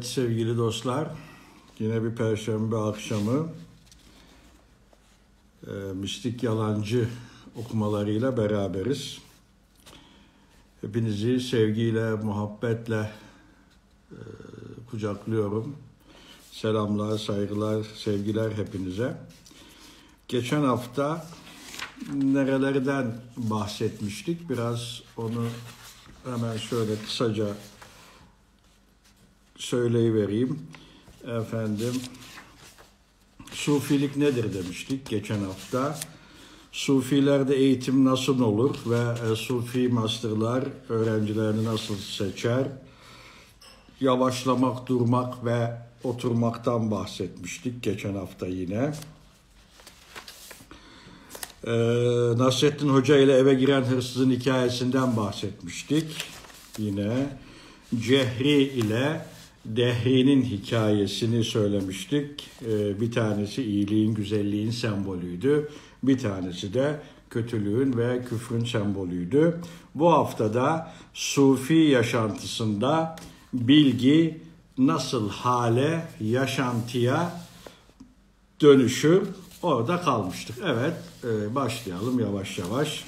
[0.00, 1.08] Evet sevgili dostlar,
[1.78, 3.48] yine bir perşembe akşamı
[5.66, 7.08] e, Mistik Yalancı
[7.56, 9.18] okumalarıyla beraberiz.
[10.80, 13.10] Hepinizi sevgiyle, muhabbetle
[14.10, 14.18] e,
[14.90, 15.76] kucaklıyorum.
[16.52, 19.16] Selamlar, saygılar, sevgiler hepinize.
[20.28, 21.26] Geçen hafta
[22.12, 24.50] nerelerden bahsetmiştik?
[24.50, 25.46] Biraz onu
[26.24, 27.46] hemen şöyle kısaca
[29.60, 30.58] söyleyivereyim.
[31.40, 31.94] Efendim,
[33.52, 35.98] Sufilik nedir demiştik geçen hafta.
[36.72, 42.68] Sufilerde eğitim nasıl olur ve e, Sufi masterlar öğrencilerini nasıl seçer?
[44.00, 48.92] Yavaşlamak, durmak ve oturmaktan bahsetmiştik geçen hafta yine.
[51.66, 51.70] Ee,
[52.36, 56.24] Nasrettin Hoca ile eve giren hırsızın hikayesinden bahsetmiştik.
[56.78, 57.38] Yine
[58.00, 59.26] Cehri ile
[59.64, 62.50] Dehri'nin hikayesini söylemiştik.
[62.66, 65.68] Ee, bir tanesi iyiliğin, güzelliğin sembolüydü.
[66.02, 67.00] Bir tanesi de
[67.30, 69.60] kötülüğün ve küfrün sembolüydü.
[69.94, 73.16] Bu haftada Sufi yaşantısında
[73.52, 74.40] bilgi
[74.78, 77.40] nasıl hale, yaşantıya
[78.60, 79.28] dönüşür
[79.62, 80.56] orada kalmıştık.
[80.64, 80.94] Evet,
[81.24, 83.04] e, başlayalım yavaş yavaş.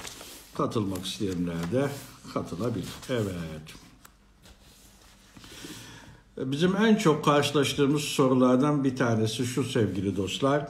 [0.55, 1.89] Katılmak isteyenler de
[2.33, 2.89] katılabilir.
[3.09, 3.82] Evet.
[6.37, 10.67] Bizim en çok karşılaştığımız sorulardan bir tanesi şu sevgili dostlar.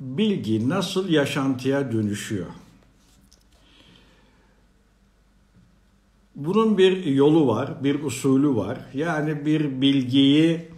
[0.00, 2.46] Bilgi nasıl yaşantıya dönüşüyor?
[6.34, 8.78] Bunun bir yolu var, bir usulü var.
[8.94, 10.68] Yani bir bilgiyi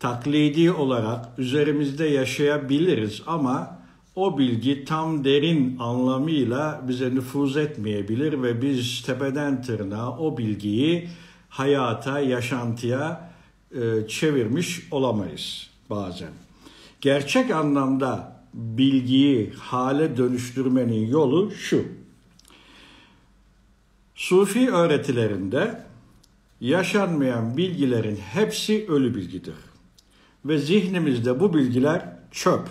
[0.00, 3.78] taklidi olarak üzerimizde yaşayabiliriz ama
[4.16, 11.08] o bilgi tam derin anlamıyla bize nüfuz etmeyebilir ve biz tepeden tırnağa o bilgiyi
[11.48, 13.30] hayata, yaşantıya
[13.74, 16.30] e, çevirmiş olamayız bazen.
[17.00, 21.84] Gerçek anlamda bilgiyi hale dönüştürmenin yolu şu.
[24.14, 25.84] Sufi öğretilerinde
[26.60, 29.54] yaşanmayan bilgilerin hepsi ölü bilgidir.
[30.44, 32.68] Ve zihnimizde bu bilgiler çöp.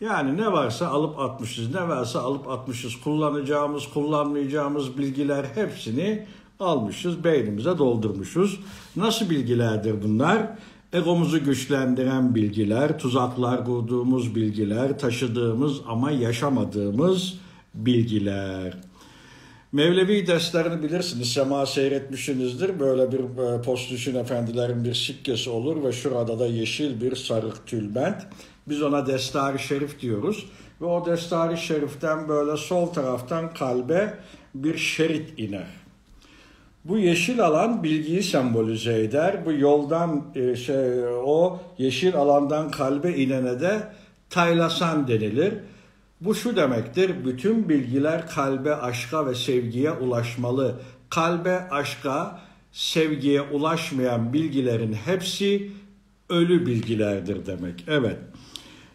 [0.00, 3.00] Yani ne varsa alıp atmışız, ne varsa alıp atmışız.
[3.00, 6.26] Kullanacağımız, kullanmayacağımız bilgiler hepsini
[6.64, 8.60] almışız, beynimize doldurmuşuz.
[8.96, 10.48] Nasıl bilgilerdir bunlar?
[10.92, 17.34] Egomuzu güçlendiren bilgiler, tuzaklar kurduğumuz bilgiler, taşıdığımız ama yaşamadığımız
[17.74, 18.74] bilgiler.
[19.72, 22.80] Mevlevi derslerini bilirsiniz, sema seyretmişsinizdir.
[22.80, 28.22] Böyle bir e, postüşün efendilerin bir sikkesi olur ve şurada da yeşil bir sarık tülbent.
[28.68, 30.46] Biz ona destar şerif diyoruz.
[30.80, 34.18] Ve o destar şeriften böyle sol taraftan kalbe
[34.54, 35.83] bir şerit iner.
[36.84, 39.46] Bu yeşil alan bilgiyi sembolize eder.
[39.46, 43.88] Bu yoldan e, şey, o yeşil alandan kalbe inene de
[44.30, 45.54] taylasan denilir.
[46.20, 50.74] Bu şu demektir, bütün bilgiler kalbe, aşka ve sevgiye ulaşmalı.
[51.10, 52.40] Kalbe, aşka,
[52.72, 55.70] sevgiye ulaşmayan bilgilerin hepsi
[56.28, 57.84] ölü bilgilerdir demek.
[57.88, 58.16] Evet.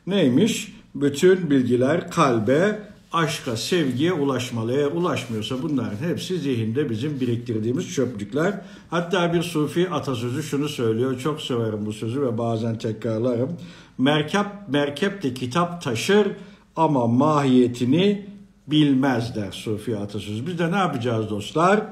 [0.08, 0.74] Neymiş?
[0.96, 2.80] Bütün bilgiler kalbe,
[3.14, 4.74] aşka, sevgiye ulaşmalı.
[4.74, 8.62] Eğer ulaşmıyorsa bunların hepsi zihinde bizim biriktirdiğimiz çöplükler.
[8.90, 11.20] Hatta bir sufi atasözü şunu söylüyor.
[11.20, 13.58] Çok severim bu sözü ve bazen tekrarlarım.
[13.98, 16.28] Merkep, merkep de kitap taşır
[16.76, 18.26] ama mahiyetini
[18.68, 20.48] bilmez der sufi atasözü.
[20.48, 21.84] Biz de ne yapacağız dostlar?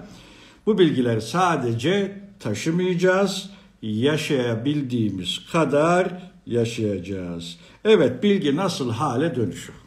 [0.66, 3.50] Bu bilgileri sadece taşımayacağız.
[3.81, 6.08] Yaşayabildiğimiz kadar
[6.46, 7.58] yaşayacağız.
[7.86, 9.87] Evet bilgi nasıl hale dönüşür?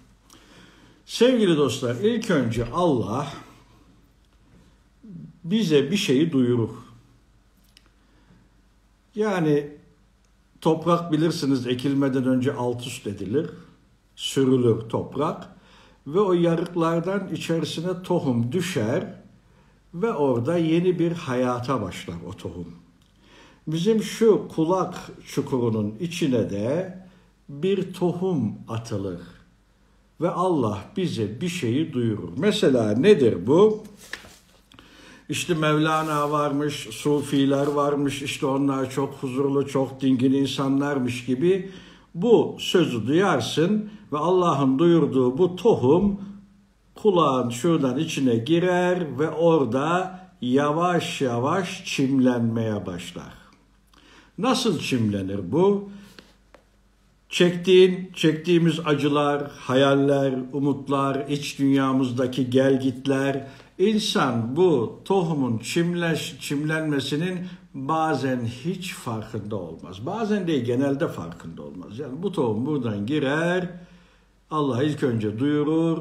[1.11, 3.33] Sevgili dostlar ilk önce Allah
[5.45, 6.71] bize bir şeyi duyurur.
[9.15, 9.71] Yani
[10.61, 13.51] toprak bilirsiniz ekilmeden önce alt üst edilir,
[14.17, 15.49] sürülür toprak
[16.07, 19.15] ve o yarıklardan içerisine tohum düşer
[19.95, 22.75] ve orada yeni bir hayata başlar o tohum.
[23.67, 24.95] Bizim şu kulak
[25.27, 26.99] çukurunun içine de
[27.49, 29.40] bir tohum atılır
[30.21, 32.29] ve Allah bize bir şeyi duyurur.
[32.37, 33.85] Mesela nedir bu?
[35.29, 41.71] İşte Mevlana varmış, Sufiler varmış, işte onlar çok huzurlu, çok dingin insanlarmış gibi
[42.15, 46.21] bu sözü duyarsın ve Allah'ın duyurduğu bu tohum
[46.95, 53.35] kulağın şuradan içine girer ve orada yavaş yavaş çimlenmeye başlar.
[54.39, 55.91] Nasıl çimlenir bu?
[57.31, 63.47] Çektiğin, çektiğimiz acılar, hayaller, umutlar, iç dünyamızdaki gelgitler,
[63.81, 67.39] İnsan bu tohumun çimleş, çimlenmesinin
[67.75, 70.07] bazen hiç farkında olmaz.
[70.07, 71.99] Bazen değil genelde farkında olmaz.
[71.99, 73.69] Yani bu tohum buradan girer,
[74.51, 75.99] Allah ilk önce duyurur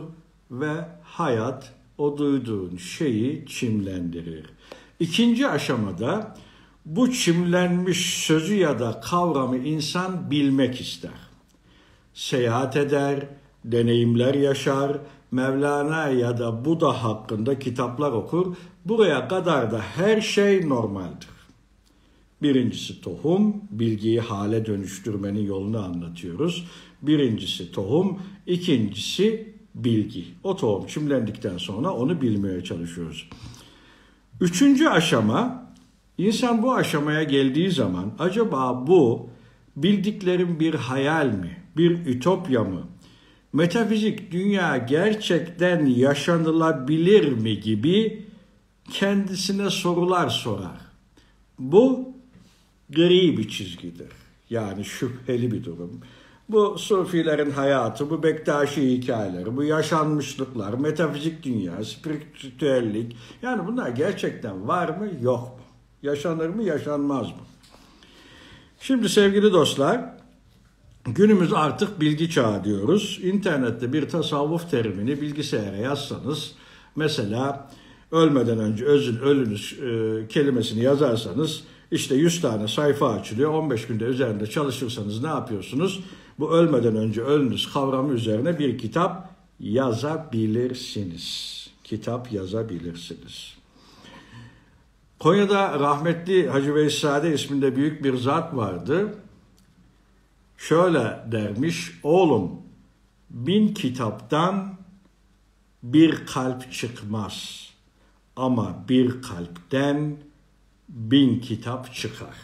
[0.52, 0.72] ve
[1.04, 4.46] hayat o duyduğun şeyi çimlendirir.
[5.00, 6.36] İkinci aşamada
[6.90, 11.12] bu çimlenmiş sözü ya da kavramı insan bilmek ister.
[12.14, 13.28] Seyahat eder,
[13.66, 14.98] deneyimler yaşar,
[15.32, 18.56] Mevlana ya da Buda hakkında kitaplar okur.
[18.86, 21.30] Buraya kadar da her şey normaldir.
[22.42, 26.68] Birincisi tohum, bilgiyi hale dönüştürmenin yolunu anlatıyoruz.
[27.02, 30.26] Birincisi tohum, ikincisi bilgi.
[30.44, 33.30] O tohum çimlendikten sonra onu bilmeye çalışıyoruz.
[34.42, 35.69] Üçüncü aşama,
[36.20, 39.30] insan bu aşamaya geldiği zaman acaba bu
[39.76, 42.88] bildiklerim bir hayal mi, bir ütopya mı,
[43.54, 48.26] metafizik dünya gerçekten yaşanılabilir mi gibi
[48.92, 50.80] kendisine sorular sorar.
[51.60, 52.14] Bu
[52.90, 54.10] gri bir çizgidir.
[54.50, 56.02] Yani şüpheli bir durum.
[56.50, 63.16] Bu Sufilerin hayatı, bu Bektaşi hikayeleri, bu yaşanmışlıklar, metafizik dünya, spiritüellik.
[63.42, 65.59] Yani bunlar gerçekten var mı, yok mu?
[66.04, 67.42] Yaşanır mı, yaşanmaz mı?
[68.80, 70.02] Şimdi sevgili dostlar,
[71.06, 73.20] günümüz artık bilgi çağı diyoruz.
[73.24, 76.52] İnternette bir tasavvuf terimini bilgisayara yazsanız,
[76.96, 77.72] mesela
[78.12, 83.54] ölmeden önce özün ölünüz e, kelimesini yazarsanız, işte 100 tane sayfa açılıyor.
[83.54, 86.04] 15 günde üzerinde çalışırsanız ne yapıyorsunuz?
[86.40, 89.30] Bu ölmeden önce ölünüz kavramı üzerine bir kitap
[89.60, 91.60] yazabilirsiniz.
[91.84, 93.59] Kitap yazabilirsiniz.
[95.20, 99.16] Konya'da rahmetli Hacı Veysade isminde büyük bir zat vardı.
[100.58, 102.52] Şöyle dermiş, oğlum
[103.30, 104.76] bin kitaptan
[105.84, 107.68] bir kalp çıkmaz
[108.36, 110.18] ama bir kalpten
[110.90, 112.36] bin kitap çıkar.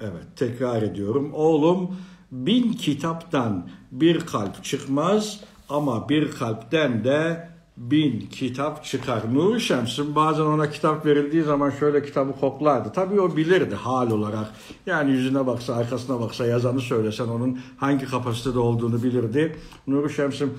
[0.00, 1.30] Evet tekrar ediyorum.
[1.34, 1.96] Oğlum
[2.32, 9.34] bin kitaptan bir kalp çıkmaz ama bir kalpten de bin kitap çıkar.
[9.34, 12.92] Nuri Şems'in bazen ona kitap verildiği zaman şöyle kitabı koklardı.
[12.92, 14.46] Tabii o bilirdi hal olarak.
[14.86, 19.56] Yani yüzüne baksa, arkasına baksa, yazanı söylesen onun hangi kapasitede olduğunu bilirdi.
[19.86, 20.52] Nuri Şems'in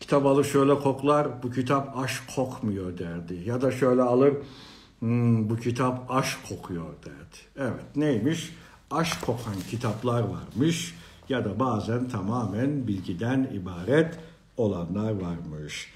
[0.00, 3.42] kitap alır şöyle koklar, bu kitap aşk kokmuyor derdi.
[3.46, 4.34] Ya da şöyle alır,
[4.98, 7.38] hmm, bu kitap aşk kokuyor derdi.
[7.56, 8.54] Evet neymiş?
[8.90, 10.94] Aşk kokan kitaplar varmış
[11.28, 14.18] ya da bazen tamamen bilgiden ibaret
[14.56, 15.92] olanlar varmış.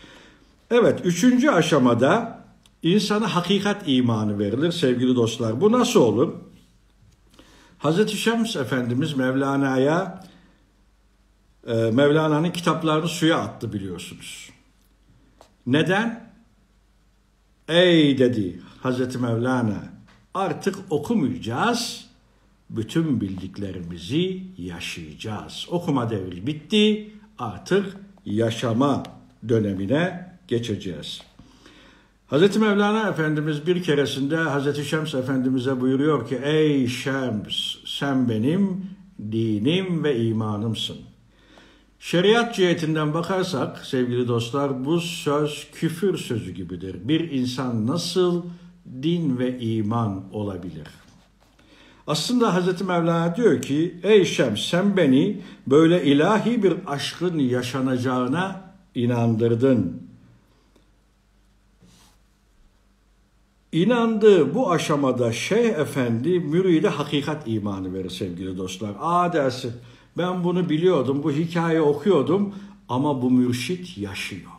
[0.70, 2.44] Evet, üçüncü aşamada
[2.82, 5.60] insana hakikat imanı verilir sevgili dostlar.
[5.60, 6.34] Bu nasıl olur?
[7.78, 10.24] Hazreti Şems Efendimiz Mevlana'ya
[11.66, 14.50] e, Mevlana'nın kitaplarını suya attı biliyorsunuz.
[15.66, 16.32] Neden?
[17.68, 19.82] Ey dedi Hazreti Mevlana
[20.34, 22.06] artık okumayacağız,
[22.70, 25.66] bütün bildiklerimizi yaşayacağız.
[25.70, 29.02] Okuma devri bitti, artık yaşama
[29.48, 31.22] dönemine geçeceğiz.
[32.30, 32.56] Hz.
[32.56, 34.86] Mevlana Efendimiz bir keresinde Hz.
[34.86, 38.86] Şems Efendimiz'e buyuruyor ki Ey Şems sen benim
[39.32, 40.96] dinim ve imanımsın.
[41.98, 47.08] Şeriat cihetinden bakarsak sevgili dostlar bu söz küfür sözü gibidir.
[47.08, 48.42] Bir insan nasıl
[49.02, 50.86] din ve iman olabilir?
[52.06, 52.80] Aslında Hz.
[52.80, 58.60] Mevlana diyor ki ey Şems sen beni böyle ilahi bir aşkın yaşanacağına
[58.94, 60.05] inandırdın.
[63.76, 68.90] İnandığı bu aşamada Şeyh Efendi müride hakikat imanı verir sevgili dostlar.
[69.00, 69.72] Aa dersin
[70.18, 72.54] ben bunu biliyordum, bu hikaye okuyordum
[72.88, 74.50] ama bu mürşit yaşıyor.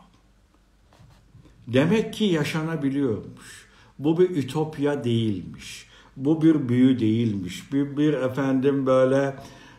[1.67, 3.67] Demek ki yaşanabiliyormuş.
[3.99, 5.87] Bu bir ütopya değilmiş.
[6.17, 7.73] Bu bir büyü değilmiş.
[7.73, 9.35] Bir, bir efendim böyle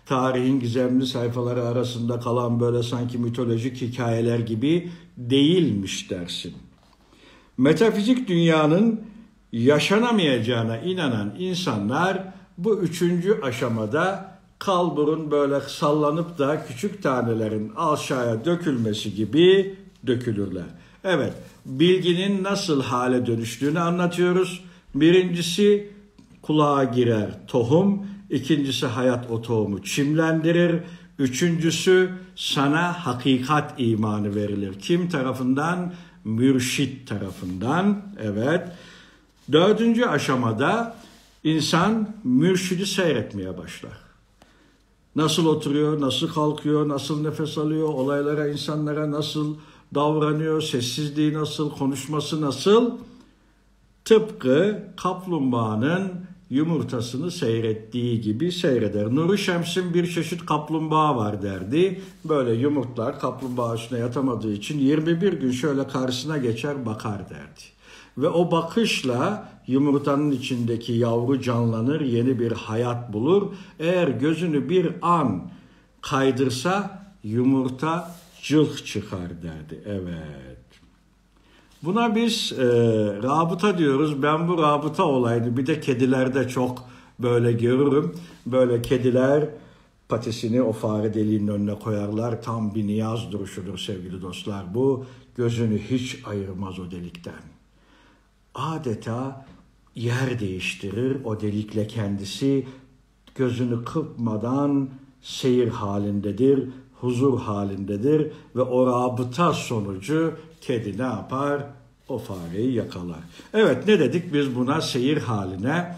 [0.06, 6.54] tarihin gizemli sayfaları arasında kalan böyle sanki mitolojik hikayeler gibi değilmiş dersin.
[7.58, 9.07] Metafizik dünyanın
[9.52, 12.22] yaşanamayacağına inanan insanlar
[12.58, 19.76] bu üçüncü aşamada kalburun böyle sallanıp da küçük tanelerin aşağıya dökülmesi gibi
[20.06, 20.64] dökülürler.
[21.04, 21.32] Evet,
[21.66, 24.64] bilginin nasıl hale dönüştüğünü anlatıyoruz.
[24.94, 25.90] Birincisi
[26.42, 30.80] kulağa girer tohum, ikincisi hayat o tohumu çimlendirir,
[31.18, 34.74] üçüncüsü sana hakikat imanı verilir.
[34.80, 35.92] Kim tarafından?
[36.24, 38.02] Mürşit tarafından.
[38.22, 38.68] Evet.
[39.52, 40.96] Dördüncü aşamada
[41.44, 43.98] insan mürşidi seyretmeye başlar.
[45.16, 49.56] Nasıl oturuyor, nasıl kalkıyor, nasıl nefes alıyor, olaylara, insanlara nasıl
[49.94, 52.92] davranıyor, sessizliği nasıl, konuşması nasıl?
[54.04, 56.12] Tıpkı kaplumbağanın
[56.50, 59.14] yumurtasını seyrettiği gibi seyreder.
[59.14, 62.02] Nuri Şems'in bir çeşit kaplumbağa var derdi.
[62.24, 67.77] Böyle yumurtlar kaplumbağa üstüne yatamadığı için 21 gün şöyle karşısına geçer bakar derdi.
[68.18, 73.52] Ve o bakışla yumurtanın içindeki yavru canlanır, yeni bir hayat bulur.
[73.78, 75.50] Eğer gözünü bir an
[76.00, 79.82] kaydırsa yumurta cılk çıkar derdi.
[79.86, 80.58] Evet.
[81.82, 82.64] Buna biz e,
[83.22, 84.22] rabıta diyoruz.
[84.22, 86.84] Ben bu rabıta olayını bir de kedilerde çok
[87.18, 88.14] böyle görürüm.
[88.46, 89.48] Böyle kediler
[90.08, 92.42] patisini o fare deliğinin önüne koyarlar.
[92.42, 94.74] Tam bir niyaz duruşudur sevgili dostlar.
[94.74, 95.04] Bu
[95.36, 97.57] gözünü hiç ayırmaz o delikten.
[98.58, 99.46] Adeta
[99.94, 102.66] yer değiştirir o delikle kendisi.
[103.34, 104.88] Gözünü kırpmadan
[105.22, 106.68] seyir halindedir,
[107.00, 111.62] huzur halindedir ve o rabıta sonucu kedi ne yapar?
[112.08, 113.18] O fareyi yakalar.
[113.54, 115.96] Evet ne dedik biz buna seyir haline,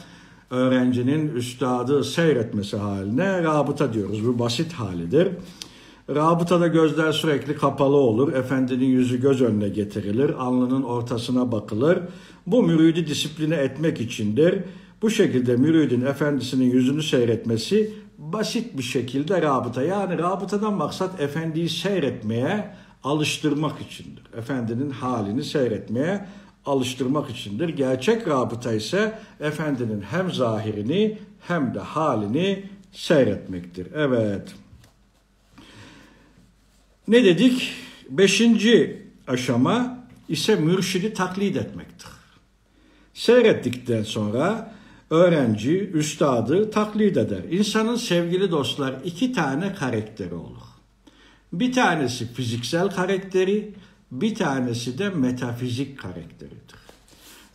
[0.50, 4.26] öğrencinin üstadı seyretmesi haline rabıta diyoruz.
[4.26, 5.28] Bu basit halidir.
[6.14, 8.32] Rabıtada gözler sürekli kapalı olur.
[8.32, 10.30] Efendinin yüzü göz önüne getirilir.
[10.30, 11.98] Alnının ortasına bakılır.
[12.46, 14.58] Bu müridi disipline etmek içindir.
[15.02, 19.82] Bu şekilde müridin efendisinin yüzünü seyretmesi basit bir şekilde rabıta.
[19.82, 22.74] Yani rabıtadan maksat efendiyi seyretmeye
[23.04, 24.22] alıştırmak içindir.
[24.38, 26.26] Efendinin halini seyretmeye
[26.66, 27.68] alıştırmak içindir.
[27.68, 33.86] Gerçek rabıta ise efendinin hem zahirini hem de halini seyretmektir.
[33.94, 34.54] Evet.
[37.10, 37.72] Ne dedik?
[38.10, 42.08] Beşinci aşama ise mürşidi taklit etmektir.
[43.14, 44.74] Seyrettikten sonra
[45.10, 47.42] öğrenci, üstadı taklit eder.
[47.50, 50.62] İnsanın sevgili dostlar iki tane karakteri olur.
[51.52, 53.74] Bir tanesi fiziksel karakteri,
[54.10, 56.80] bir tanesi de metafizik karakteridir.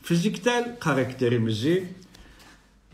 [0.02, 1.88] Fiziksel karakterimizi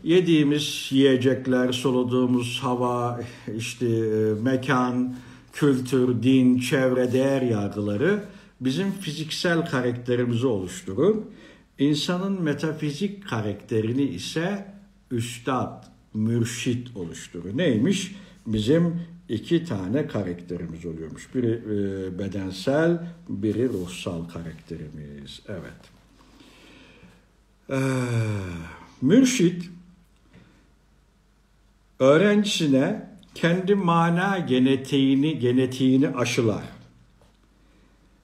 [0.04, 3.20] yediğimiz yiyecekler, soluduğumuz hava,
[3.56, 5.14] işte e, mekan,
[5.52, 8.24] kültür, din, çevre, değer yargıları
[8.60, 11.16] bizim fiziksel karakterimizi oluşturur.
[11.78, 14.74] İnsanın metafizik karakterini ise
[15.10, 17.58] üstad, mürşit oluşturur.
[17.58, 18.14] Neymiş?
[18.46, 21.34] Bizim iki tane karakterimiz oluyormuş.
[21.34, 25.42] Biri e, bedensel, biri ruhsal karakterimiz.
[25.48, 25.92] Evet.
[27.70, 27.78] Ee,
[29.02, 29.70] mürşit
[31.98, 36.62] öğrencisine kendi mana genetiğini genetiğini aşılar.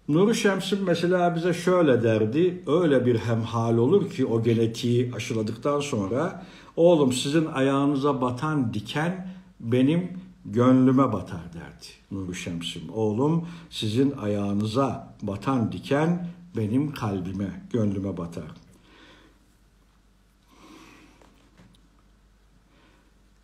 [0.08, 6.46] Nuri Şems'in mesela bize şöyle derdi, öyle bir hemhal olur ki o genetiği aşıladıktan sonra,
[6.76, 9.28] oğlum sizin ayağınıza batan diken
[9.60, 10.10] benim
[10.44, 12.82] gönlüme batar derdi Nuri Şems'im.
[12.94, 18.44] Oğlum sizin ayağınıza batan diken benim kalbime, gönlüme batar.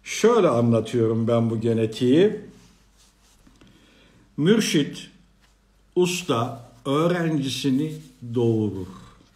[0.05, 2.41] Şöyle anlatıyorum ben bu genetiği.
[4.37, 5.11] Mürşit,
[5.97, 7.95] usta öğrencisini
[8.35, 8.87] doğurur.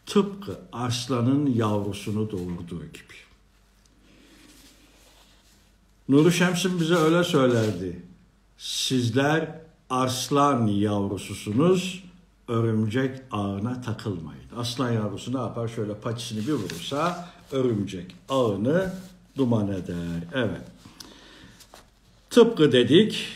[0.07, 3.19] Tıpkı aslanın yavrusunu doğurduğu gibi.
[6.09, 8.03] Nuri Şems'in bize öyle söylerdi.
[8.59, 9.61] Sizler
[9.91, 12.05] arslan yavrususunuz,
[12.49, 14.43] örümcek ağına takılmayın.
[14.57, 15.69] Aslan yavrusu ne yapar?
[15.69, 18.93] Şöyle paçisini bir vurursa örümcek ağını
[19.39, 20.23] duman eder.
[20.35, 20.63] Evet.
[22.31, 23.27] Tıpkı dedik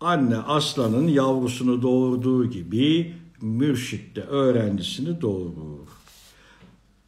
[0.00, 5.88] anne aslanın yavrusunu doğurduğu gibi mürşit de öğrencisini doğurur.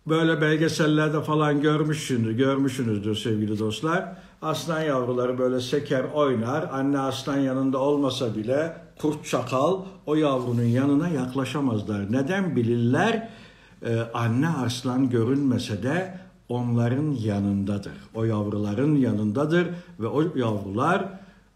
[0.07, 4.17] Böyle belgesellerde falan görmüşsünüz, görmüşsünüzdür sevgili dostlar.
[4.43, 6.69] Aslan yavruları böyle seker oynar.
[6.73, 12.13] Anne aslan yanında olmasa bile kurt çakal o yavrunun yanına yaklaşamazlar.
[12.13, 13.29] Neden bilirler?
[13.87, 16.19] Ee, anne aslan görünmese de
[16.51, 17.93] onların yanındadır.
[18.15, 19.69] O yavruların yanındadır
[20.01, 21.09] ve o yavrular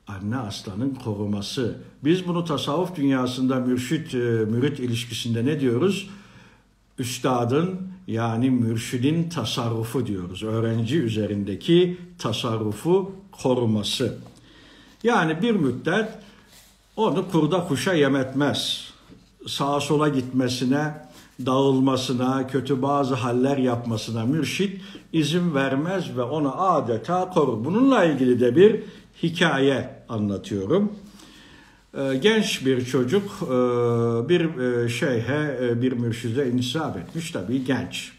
[0.07, 1.79] anne aslanın koruması.
[2.05, 6.11] Biz bunu tasavvuf dünyasında mürşit e, mürit ilişkisinde ne diyoruz?
[6.99, 10.43] Üstadın yani mürşidin tasarrufu diyoruz.
[10.43, 14.19] Öğrenci üzerindeki tasarrufu koruması.
[15.03, 16.09] Yani bir müddet
[16.97, 18.89] onu kurda kuşa yemetmez.
[19.47, 21.04] Sağa sola gitmesine,
[21.47, 24.81] dağılmasına, kötü bazı haller yapmasına mürşit
[25.13, 27.65] izin vermez ve onu adeta korur.
[27.65, 28.81] Bununla ilgili de bir
[29.23, 30.93] hikaye anlatıyorum.
[31.99, 33.49] Ee, genç bir çocuk e,
[34.29, 38.13] bir e, şeyhe, e, bir mürşide intisap etmiş tabii genç.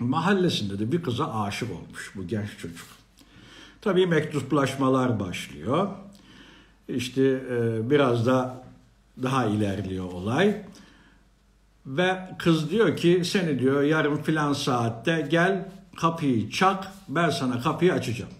[0.00, 2.86] Mahallesinde de bir kıza aşık olmuş bu genç çocuk.
[3.80, 5.88] Tabii mektuplaşmalar başlıyor.
[6.88, 7.42] İşte
[7.90, 8.64] biraz da
[9.22, 10.62] daha ilerliyor olay.
[11.86, 17.92] Ve kız diyor ki seni diyor yarın filan saatte gel kapıyı çak ben sana kapıyı
[17.92, 18.30] açacağım.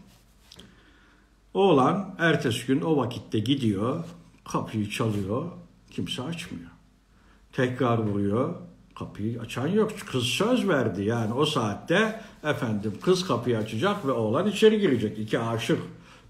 [1.55, 4.05] Oğlan ertesi gün o vakitte gidiyor
[4.53, 5.45] kapıyı çalıyor
[5.91, 6.71] kimse açmıyor.
[7.53, 8.55] Tekrar vuruyor
[8.99, 9.93] kapıyı açan yok.
[10.07, 15.19] Kız söz verdi yani o saatte efendim kız kapıyı açacak ve oğlan içeri girecek.
[15.19, 15.79] İki aşık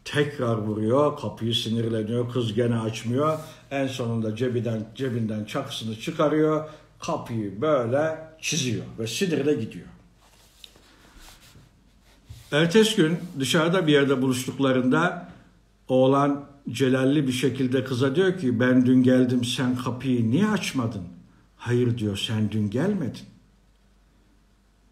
[0.05, 3.39] tekrar vuruyor kapıyı sinirleniyor kız gene açmıyor.
[3.71, 6.69] En sonunda cebinden cebinden çakısını çıkarıyor
[7.07, 9.87] kapıyı böyle çiziyor ve sinirle gidiyor.
[12.53, 15.29] Ertesi gün dışarıda bir yerde buluştuklarında
[15.89, 21.03] oğlan celalli bir şekilde kıza diyor ki ben dün geldim sen kapıyı niye açmadın?
[21.57, 23.23] Hayır diyor sen dün gelmedin.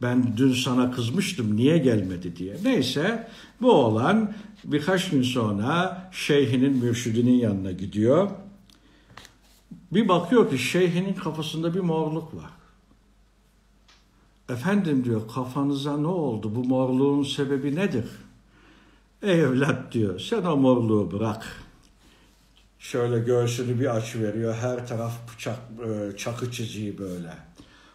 [0.02, 2.56] Ben dün sana kızmıştım niye gelmedi diye.
[2.64, 3.28] Neyse
[3.60, 8.30] bu oğlan birkaç gün sonra şeyhinin mürşidinin yanına gidiyor.
[9.92, 12.50] Bir bakıyor ki şeyhinin kafasında bir morluk var.
[14.48, 16.54] Efendim diyor kafanıza ne oldu?
[16.54, 18.04] Bu morluğun sebebi nedir?
[19.22, 21.62] Ey evlat diyor sen o morluğu bırak.
[22.78, 24.54] Şöyle göğsünü bir aç veriyor.
[24.54, 27.34] Her taraf bıçak, e, çakı çiziği böyle.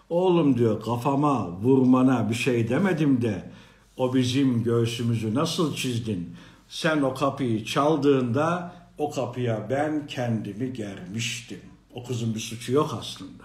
[0.09, 3.51] Oğlum diyor kafama vurmana bir şey demedim de
[3.97, 6.35] o bizim göğsümüzü nasıl çizdin?
[6.69, 11.61] Sen o kapıyı çaldığında o kapıya ben kendimi germiştim.
[11.93, 13.43] O kızın bir suçu yok aslında.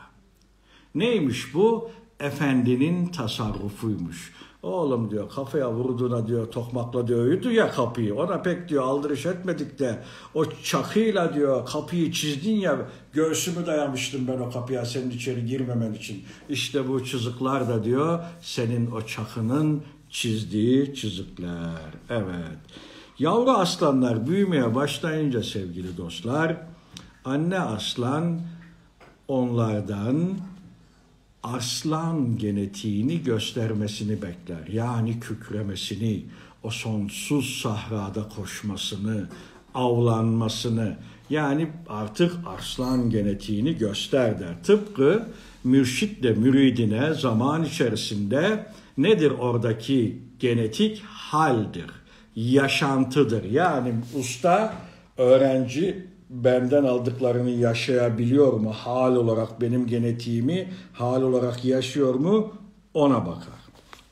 [0.94, 1.90] Neymiş bu?
[2.20, 4.32] Efendinin tasarrufuymuş.
[4.62, 8.14] Oğlum diyor kafaya vurduğuna diyor tokmakla diyor uyudu ya kapıyı.
[8.14, 10.02] Ona pek diyor aldırış etmedik de
[10.34, 16.24] o çakıyla diyor kapıyı çizdin ya göğsümü dayamıştım ben o kapıya senin içeri girmemen için.
[16.48, 21.94] İşte bu çizikler de diyor senin o çakının çizdiği çizikler.
[22.10, 22.58] Evet.
[23.22, 26.56] Yavru aslanlar büyümeye başlayınca sevgili dostlar
[27.24, 28.40] anne aslan
[29.28, 30.30] onlardan
[31.42, 34.66] aslan genetiğini göstermesini bekler.
[34.72, 36.24] Yani kükremesini,
[36.62, 39.28] o sonsuz sahrada koşmasını,
[39.74, 40.96] avlanmasını
[41.30, 44.64] yani artık aslan genetiğini göster der.
[44.64, 45.28] Tıpkı
[45.64, 48.66] mürşit de müridine zaman içerisinde
[48.98, 52.01] nedir oradaki genetik haldir,
[52.36, 53.44] yaşantıdır.
[53.44, 54.74] Yani usta
[55.18, 58.72] öğrenci benden aldıklarını yaşayabiliyor mu?
[58.72, 62.52] Hal olarak benim genetiğimi hal olarak yaşıyor mu?
[62.94, 63.62] Ona bakar.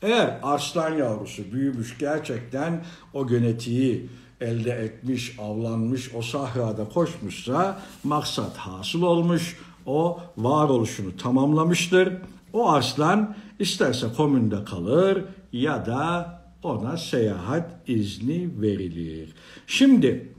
[0.01, 4.09] Eğer arslan yavrusu büyümüş gerçekten o genetiği
[4.41, 12.13] elde etmiş, avlanmış, o sahrada koşmuşsa maksat hasıl olmuş, o varoluşunu tamamlamıştır.
[12.53, 19.33] O arslan isterse komünde kalır ya da ona seyahat izni verilir.
[19.67, 20.31] Şimdi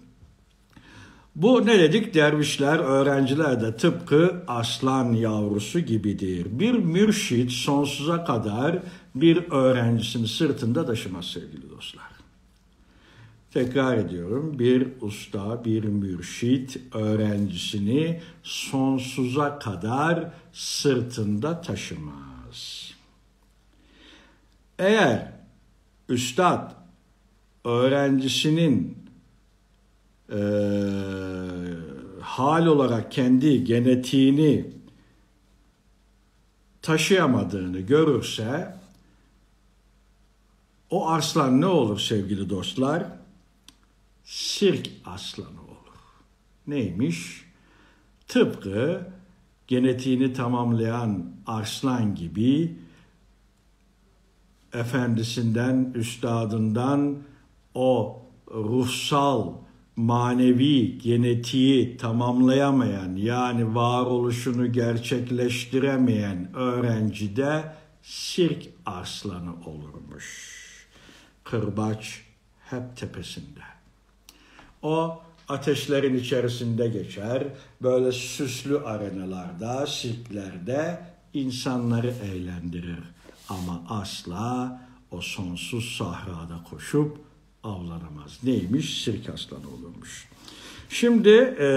[1.37, 2.15] bu ne dedik?
[2.15, 6.47] Dervişler, öğrenciler de tıpkı aslan yavrusu gibidir.
[6.51, 8.79] Bir mürşit sonsuza kadar
[9.15, 12.13] bir öğrencisini sırtında taşımaz sevgili dostlar.
[13.53, 14.59] Tekrar ediyorum.
[14.59, 22.93] Bir usta, bir mürşit öğrencisini sonsuza kadar sırtında taşımaz.
[24.79, 25.42] Eğer
[26.09, 26.73] üstad
[27.65, 28.99] öğrencisinin
[30.33, 30.41] e,
[32.21, 34.71] hal olarak kendi genetiğini
[36.83, 38.77] taşıyamadığını görürse
[40.91, 43.07] o arslan ne olur sevgili dostlar?
[44.25, 45.99] Sirk aslanı olur.
[46.67, 47.45] Neymiş?
[48.29, 49.07] Tıpkı
[49.67, 52.77] genetiğini tamamlayan arslan gibi
[54.75, 57.19] efendisinden, üstadından
[57.75, 58.23] o
[58.55, 59.53] ruhsal
[59.97, 67.65] manevi genetiği tamamlayamayan yani varoluşunu gerçekleştiremeyen öğrenci de
[68.03, 70.53] sirk arslanı olurmuş.
[71.45, 72.23] Kırbaç
[72.71, 73.61] hep tepesinde.
[74.83, 77.45] O ateşlerin içerisinde geçer.
[77.83, 81.01] Böyle süslü arenalarda, sirklerde
[81.35, 82.99] insanları eğlendirir.
[83.53, 87.19] Ama asla o sonsuz sahrada koşup
[87.65, 88.39] avlanamaz.
[88.43, 89.05] Neymiş?
[89.05, 90.29] Sirk aslanı olurmuş.
[90.89, 91.69] Şimdi e,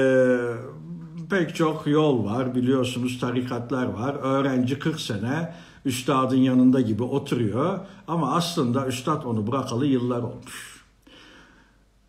[1.29, 4.15] pek çok yol var biliyorsunuz tarikatlar var.
[4.15, 5.53] Öğrenci 40 sene
[5.85, 10.85] üstadın yanında gibi oturuyor ama aslında üstad onu bırakalı yıllar olmuş.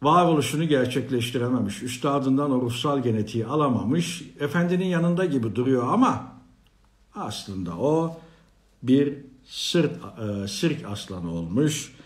[0.02, 6.32] Varoluşunu gerçekleştirememiş, üstadından o ruhsal genetiği alamamış, efendinin yanında gibi duruyor ama
[7.14, 8.16] aslında o
[8.82, 9.14] bir
[9.46, 9.92] sırt,
[10.44, 11.96] e, sirk aslanı olmuş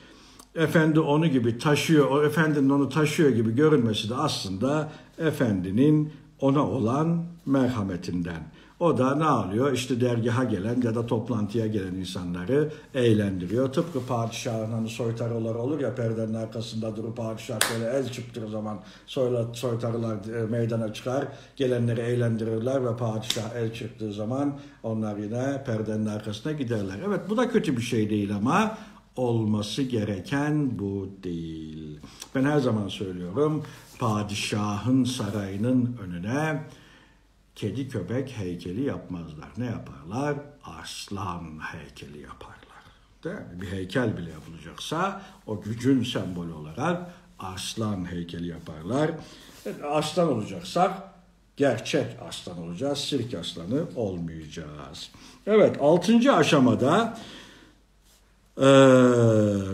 [0.55, 7.25] efendi onu gibi taşıyor, o efendinin onu taşıyor gibi görünmesi de aslında efendinin ona olan
[7.47, 8.53] merhametinden.
[8.81, 9.73] O da ne alıyor?
[9.73, 13.73] İşte dergaha gelen ya da toplantıya gelen insanları eğlendiriyor.
[13.73, 19.55] Tıpkı padişahın hani soytarılar olur ya perdenin arkasında durup padişah şöyle el çıktığı zaman soyla,
[19.55, 21.25] soytarılar e, meydana çıkar.
[21.57, 26.97] Gelenleri eğlendirirler ve padişah el çıktığı zaman onlar yine perdenin arkasına giderler.
[27.07, 28.79] Evet bu da kötü bir şey değil ama
[29.17, 32.01] olması gereken bu değil.
[32.35, 33.63] Ben her zaman söylüyorum
[33.99, 36.61] padişahın sarayının önüne
[37.55, 39.49] kedi köpek heykeli yapmazlar.
[39.57, 40.37] Ne yaparlar?
[40.65, 42.61] Aslan heykeli yaparlar.
[43.25, 43.61] Değil mi?
[43.61, 49.11] Bir heykel bile yapılacaksa o gücün sembolü olarak aslan heykeli yaparlar.
[49.91, 51.03] Aslan olacaksak
[51.57, 52.99] gerçek aslan olacağız.
[52.99, 55.11] Sirk aslanı olmayacağız.
[55.47, 57.19] Evet altıncı aşamada
[58.57, 58.67] e,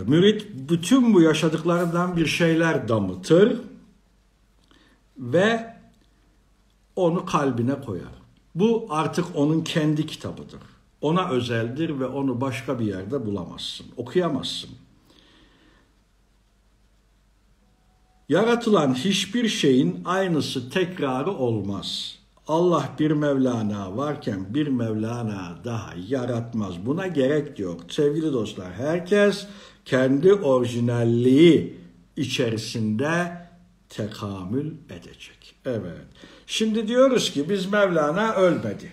[0.07, 3.61] mürit bütün bu yaşadıklarından bir şeyler damıtır
[5.17, 5.76] ve
[6.97, 8.17] onu kalbine koyar.
[8.55, 10.59] Bu artık onun kendi kitabıdır.
[11.01, 14.69] Ona özeldir ve onu başka bir yerde bulamazsın, okuyamazsın.
[18.29, 22.17] Yaratılan hiçbir şeyin aynısı tekrarı olmaz.
[22.47, 26.85] Allah bir Mevlana varken bir Mevlana daha yaratmaz.
[26.85, 27.81] Buna gerek yok.
[27.89, 29.47] Sevgili dostlar, herkes
[29.85, 31.77] kendi orijinalliği
[32.15, 33.46] içerisinde
[33.89, 35.55] tekamül edecek.
[35.65, 36.05] Evet.
[36.47, 38.91] Şimdi diyoruz ki biz Mevlana ölmedi.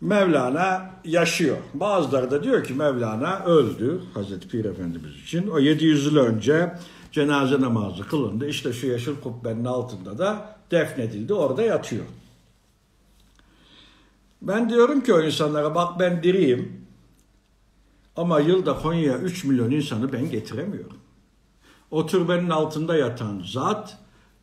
[0.00, 1.56] Mevlana yaşıyor.
[1.74, 5.48] Bazıları da diyor ki Mevlana öldü Hazreti Pir Efendimiz için.
[5.48, 6.74] O 700 yıl önce
[7.12, 8.48] cenaze namazı kılındı.
[8.48, 11.34] İşte şu yeşil kubbenin altında da defnedildi.
[11.34, 12.04] Orada yatıyor.
[14.42, 16.86] Ben diyorum ki o insanlara bak ben diriyim.
[18.16, 20.96] Ama yılda Konya'ya 3 milyon insanı ben getiremiyorum.
[21.90, 23.98] O türbenin altında yatan zat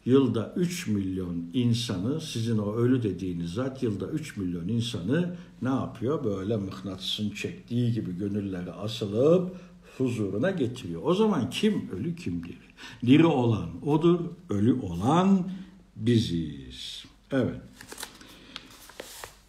[0.05, 6.23] yılda 3 milyon insanı sizin o ölü dediğiniz zat yılda 3 milyon insanı ne yapıyor?
[6.23, 9.55] Böyle mıknatısın çektiği gibi gönülleri asılıp
[9.97, 11.01] huzuruna getiriyor.
[11.03, 12.57] O zaman kim ölü kim diri?
[13.05, 15.49] Diri olan odur, ölü olan
[15.95, 17.03] biziz.
[17.31, 17.61] Evet.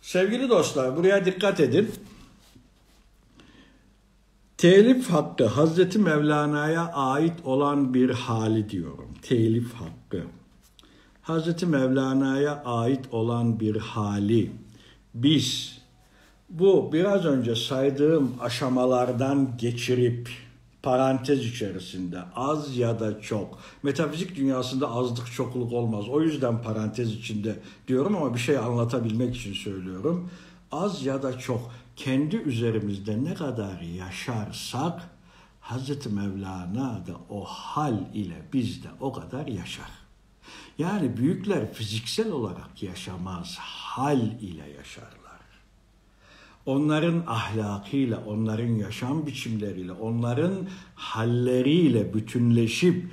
[0.03, 1.91] Sevgili dostlar buraya dikkat edin.
[4.59, 9.09] Telif hakkı Hazreti Mevlana'ya ait olan bir hali diyorum.
[9.23, 10.23] Telif hakkı.
[11.23, 14.51] Hazreti Mevlana'ya ait olan bir hali.
[15.15, 15.79] Biz
[16.51, 20.29] bu biraz önce saydığım aşamalardan geçirip
[20.83, 23.59] parantez içerisinde az ya da çok.
[23.83, 26.09] Metafizik dünyasında azlık çokluk olmaz.
[26.09, 27.57] O yüzden parantez içinde
[27.89, 30.31] diyorum ama bir şey anlatabilmek için söylüyorum.
[30.73, 35.11] Az ya da çok kendi üzerimizde ne kadar yaşarsak
[35.61, 39.91] Hazreti Mevlana da o hal ile bizde o kadar yaşar.
[40.79, 45.25] Yani büyükler fiziksel olarak yaşamaz, hal ile yaşarlar.
[46.67, 53.11] Onların ahlakıyla, onların yaşam biçimleriyle, onların halleriyle bütünleşip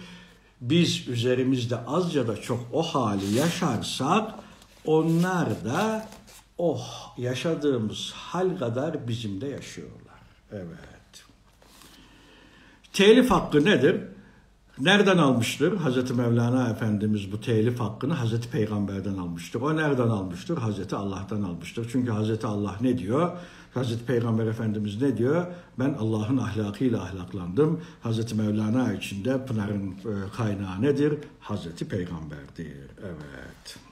[0.61, 4.33] biz üzerimizde az ya da çok o hali yaşarsak
[4.85, 6.09] onlar da
[6.57, 10.19] oh yaşadığımız hal kadar bizim de yaşıyorlar.
[10.51, 11.23] Evet.
[12.93, 14.01] Telif hakkı nedir?
[14.79, 15.77] Nereden almıştır?
[15.77, 19.61] Hazreti Mevlana Efendimiz bu telif hakkını Hazreti Peygamber'den almıştır.
[19.61, 20.57] O nereden almıştır?
[20.57, 21.89] Hazreti Allah'tan almıştır.
[21.91, 23.31] Çünkü Hazreti Allah ne diyor?
[23.73, 25.45] Hazreti Peygamber Efendimiz ne diyor?
[25.79, 27.81] Ben Allah'ın ahlakıyla ahlaklandım.
[28.03, 31.17] Hazreti Mevlana içinde Pınar'ın e, kaynağı nedir?
[31.39, 32.87] Hazreti Peygamber'dir.
[33.03, 33.90] Evet.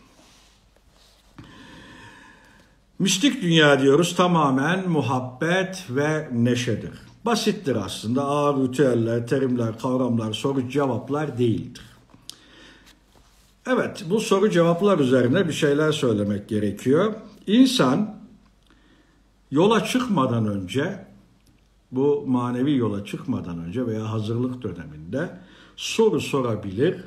[3.00, 6.92] Mistik dünya diyoruz tamamen muhabbet ve neşedir.
[7.26, 8.24] Basittir aslında.
[8.24, 11.84] Ağır ritüeller, terimler, kavramlar, soru cevaplar değildir.
[13.68, 17.14] Evet, bu soru cevaplar üzerine bir şeyler söylemek gerekiyor.
[17.48, 18.16] İnsan
[19.52, 21.06] yola çıkmadan önce,
[21.92, 25.30] bu manevi yola çıkmadan önce veya hazırlık döneminde
[25.76, 27.04] soru sorabilir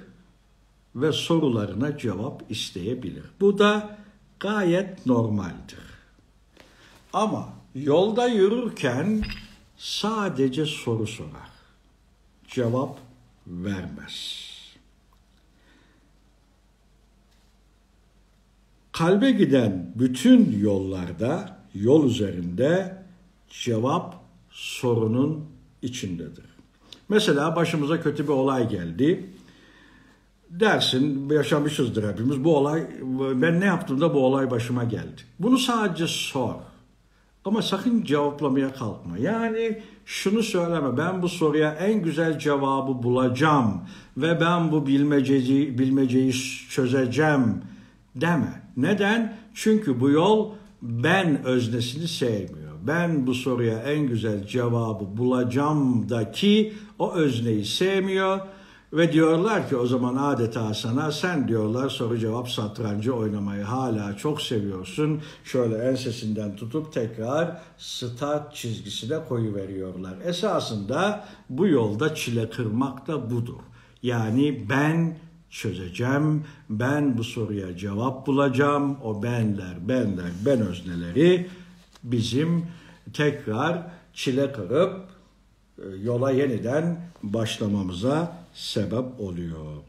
[0.96, 3.24] ve sorularına cevap isteyebilir.
[3.40, 4.01] Bu da
[4.42, 5.78] gayet normaldir.
[7.12, 9.22] Ama yolda yürürken
[9.76, 11.50] sadece soru sorar.
[12.48, 12.98] Cevap
[13.46, 14.48] vermez.
[18.92, 23.02] Kalbe giden bütün yollarda, yol üzerinde
[23.48, 24.14] cevap
[24.50, 25.46] sorunun
[25.82, 26.44] içindedir.
[27.08, 29.31] Mesela başımıza kötü bir olay geldi.
[30.60, 32.44] Dersin, yaşamışızdır hepimiz.
[32.44, 32.86] Bu olay,
[33.34, 35.22] ben ne yaptığımda bu olay başıma geldi.
[35.38, 36.54] Bunu sadece sor.
[37.44, 39.18] Ama sakın cevaplamaya kalkma.
[39.18, 43.80] Yani şunu söyleme ben bu soruya en güzel cevabı bulacağım
[44.16, 46.32] ve ben bu bilmeceyi, bilmeceyi
[46.70, 47.62] çözeceğim
[48.16, 48.62] deme.
[48.76, 49.36] Neden?
[49.54, 50.50] Çünkü bu yol
[50.82, 52.72] ben öznesini sevmiyor.
[52.86, 58.40] Ben bu soruya en güzel cevabı bulacağım da ki o özneyi sevmiyor.
[58.92, 64.42] Ve diyorlar ki o zaman adeta sana sen diyorlar soru cevap satrancı oynamayı hala çok
[64.42, 65.20] seviyorsun.
[65.44, 70.14] Şöyle ensesinden tutup tekrar stat çizgisine koyu veriyorlar.
[70.24, 73.60] Esasında bu yolda çile kırmak da budur.
[74.02, 75.16] Yani ben
[75.50, 78.96] çözeceğim, ben bu soruya cevap bulacağım.
[79.04, 81.46] O benler, benler, ben özneleri
[82.02, 82.66] bizim
[83.12, 85.00] tekrar çile kırıp
[85.78, 89.82] e, yola yeniden başlamamıza sebep oluyor.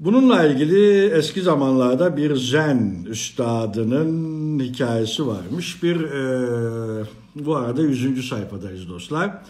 [0.00, 5.82] Bununla ilgili eski zamanlarda bir zen üstadının hikayesi varmış.
[5.82, 8.28] Bir e, bu arada 100.
[8.28, 9.42] sayfadayız dostlar.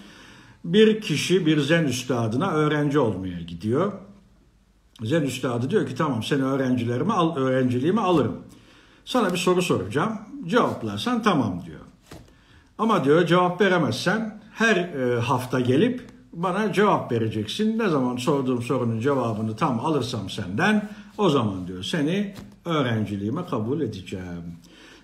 [0.65, 3.93] Bir kişi bir zen üstadına öğrenci olmaya gidiyor.
[5.03, 8.37] Zen üstadı diyor ki tamam seni öğrencilerimi al, öğrenciliğimi alırım.
[9.05, 10.19] Sana bir soru soracağım.
[10.47, 11.81] Cevaplarsan tamam diyor.
[12.79, 17.79] Ama diyor cevap veremezsen her e, hafta gelip bana cevap vereceksin.
[17.79, 24.57] Ne zaman sorduğum sorunun cevabını tam alırsam senden o zaman diyor seni öğrenciliğime kabul edeceğim.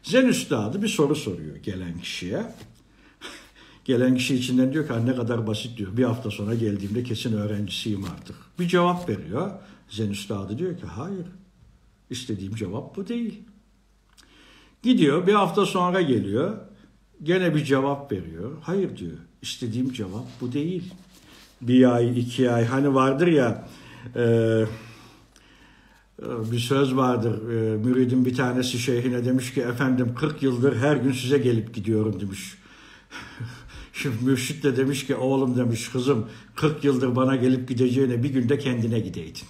[0.03, 2.43] Zen üstadı bir soru soruyor gelen kişiye.
[3.85, 5.97] gelen kişi içinden diyor ki ne kadar basit diyor.
[5.97, 8.37] Bir hafta sonra geldiğimde kesin öğrencisiyim artık.
[8.59, 9.51] Bir cevap veriyor.
[9.89, 11.27] Zen üstadı diyor ki hayır
[12.11, 13.43] istediğim cevap bu değil.
[14.83, 16.57] Gidiyor bir hafta sonra geliyor.
[17.23, 18.53] Gene bir cevap veriyor.
[18.63, 19.19] Hayır diyor.
[19.43, 20.95] İstediğim cevap bu değil
[21.69, 22.65] bir ay, iki ay.
[22.65, 23.69] Hani vardır ya
[24.17, 24.67] e, e,
[26.53, 27.51] bir söz vardır.
[27.51, 32.21] E, müridin bir tanesi şeyhine demiş ki efendim 40 yıldır her gün size gelip gidiyorum
[32.21, 32.59] demiş.
[33.93, 38.59] Şimdi mürşit de demiş ki oğlum demiş kızım 40 yıldır bana gelip gideceğine bir günde
[38.59, 39.45] kendine gideydin.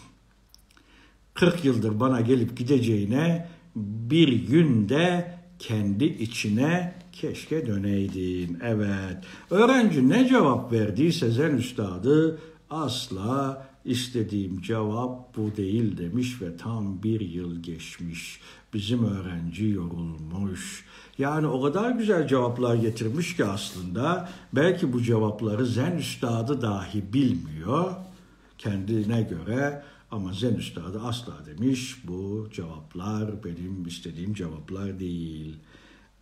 [1.35, 8.59] 40 yıldır bana gelip gideceğine bir günde kendi içine keşke döneydin.
[8.63, 9.17] Evet.
[9.51, 12.39] Öğrenci ne cevap verdiyse Zen Üstadı
[12.71, 18.41] asla istediğim cevap bu değil demiş ve tam bir yıl geçmiş.
[18.75, 20.85] Bizim öğrenci yorulmuş.
[21.19, 27.93] Yani o kadar güzel cevaplar getirmiş ki aslında belki bu cevapları Zen Üstadı dahi bilmiyor
[28.59, 35.57] kendine göre ama Zen Üstadı asla demiş bu cevaplar benim istediğim cevaplar değil.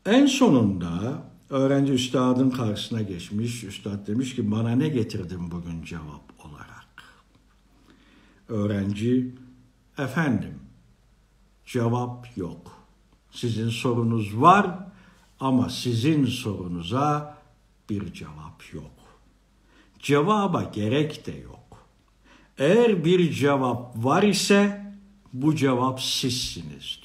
[0.07, 3.65] En sonunda öğrenci üstadın karşısına geçmiş.
[3.65, 7.15] Üstad demiş ki bana ne getirdin bugün cevap olarak?
[8.49, 9.35] Öğrenci
[9.99, 10.59] efendim
[11.67, 12.73] cevap yok.
[13.31, 14.79] Sizin sorunuz var
[15.41, 17.38] ama sizin sorunuza
[17.91, 19.21] bir cevap yok.
[19.99, 21.87] Cevaba gerek de yok.
[22.59, 24.87] Eğer bir cevap var ise
[25.33, 27.02] bu cevap sizsiniz.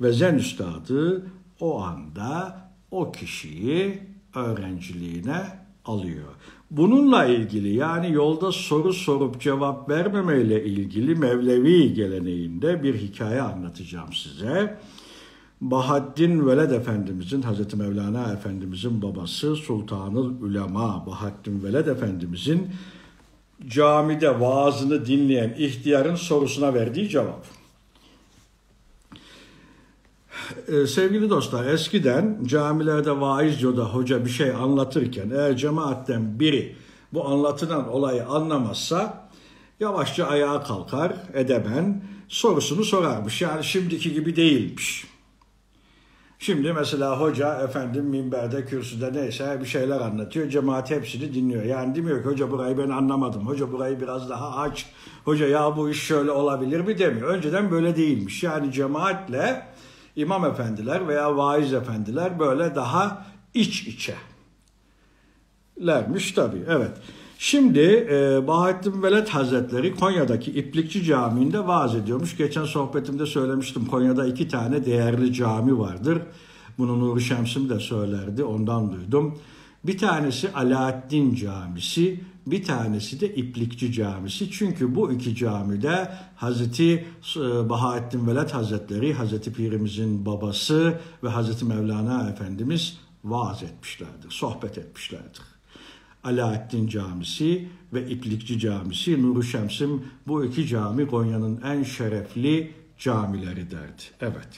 [0.00, 1.26] Ve Zen Üstadı
[1.60, 4.02] o anda o kişiyi
[4.34, 5.42] öğrenciliğine
[5.84, 6.34] alıyor.
[6.70, 14.78] Bununla ilgili yani yolda soru sorup cevap vermemeyle ilgili Mevlevi geleneğinde bir hikaye anlatacağım size.
[15.60, 22.70] Bahaddin Veled Efendimizin, Hazreti Mevlana Efendimizin babası Sultanıl Ulema Bahaddin Veled Efendimizin
[23.66, 27.46] camide vaazını dinleyen ihtiyarın sorusuna verdiği cevap.
[30.68, 36.76] Ee, sevgili dostlar eskiden camilerde vaiz ya da hoca bir şey anlatırken eğer cemaatten biri
[37.12, 39.28] bu anlatılan olayı anlamazsa
[39.80, 43.42] yavaşça ayağa kalkar edemen sorusunu sorarmış.
[43.42, 45.06] Yani şimdiki gibi değilmiş.
[46.38, 50.48] Şimdi mesela hoca efendim minberde, kürsüde neyse bir şeyler anlatıyor.
[50.48, 51.64] Cemaat hepsini dinliyor.
[51.64, 53.46] Yani demiyor ki hoca burayı ben anlamadım.
[53.46, 54.86] Hoca burayı biraz daha aç.
[55.24, 57.28] Hoca ya bu iş şöyle olabilir mi demiyor.
[57.28, 58.42] Önceden böyle değilmiş.
[58.42, 59.66] Yani cemaatle
[60.16, 64.14] imam efendiler veya vaiz efendiler böyle daha iç içe
[65.86, 66.62] lermiş tabii.
[66.68, 66.92] Evet.
[67.38, 72.36] Şimdi e, Bahattin Veled Hazretleri Konya'daki İplikçi Camii'nde vaaz ediyormuş.
[72.36, 73.86] Geçen sohbetimde söylemiştim.
[73.86, 76.18] Konya'da iki tane değerli cami vardır.
[76.78, 78.44] Bunu Nuri Şemsim de söylerdi.
[78.44, 79.38] Ondan duydum.
[79.84, 84.50] Bir tanesi Alaaddin Camisi, bir tanesi de İplikçi Camisi.
[84.50, 87.04] Çünkü bu iki camide Hazreti
[87.36, 95.42] e, Bahaettin Veled Hazretleri, Hazreti Pirimizin babası ve Hazreti Mevlana Efendimiz vaaz etmişlerdir, sohbet etmişlerdir.
[96.24, 104.02] Alaaddin Camisi ve İplikçi Camisi, Nuru Şemsim bu iki cami Konya'nın en şerefli camileri derdi.
[104.20, 104.48] Evet.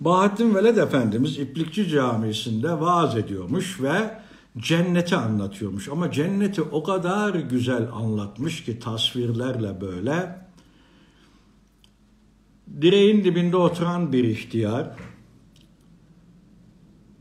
[0.00, 4.21] Bahattin Veled Efendimiz İplikçi Camisi'nde vaaz ediyormuş ve
[4.58, 5.88] cenneti anlatıyormuş.
[5.88, 10.42] Ama cenneti o kadar güzel anlatmış ki tasvirlerle böyle
[12.80, 14.96] Direğin dibinde oturan bir ihtiyar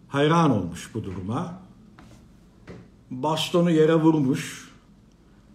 [0.07, 1.61] hayran olmuş bu duruma.
[3.11, 4.71] Bastonu yere vurmuş,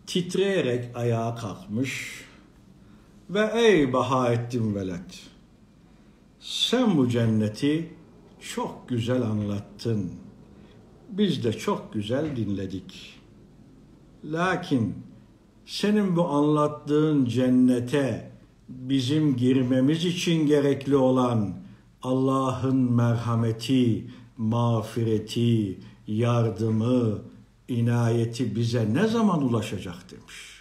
[0.06, 2.24] titreyerek ayağa kalkmış
[3.30, 5.14] ve ey Bahaettin Veled,
[6.40, 7.94] sen bu cenneti
[8.40, 10.25] çok güzel anlattın.
[11.08, 13.20] Biz de çok güzel dinledik.
[14.24, 14.94] Lakin
[15.66, 18.32] senin bu anlattığın cennete
[18.68, 21.54] bizim girmemiz için gerekli olan
[22.02, 27.18] Allah'ın merhameti, mağfireti, yardımı,
[27.68, 30.56] inayeti bize ne zaman ulaşacak demiş.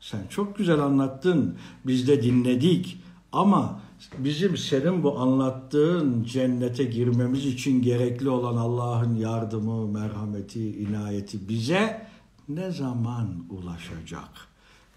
[0.00, 3.80] Sen çok güzel anlattın, biz de dinledik ama
[4.18, 12.06] bizim senin bu anlattığın cennete girmemiz için gerekli olan Allah'ın yardımı, merhameti, inayeti bize
[12.48, 14.30] ne zaman ulaşacak?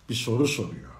[0.09, 0.93] Bir soru soruyor.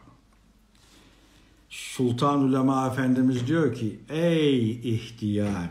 [1.70, 5.70] Sultan Ulema Efendimiz diyor ki, ey ihtiyar,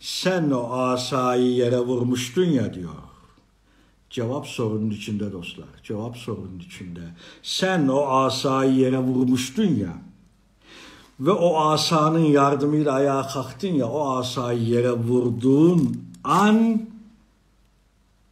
[0.00, 2.94] sen o asayı yere vurmuştun ya diyor.
[4.10, 5.68] Cevap sorunun içinde dostlar.
[5.82, 7.00] Cevap sorunun içinde.
[7.42, 10.02] Sen o asayı yere vurmuştun ya.
[11.20, 13.88] Ve o asanın yardımıyla ayağa kalktın ya.
[13.88, 16.88] O asayı yere vurduğun an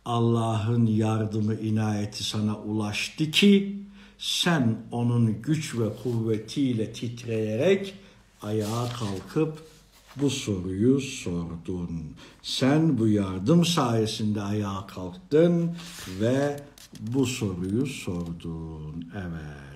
[0.05, 3.83] Allah'ın yardımı inayeti sana ulaştı ki
[4.19, 7.95] sen onun güç ve kuvvetiyle titreyerek
[8.43, 9.59] ayağa kalkıp
[10.17, 11.91] bu soruyu sordun.
[12.43, 15.77] Sen bu yardım sayesinde ayağa kalktın
[16.21, 16.61] ve
[17.01, 19.11] bu soruyu sordun.
[19.15, 19.72] Evet.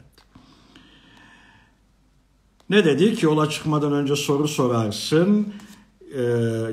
[2.71, 3.23] Ne dedik?
[3.23, 5.55] Yola çıkmadan önce soru sorarsın,
[6.15, 6.23] e,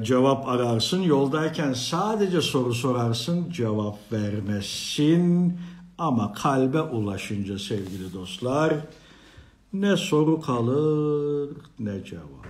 [0.04, 1.02] cevap ararsın.
[1.02, 5.58] Yoldayken sadece soru sorarsın, cevap vermezsin.
[5.98, 8.74] Ama kalbe ulaşınca sevgili dostlar,
[9.74, 12.44] ne soru kalır ne cevap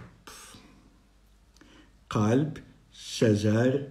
[2.13, 2.59] kalp
[2.91, 3.87] sezer,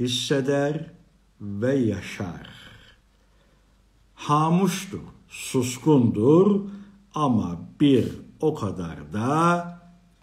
[0.00, 0.90] hisseder
[1.40, 2.50] ve yaşar.
[4.14, 6.60] Hamuştur, suskundur
[7.14, 8.08] ama bir
[8.42, 9.78] o kadar da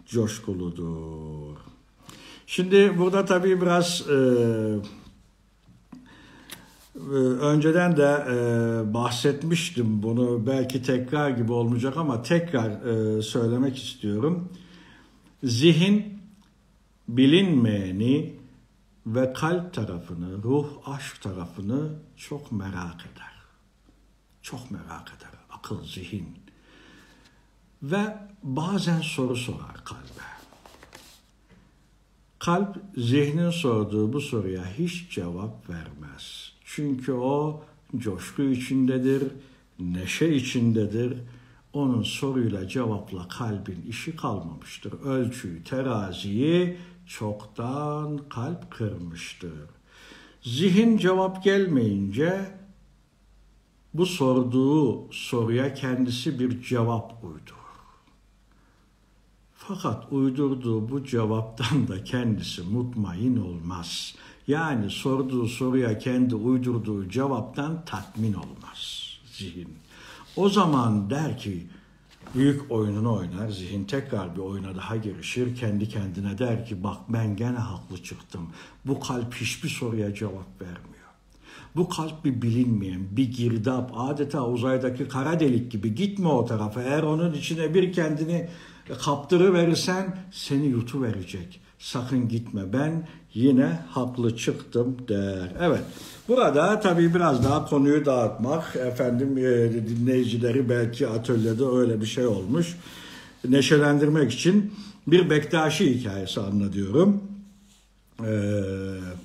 [0.06, 1.56] coşkuludur.
[2.46, 4.14] Şimdi burada tabii biraz e,
[6.96, 14.48] e, önceden de e, bahsetmiştim bunu belki tekrar gibi olmayacak ama tekrar e, söylemek istiyorum.
[15.42, 16.20] Zihin
[17.08, 18.34] bilinmeyeni
[19.06, 23.30] ve kalp tarafını, ruh aşk tarafını çok merak eder.
[24.42, 25.30] Çok merak eder.
[25.50, 26.39] Akıl, zihin.
[27.82, 30.30] Ve bazen soru sorar kalbe.
[32.38, 36.52] Kalp zihnin sorduğu bu soruya hiç cevap vermez.
[36.64, 37.62] Çünkü o
[37.96, 39.22] coşku içindedir,
[39.78, 41.18] neşe içindedir
[41.72, 44.92] onun soruyla cevapla kalbin işi kalmamıştır.
[44.92, 46.76] Ölçüyü, teraziyi
[47.06, 49.52] çoktan kalp kırmıştır.
[50.42, 52.50] Zihin cevap gelmeyince
[53.94, 57.59] bu sorduğu soruya kendisi bir cevap uydur.
[59.74, 64.14] Fakat uydurduğu bu cevaptan da kendisi mutmain olmaz.
[64.46, 69.02] Yani sorduğu soruya kendi uydurduğu cevaptan tatmin olmaz
[69.32, 69.68] zihin.
[70.36, 71.66] O zaman der ki
[72.34, 77.36] büyük oyununu oynar, zihin tekrar bir oyuna daha girişir, kendi kendine der ki bak ben
[77.36, 78.48] gene haklı çıktım.
[78.84, 81.00] Bu kalp hiçbir soruya cevap vermiyor.
[81.76, 86.82] Bu kalp bir bilinmeyen, bir girdap, adeta uzaydaki kara delik gibi gitme o tarafa.
[86.82, 88.48] Eğer onun içine bir kendini
[89.04, 91.60] kaptırıverirsen seni yutu verecek.
[91.78, 95.52] Sakın gitme ben yine haklı çıktım der.
[95.60, 95.82] Evet
[96.28, 102.76] burada tabii biraz daha konuyu dağıtmak efendim e, dinleyicileri belki atölyede öyle bir şey olmuş.
[103.48, 104.72] Neşelendirmek için
[105.06, 107.22] bir Bektaşi hikayesi anlatıyorum.
[108.26, 108.62] Ee,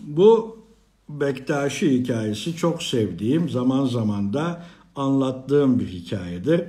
[0.02, 0.58] bu
[1.10, 6.64] Bektaşi hikayesi çok sevdiğim zaman zaman da anlattığım bir hikayedir.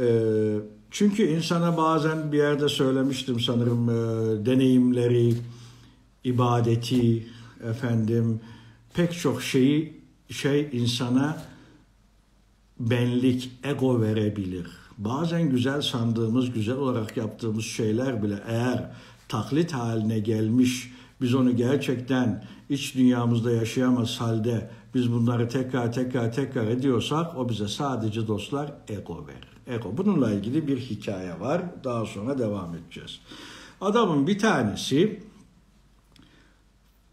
[0.00, 0.56] Ee,
[0.90, 5.34] çünkü insana bazen bir yerde söylemiştim sanırım e, deneyimleri,
[6.24, 7.26] ibadeti,
[7.70, 8.40] efendim
[8.94, 11.42] pek çok şeyi şey insana
[12.80, 14.66] benlik, ego verebilir.
[14.98, 18.90] Bazen güzel sandığımız, güzel olarak yaptığımız şeyler bile eğer
[19.28, 26.66] taklit haline gelmiş, biz onu gerçekten iç dünyamızda yaşayamaz halde biz bunları tekrar tekrar tekrar
[26.66, 29.49] ediyorsak o bize sadece dostlar ego verir.
[29.66, 29.96] Ego.
[29.96, 31.62] Bununla ilgili bir hikaye var.
[31.84, 33.20] Daha sonra devam edeceğiz.
[33.80, 35.22] Adamın bir tanesi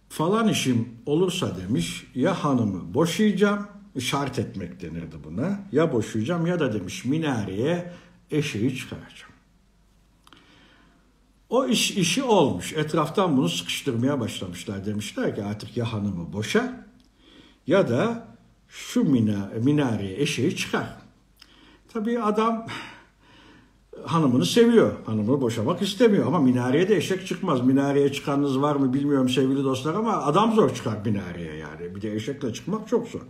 [0.09, 3.67] falan işim olursa demiş ya hanımı boşayacağım
[3.99, 7.93] şart etmek denirdi buna ya boşayacağım ya da demiş minareye
[8.31, 9.31] eşeği çıkaracağım.
[11.49, 12.73] O iş işi olmuş.
[12.73, 14.85] Etraftan bunu sıkıştırmaya başlamışlar.
[14.85, 16.87] Demişler ki artık ya hanımı boşa
[17.67, 18.27] ya da
[18.67, 21.06] şu mina, minareye eşeği çıkar.
[21.97, 22.65] Tabii adam
[24.05, 24.91] hanımını seviyor.
[25.05, 27.65] Hanımını boşamak istemiyor ama minareye de eşek çıkmaz.
[27.65, 31.95] Minareye çıkanınız var mı bilmiyorum sevgili dostlar ama adam zor çıkar minareye yani.
[31.95, 33.21] Bir de eşekle çıkmak çok zor.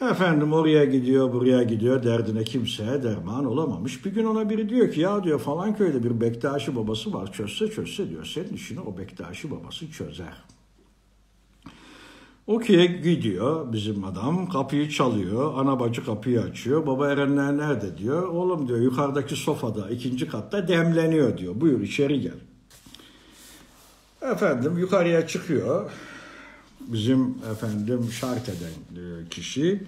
[0.00, 4.04] Efendim oraya gidiyor, buraya gidiyor, derdine kimseye derman olamamış.
[4.04, 7.70] Bir gün ona biri diyor ki ya diyor falan köyde bir Bektaşi babası var çözse
[7.70, 8.24] çözse diyor.
[8.34, 10.44] Senin işini o Bektaşi babası çözer.
[12.46, 15.52] Okey gidiyor bizim adam kapıyı çalıyor.
[15.56, 16.86] Ana bacı kapıyı açıyor.
[16.86, 18.28] Baba Erenler nerede diyor.
[18.28, 21.60] Oğlum diyor yukarıdaki sofada ikinci katta demleniyor diyor.
[21.60, 22.38] Buyur içeri gel.
[24.32, 25.90] Efendim yukarıya çıkıyor.
[26.80, 29.82] Bizim efendim şart eden e, kişi.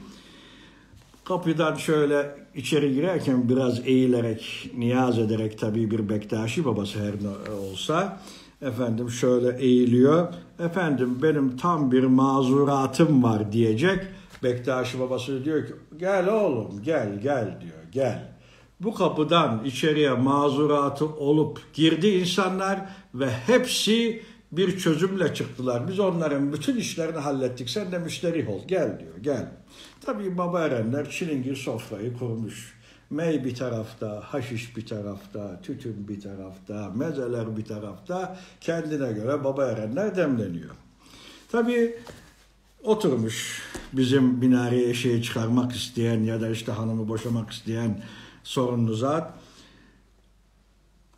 [1.24, 8.20] Kapıdan şöyle içeri girerken biraz eğilerek, niyaz ederek tabii bir Bektaşi babası her ne olsa
[8.62, 10.28] efendim şöyle eğiliyor.
[10.58, 13.98] Efendim benim tam bir mazuratım var diyecek.
[14.42, 18.38] Bektaşi babası diyor ki gel oğlum gel gel diyor gel.
[18.80, 22.80] Bu kapıdan içeriye mazuratı olup girdi insanlar
[23.14, 25.88] ve hepsi bir çözümle çıktılar.
[25.88, 27.70] Biz onların bütün işlerini hallettik.
[27.70, 28.60] Sen de müşteri ol.
[28.68, 29.16] Gel diyor.
[29.20, 29.52] Gel.
[30.00, 32.77] Tabii baba erenler çilingir sofrayı kurmuş.
[33.10, 38.38] Mey bir tarafta, haşiş bir tarafta, tütün bir tarafta, mezeler bir tarafta.
[38.60, 40.74] Kendine göre baba erenler demleniyor.
[41.52, 41.96] Tabii
[42.84, 48.02] oturmuş bizim binareye eşeği çıkarmak isteyen ya da işte hanımı boşamak isteyen
[48.44, 49.34] sorunlu zat.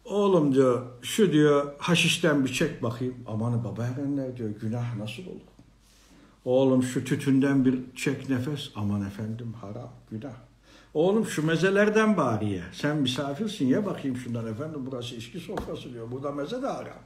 [0.05, 3.14] Oğlum diyor şu diyor haşişten bir çek bakayım.
[3.26, 5.51] Aman baba erenler diyor günah nasıl olur?
[6.45, 8.70] Oğlum şu tütünden bir çek nefes.
[8.74, 10.49] Aman efendim haram günah.
[10.95, 12.62] Oğlum şu mezelerden bari ye.
[12.72, 14.86] Sen misafirsin ye bakayım şundan efendim.
[14.86, 16.11] Burası içki sofrası diyor.
[16.11, 17.03] Burada meze de haram.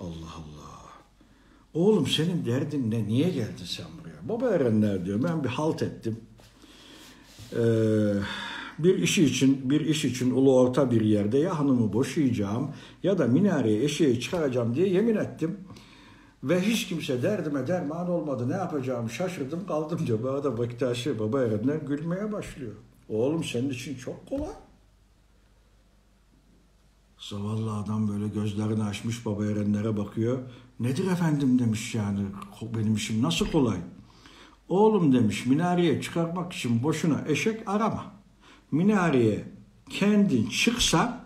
[0.00, 0.74] Allah Allah.
[1.74, 3.06] Oğlum senin derdin ne?
[3.06, 4.28] Niye geldin sen buraya?
[4.28, 5.22] Baba erenler diyor.
[5.22, 6.20] Ben bir halt ettim.
[7.52, 7.60] Eee
[8.78, 12.70] bir işi için bir iş için ulu orta bir yerde ya hanımı boşayacağım
[13.02, 15.58] ya da minareye eşeği çıkaracağım diye yemin ettim.
[16.44, 18.48] Ve hiç kimse derdime derman olmadı.
[18.48, 20.22] Ne yapacağımı şaşırdım kaldım diyor.
[20.22, 22.72] Bu arada Bektaşi baba erenler gülmeye başlıyor.
[23.08, 24.52] Oğlum senin için çok kolay.
[27.18, 30.38] Zavallı adam böyle gözlerini açmış baba erenlere bakıyor.
[30.80, 32.20] Nedir efendim demiş yani
[32.62, 33.78] benim işim nasıl kolay?
[34.68, 38.12] Oğlum demiş minareye çıkarmak için boşuna eşek arama
[38.70, 39.44] minareye
[39.90, 41.24] kendin çıksan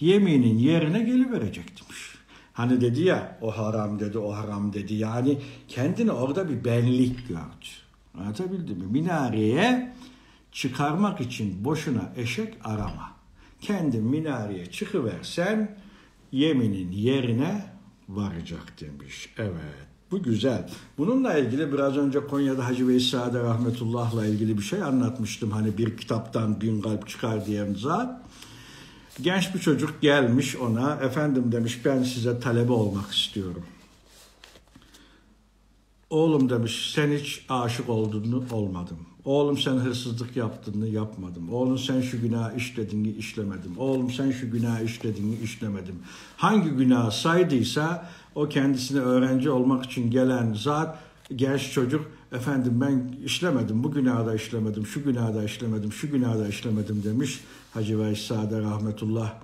[0.00, 1.93] yeminin yerine geliverecek demiş.
[2.54, 5.38] Hani dedi ya o haram dedi o haram dedi yani
[5.68, 7.66] kendini orada bir benlik gördü.
[8.18, 8.84] Anlatabildim mi?
[8.86, 9.94] Minareye
[10.52, 13.12] çıkarmak için boşuna eşek arama.
[13.60, 15.78] Kendin minareye çıkıversen
[16.32, 17.64] yeminin yerine
[18.08, 19.34] varacak demiş.
[19.38, 19.86] Evet.
[20.10, 20.70] Bu güzel.
[20.98, 25.50] Bununla ilgili biraz önce Konya'da Hacı Veysade Rahmetullah'la ilgili bir şey anlatmıştım.
[25.50, 28.23] Hani bir kitaptan bin kalp çıkar diyen zat.
[29.22, 30.94] Genç bir çocuk gelmiş ona.
[30.94, 33.62] Efendim demiş ben size talebe olmak istiyorum.
[36.10, 38.46] Oğlum demiş sen hiç aşık oldun?
[38.50, 38.98] Olmadım.
[39.24, 40.86] Oğlum sen hırsızlık yaptın mı?
[40.86, 41.52] Yapmadım.
[41.52, 43.10] Oğlum sen şu günah işledin mi?
[43.10, 43.78] İşlemedim.
[43.78, 45.36] Oğlum sen şu günah işledin mi?
[45.42, 45.94] İşlemedim.
[46.36, 50.98] Hangi günah saydıysa o kendisine öğrenci olmak için gelen zat
[51.36, 56.38] genç çocuk efendim ben işlemedim bu günahı da işlemedim şu günahı da işlemedim şu günahı
[56.38, 57.40] da işlemedim demiş
[57.74, 59.34] Hacı Veysade rahmetullah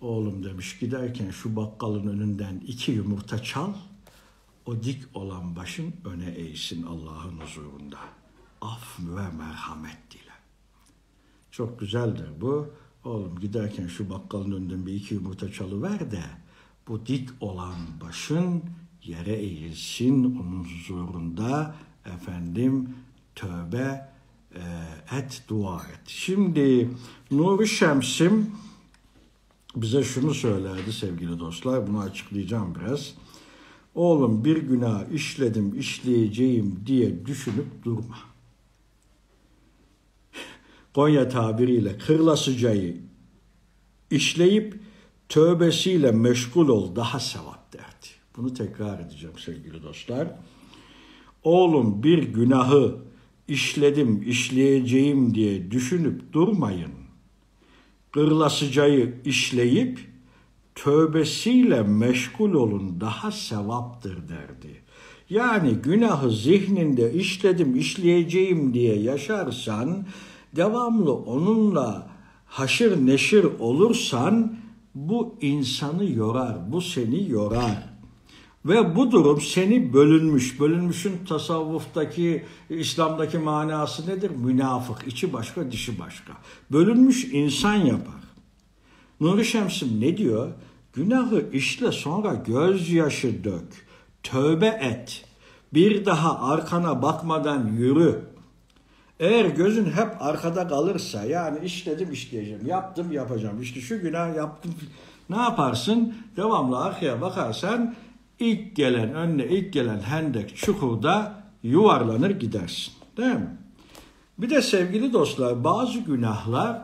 [0.00, 0.78] oğlum demiş.
[0.78, 3.72] Giderken şu bakkalın önünden iki yumurta çal
[4.66, 7.98] o dik olan başın öne eğsin Allah'ın huzurunda.
[8.60, 10.32] Af ve merhamet dile.
[11.50, 12.70] Çok güzeldir bu.
[13.04, 16.22] Oğlum giderken şu bakkalın önünden bir iki yumurta çalıver de
[16.88, 18.62] bu dik olan başın
[19.02, 21.74] yere eğilsin onun huzurunda.
[22.04, 22.96] Efendim
[23.34, 24.15] tövbe
[25.12, 26.00] et dua et.
[26.06, 26.90] Şimdi
[27.30, 28.50] Nuri Şems'im
[29.76, 33.14] bize şunu söylerdi sevgili dostlar bunu açıklayacağım biraz.
[33.94, 38.18] Oğlum bir günah işledim işleyeceğim diye düşünüp durma.
[40.94, 42.96] Konya tabiriyle kırlasıcayı
[44.10, 44.80] işleyip
[45.28, 48.06] tövbesiyle meşgul ol daha sevap derdi.
[48.36, 50.28] Bunu tekrar edeceğim sevgili dostlar.
[51.42, 53.05] Oğlum bir günahı
[53.48, 56.92] işledim, işleyeceğim diye düşünüp durmayın.
[58.12, 60.00] Kırlasıcayı işleyip
[60.74, 64.82] tövbesiyle meşgul olun daha sevaptır derdi.
[65.30, 70.06] Yani günahı zihninde işledim, işleyeceğim diye yaşarsan,
[70.56, 72.10] devamlı onunla
[72.46, 74.56] haşır neşir olursan
[74.94, 77.95] bu insanı yorar, bu seni yorar.
[78.66, 80.60] Ve bu durum seni bölünmüş.
[80.60, 84.30] Bölünmüşün tasavvuftaki, İslam'daki manası nedir?
[84.30, 86.32] Münafık, içi başka, dışı başka.
[86.72, 88.20] Bölünmüş insan yapar.
[89.20, 90.48] Nuri Şems'im ne diyor?
[90.92, 93.86] Günahı işle sonra gözyaşı dök.
[94.22, 95.24] Tövbe et.
[95.74, 98.20] Bir daha arkana bakmadan yürü.
[99.20, 104.74] Eğer gözün hep arkada kalırsa yani işledim işleyeceğim, yaptım yapacağım, işte şu günah yaptım
[105.30, 106.14] ne yaparsın?
[106.36, 107.94] Devamlı arkaya bakarsan
[108.40, 112.94] ilk gelen önüne ilk gelen hendek çukurda yuvarlanır gidersin.
[113.16, 113.56] Değil mi?
[114.38, 116.82] Bir de sevgili dostlar bazı günahlar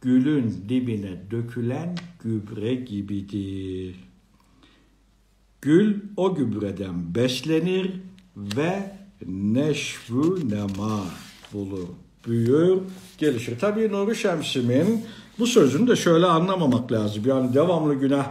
[0.00, 3.96] gülün dibine dökülen gübre gibidir.
[5.62, 7.90] Gül o gübreden beslenir
[8.36, 11.04] ve neşvü nema
[11.52, 11.88] bulur,
[12.26, 12.78] büyür,
[13.18, 13.58] gelişir.
[13.58, 15.04] Tabii Nuri Şems'in
[15.38, 17.22] bu sözünü de şöyle anlamamak lazım.
[17.26, 18.26] Yani devamlı günah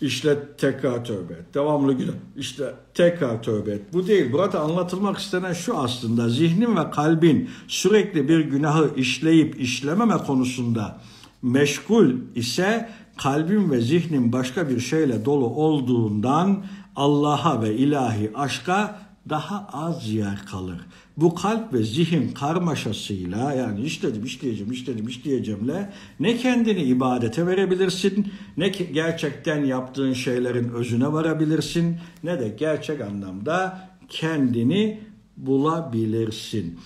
[0.00, 1.54] işle tekrar tövbe et.
[1.54, 3.82] Devamlı günah işte tekrar tövbe et.
[3.92, 4.32] Bu değil.
[4.32, 6.28] Burada anlatılmak istenen şu aslında.
[6.28, 11.00] Zihnin ve kalbin sürekli bir günahı işleyip işlememe konusunda
[11.42, 16.64] meşgul ise kalbin ve zihnin başka bir şeyle dolu olduğundan
[16.96, 20.80] Allah'a ve ilahi aşka daha az yer kalır.
[21.20, 28.68] Bu kalp ve zihin karmaşasıyla yani işledim işleyeceğim işledim işleyeceğimle ne kendini ibadete verebilirsin ne
[28.68, 35.00] gerçekten yaptığın şeylerin özüne varabilirsin ne de gerçek anlamda kendini
[35.36, 36.78] bulabilirsin.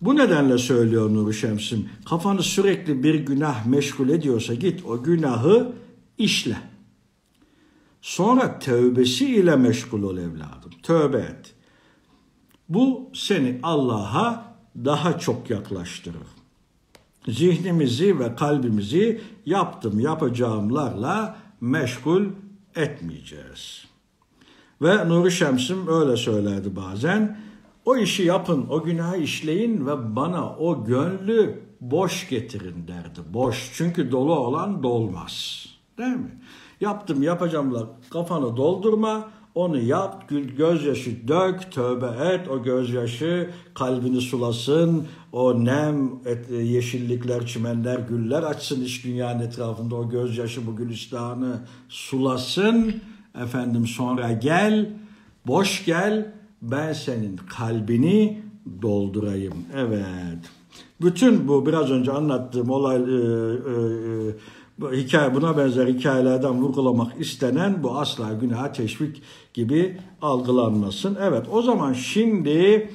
[0.00, 5.72] Bu nedenle söylüyor Nuri Şems'im kafanı sürekli bir günah meşgul ediyorsa git o günahı
[6.18, 6.56] işle.
[8.02, 10.70] Sonra tövbesi ile meşgul ol evladım.
[10.82, 11.55] Tövbe et.
[12.68, 14.44] Bu seni Allah'a
[14.84, 16.26] daha çok yaklaştırır.
[17.28, 22.24] Zihnimizi ve kalbimizi yaptım yapacağımlarla meşgul
[22.76, 23.84] etmeyeceğiz.
[24.82, 27.38] Ve Nuri Şems'im öyle söylerdi bazen.
[27.84, 33.20] O işi yapın, o günahı işleyin ve bana o gönlü boş getirin derdi.
[33.34, 35.66] Boş çünkü dolu olan dolmaz.
[35.98, 36.40] Değil mi?
[36.80, 45.64] Yaptım yapacağımla kafanı doldurma onu yap, gözyaşı dök, tövbe et, o gözyaşı kalbini sulasın, o
[45.64, 52.94] nem, et, yeşillikler, çimenler, güller açsın iş dünyanın etrafında o gözyaşı bu gülistanı sulasın.
[53.42, 54.90] Efendim sonra gel,
[55.46, 56.32] boş gel,
[56.62, 58.42] ben senin kalbini
[58.82, 59.54] doldurayım.
[59.76, 60.38] Evet.
[61.00, 63.06] Bütün bu biraz önce anlattığım olay, e, e,
[64.28, 64.34] e
[64.78, 69.22] bu hikaye buna benzer hikayelerden vurgulamak istenen bu asla günaha teşvik
[69.54, 71.18] gibi algılanmasın.
[71.20, 72.90] Evet o zaman şimdi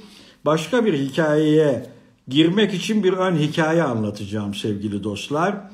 [0.46, 1.90] başka bir hikayeye
[2.28, 5.72] girmek için bir ön hikaye anlatacağım sevgili dostlar.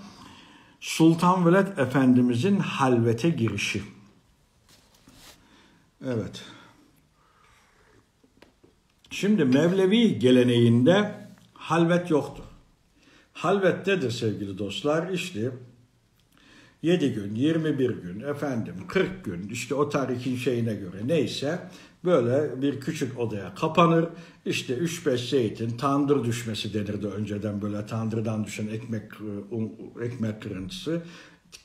[0.79, 3.81] Sultan Veled Efendimizin halvete girişi.
[6.05, 6.41] Evet.
[9.09, 12.43] Şimdi Mevlevi geleneğinde halvet yoktur.
[13.33, 15.09] Halvettedir sevgili dostlar.
[15.09, 15.51] İşte
[16.81, 21.59] 7 gün, 21 gün, efendim 40 gün işte o tarihin şeyine göre neyse
[22.05, 24.05] böyle bir küçük odaya kapanır.
[24.45, 29.03] İşte 3-5 zeytin, tandır düşmesi denirdi önceden böyle tandırdan düşen ekmek
[29.51, 29.73] un,
[30.03, 31.01] ekmek kırıntısı.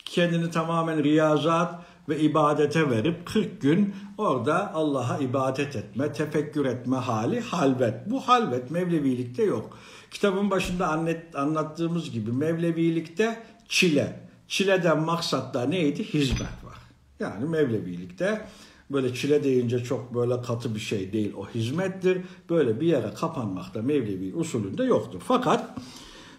[0.04, 7.40] Kendini tamamen riyazat ve ibadete verip 40 gün orada Allah'a ibadet etme, tefekkür etme hali
[7.40, 8.10] halvet.
[8.10, 9.78] Bu halvet Mevlevilikte yok.
[10.10, 10.88] Kitabın başında
[11.34, 14.20] anlattığımız gibi Mevlevilikte çile,
[14.53, 16.05] Çileden maksat da neydi?
[16.05, 16.78] Hizmet var.
[17.20, 18.46] Yani Mevlevilikte
[18.90, 21.32] böyle çile deyince çok böyle katı bir şey değil.
[21.36, 22.20] O hizmettir.
[22.50, 25.20] Böyle bir yere kapanmak da Mevlevi usulünde yoktur.
[25.24, 25.78] Fakat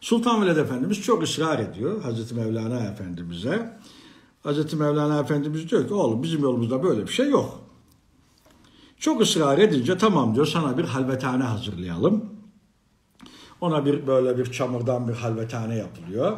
[0.01, 3.79] Sultan Veled Efendimiz çok ısrar ediyor Hazreti Mevlana Efendimiz'e.
[4.43, 7.59] Hazreti Mevlana Efendimiz diyor ki oğlum bizim yolumuzda böyle bir şey yok.
[8.97, 12.25] Çok ısrar edince tamam diyor sana bir halvethane hazırlayalım.
[13.61, 16.37] Ona bir böyle bir çamurdan bir halvethane yapılıyor.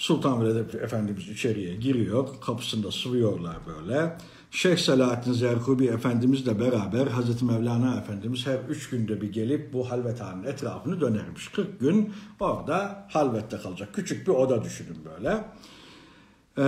[0.00, 2.28] Sultan Veled Efendimiz içeriye giriyor.
[2.40, 4.18] Kapısında sıvıyorlar böyle.
[4.50, 10.46] Şeyh Selahattin Zerkubi Efendimizle beraber Hazreti Mevlana Efendimiz her üç günde bir gelip bu halvethanenin
[10.46, 11.48] etrafını dönermiş.
[11.48, 13.94] 40 gün orada halvette kalacak.
[13.94, 15.44] Küçük bir oda düşünün böyle.
[16.58, 16.62] Ee,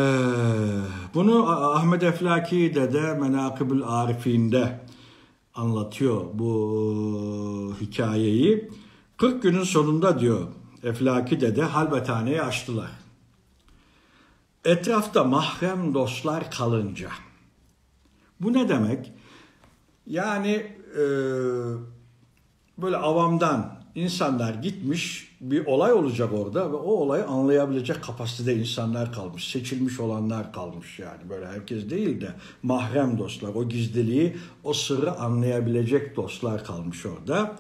[1.14, 4.80] bunu Ahmet Eflaki de de Menakıbül Arifinde
[5.54, 8.70] anlatıyor bu hikayeyi.
[9.16, 10.48] 40 günün sonunda diyor
[10.84, 13.01] Eflaki dede halvethaneyi açtılar.
[14.64, 17.08] Etrafta mahrem dostlar kalınca.
[18.40, 19.12] Bu ne demek?
[20.06, 21.02] Yani e,
[22.78, 29.50] böyle avamdan insanlar gitmiş bir olay olacak orada ve o olayı anlayabilecek kapasitede insanlar kalmış.
[29.50, 36.16] Seçilmiş olanlar kalmış yani böyle herkes değil de mahrem dostlar o gizliliği o sırrı anlayabilecek
[36.16, 37.56] dostlar kalmış orada.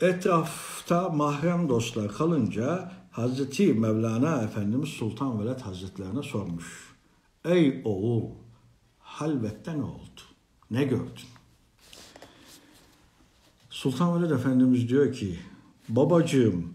[0.00, 6.94] Etrafta mahrem dostlar kalınca Hazreti Mevlana Efendimiz Sultan Veled Hazretlerine sormuş.
[7.44, 8.30] Ey oğul
[8.98, 10.20] halvette ne oldu?
[10.70, 11.28] Ne gördün?
[13.70, 15.38] Sultan Veled Efendimiz diyor ki
[15.88, 16.74] babacığım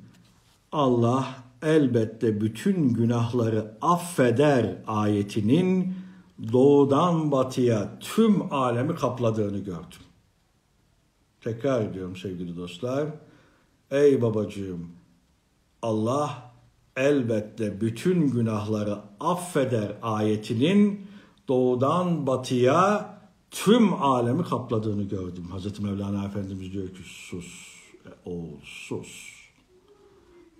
[0.71, 5.95] Allah elbette bütün günahları affeder ayetinin
[6.53, 10.01] doğudan batıya tüm alemi kapladığını gördüm.
[11.41, 13.07] Tekrar ediyorum sevgili dostlar.
[13.91, 14.96] Ey babacığım
[15.82, 16.51] Allah
[16.95, 21.07] elbette bütün günahları affeder ayetinin
[21.47, 23.17] doğudan batıya
[23.51, 25.47] tüm alemi kapladığını gördüm.
[25.51, 29.38] Hazreti Mevlana Efendimiz diyor ki sus e, oğul sus.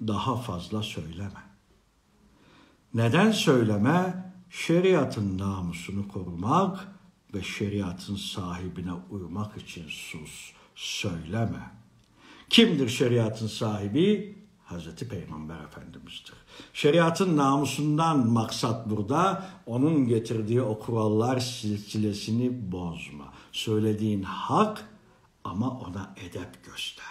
[0.07, 1.47] Daha fazla söyleme.
[2.93, 4.28] Neden söyleme?
[4.49, 6.88] Şeriatın namusunu korumak
[7.34, 10.51] ve şeriatın sahibine uymak için sus.
[10.76, 11.72] Söyleme.
[12.49, 14.38] Kimdir şeriatın sahibi?
[14.68, 16.34] Hazreti Peygamber Efendimiz'dir.
[16.74, 23.34] Şeriatın namusundan maksat burada onun getirdiği o kurallar silsilesini bozma.
[23.51, 24.86] Söylediğin hak
[25.43, 27.05] ama ona edep göster.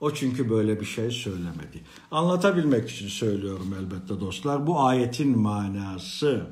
[0.00, 1.84] O çünkü böyle bir şey söylemedi.
[2.10, 4.66] Anlatabilmek için söylüyorum elbette dostlar.
[4.66, 6.46] Bu ayetin manası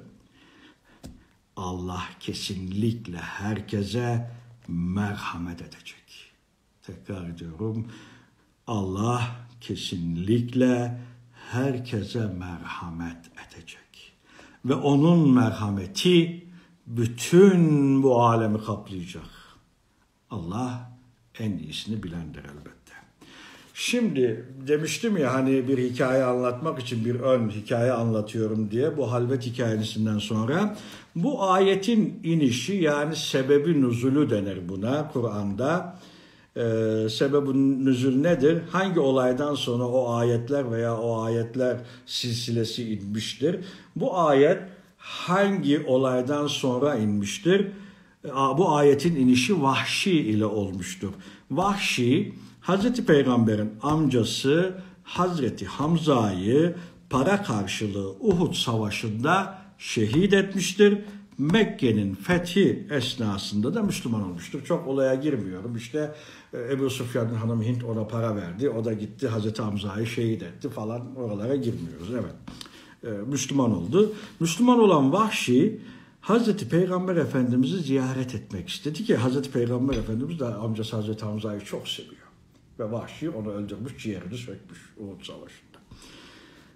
[1.57, 4.31] Allah kesinlikle herkese
[4.69, 6.33] merhamet edecek.
[6.83, 7.87] Tekrar ediyorum.
[8.67, 9.23] Allah
[9.63, 10.99] kesinlikle
[11.51, 14.13] herkese merhamet edecek.
[14.65, 16.47] Ve onun merhameti
[16.87, 19.31] bütün bu alemi kaplayacak.
[20.31, 20.93] Allah
[21.39, 22.93] en iyisini bilendir elbette.
[23.75, 29.47] Şimdi demiştim ya hani bir hikaye anlatmak için bir ön hikaye anlatıyorum diye bu halvet
[29.47, 30.77] hikayesinden sonra
[31.17, 35.99] bu ayetin inişi yani sebebi nüzulü denir buna Kur'an'da
[36.57, 36.63] e,
[37.11, 38.63] sebebin nüzul nedir?
[38.71, 41.77] Hangi olaydan sonra o ayetler veya o ayetler
[42.07, 43.61] silsilesi inmiştir?
[43.97, 44.59] Bu ayet
[44.99, 47.67] hangi olaydan sonra inmiştir?
[48.59, 51.09] Bu ayetin inişi Vahşi ile olmuştur.
[51.51, 54.75] Vahşi Hazreti Peygamber'in amcası
[55.05, 56.75] Hazreti Hamza'yı
[57.11, 60.99] para karşılığı Uhud Savaşı'nda şehit etmiştir
[61.39, 64.65] Mekke'nin fethi esnasında da Müslüman olmuştur.
[64.65, 65.77] Çok olaya girmiyorum.
[65.77, 66.15] İşte
[66.55, 68.71] Ebu Sufyan'ın hanımı Hint ona para verdi.
[68.71, 71.17] O da gitti Hazreti Hamza'yı şehit etti falan.
[71.17, 72.09] Oralara girmiyoruz.
[72.13, 72.35] Evet.
[73.05, 74.13] E, Müslüman oldu.
[74.41, 75.81] Müslüman olan Vahşi
[76.21, 81.89] Hazreti Peygamber Efendimiz'i ziyaret etmek istedi ki Hazreti Peygamber Efendimiz de amcası Hazreti Hamza'yı çok
[81.89, 82.23] seviyor.
[82.79, 85.79] Ve Vahşi onu öldürmüş, ciğerini sökmüş Uhud Savaşı'nda.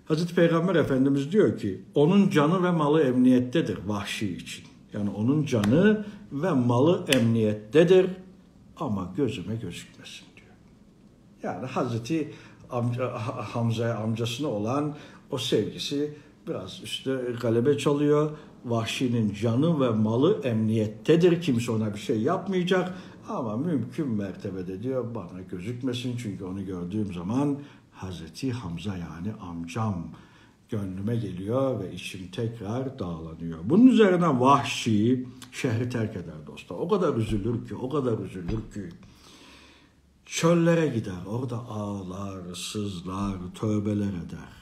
[0.04, 4.64] Hazreti Peygamber Efendimiz diyor ki onun canı ve malı emniyettedir vahşi için.
[4.92, 8.06] Yani onun canı ve malı emniyettedir
[8.76, 10.54] ama gözüme gözükmesin diyor.
[11.42, 12.32] Yani Hazreti
[12.70, 13.12] amca,
[13.54, 14.94] Hamza'ya amcasına olan
[15.30, 16.16] o sevgisi
[16.48, 18.30] biraz üstte galebe çalıyor.
[18.64, 21.42] Vahşinin canı ve malı emniyettedir.
[21.42, 22.94] Kimse ona bir şey yapmayacak.
[23.28, 26.16] Ama mümkün mertebede diyor bana gözükmesin.
[26.16, 27.58] Çünkü onu gördüğüm zaman
[27.92, 30.08] Hazreti Hamza yani amcam
[30.68, 33.58] gönlüme geliyor ve içim tekrar dağlanıyor.
[33.64, 36.76] Bunun üzerine vahşi şehri terk eder dostlar.
[36.76, 38.88] O kadar üzülür ki, o kadar üzülür ki.
[40.26, 44.56] Çöllere gider, orada ağlar, sızlar, tövbeler eder.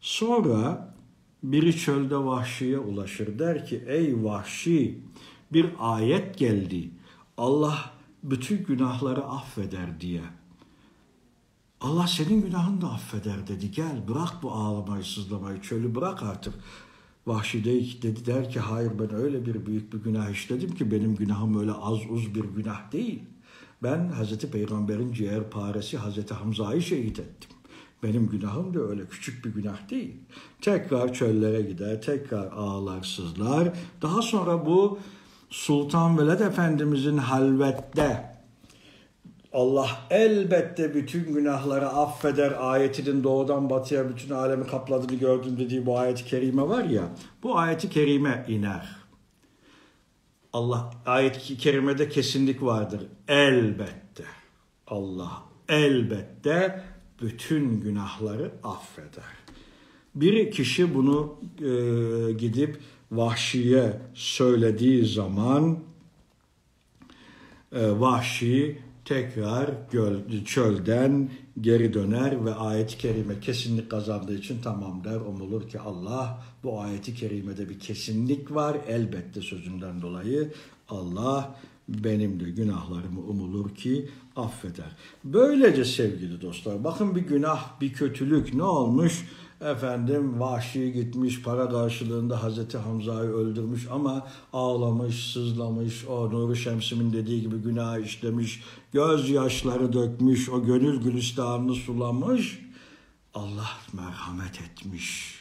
[0.00, 0.94] Sonra
[1.42, 5.02] biri çölde vahşiye ulaşır der ki ey vahşi
[5.52, 6.90] bir ayet geldi.
[7.36, 7.90] Allah
[8.22, 10.22] bütün günahları affeder diye.
[11.80, 13.70] Allah senin günahını da affeder dedi.
[13.70, 16.54] Gel bırak bu ağlamayı sızlamayı çölü bırak artık.
[17.26, 17.64] Vahşi
[18.02, 21.72] dedi der ki hayır ben öyle bir büyük bir günah işledim ki benim günahım öyle
[21.72, 23.22] az uz bir günah değil.
[23.82, 27.50] Ben Hazreti Peygamber'in ciğer paresi Hazreti Hamza'yı şehit ettim.
[28.02, 30.14] Benim günahım da öyle küçük bir günah değil.
[30.60, 33.72] Tekrar çöllere gider, tekrar ağlar, sızlar.
[34.02, 34.98] Daha sonra bu
[35.50, 38.37] Sultan Veled Efendimizin halvette
[39.58, 46.24] Allah elbette bütün günahları affeder ayetinin doğudan batıya bütün alemi kapladığını gördüm dediği bu ayet-i
[46.24, 47.02] kerime var ya
[47.42, 48.96] bu ayet-i kerime iner.
[50.52, 53.00] Allah ayet-i kerimede kesinlik vardır.
[53.28, 54.24] Elbette
[54.86, 56.84] Allah elbette
[57.22, 59.24] bütün günahları affeder.
[60.14, 62.78] Bir kişi bunu e, gidip
[63.12, 65.78] vahşiye söylediği zaman
[67.72, 71.30] e, vahşi tekrar göl, çölden
[71.60, 77.14] geri döner ve ayet-i kerime kesinlik kazandığı için tamam der umulur ki Allah bu ayeti
[77.14, 80.52] kerimede bir kesinlik var elbette sözünden dolayı
[80.88, 81.56] Allah
[81.88, 84.96] benim de günahlarımı umulur ki affeder.
[85.24, 89.24] Böylece sevgili dostlar bakın bir günah bir kötülük ne olmuş?
[89.60, 97.40] Efendim vahşi gitmiş para karşılığında Hazreti Hamza'yı öldürmüş ama ağlamış, sızlamış, o Nuri Şems'in dediği
[97.40, 102.60] gibi günah işlemiş, gözyaşları dökmüş, o gönül gülistanını sulamış.
[103.34, 105.38] Allah merhamet etmiş.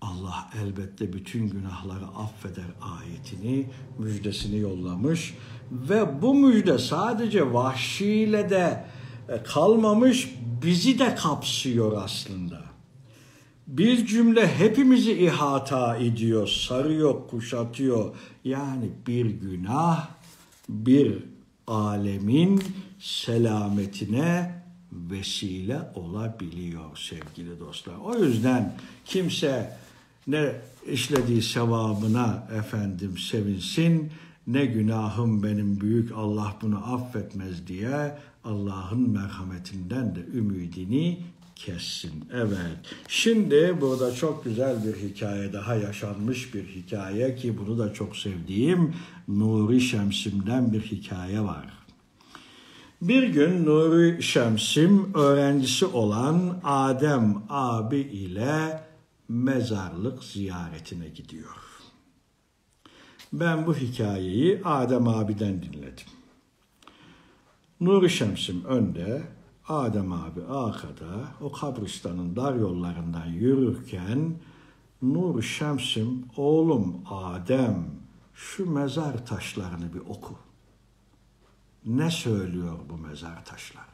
[0.00, 5.34] Allah elbette bütün günahları affeder ayetini, müjdesini yollamış.
[5.70, 8.86] Ve bu müjde sadece vahşiyle de
[9.28, 12.63] e, kalmamış, bizi de kapsıyor aslında
[13.66, 18.16] bir cümle hepimizi ihata ediyor, sarıyor, kuşatıyor.
[18.44, 20.08] Yani bir günah
[20.68, 21.18] bir
[21.66, 22.62] alemin
[22.98, 24.62] selametine
[24.92, 27.94] vesile olabiliyor sevgili dostlar.
[28.04, 29.76] O yüzden kimse
[30.26, 30.52] ne
[30.86, 34.12] işlediği sevabına efendim sevinsin,
[34.46, 41.18] ne günahım benim büyük Allah bunu affetmez diye Allah'ın merhametinden de ümidini
[41.56, 42.24] kessin.
[42.32, 42.78] Evet.
[43.08, 48.94] Şimdi burada çok güzel bir hikaye daha yaşanmış bir hikaye ki bunu da çok sevdiğim
[49.28, 51.66] Nuri Şemsim'den bir hikaye var.
[53.02, 58.80] Bir gün Nuri Şemsim öğrencisi olan Adem abi ile
[59.28, 61.56] mezarlık ziyaretine gidiyor.
[63.32, 66.06] Ben bu hikayeyi Adem abiden dinledim.
[67.80, 69.22] Nuri Şemsim önde,
[69.68, 74.36] Adem abi arkada o kabristanın dar yollarından yürürken
[75.02, 77.86] Nur Şemsim oğlum Adem
[78.34, 80.34] şu mezar taşlarını bir oku.
[81.86, 83.84] Ne söylüyor bu mezar taşları?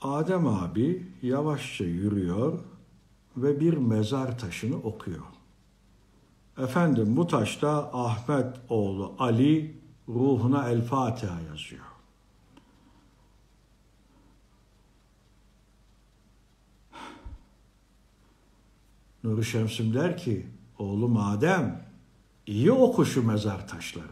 [0.00, 2.58] Adem abi yavaşça yürüyor
[3.36, 5.26] ve bir mezar taşını okuyor.
[6.58, 11.91] Efendim bu taşta Ahmet oğlu Ali ruhuna El Fatiha yazıyor.
[19.24, 20.46] Nuri Şemsim der ki,
[20.78, 21.86] oğlum Adem
[22.46, 24.08] iyi oku şu mezar taşlarını.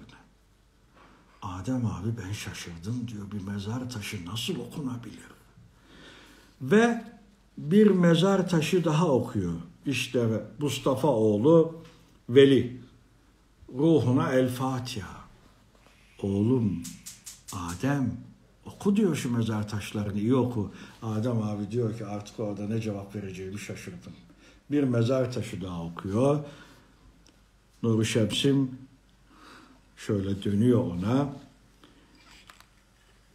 [1.42, 5.30] Adem abi ben şaşırdım diyor bir mezar taşı nasıl okunabilir?
[6.62, 7.04] Ve
[7.58, 9.54] bir mezar taşı daha okuyor.
[9.86, 11.82] İşte Mustafa oğlu
[12.28, 12.80] Veli.
[13.78, 15.20] Ruhuna El Fatiha.
[16.22, 16.82] Oğlum
[17.52, 18.16] Adem
[18.66, 20.72] oku diyor şu mezar taşlarını iyi oku.
[21.02, 24.12] Adem abi diyor ki artık orada ne cevap vereceğimi şaşırdım
[24.70, 26.44] bir mezar taşı daha okuyor.
[27.82, 28.78] Nuri Şemsim
[29.96, 31.28] şöyle dönüyor ona.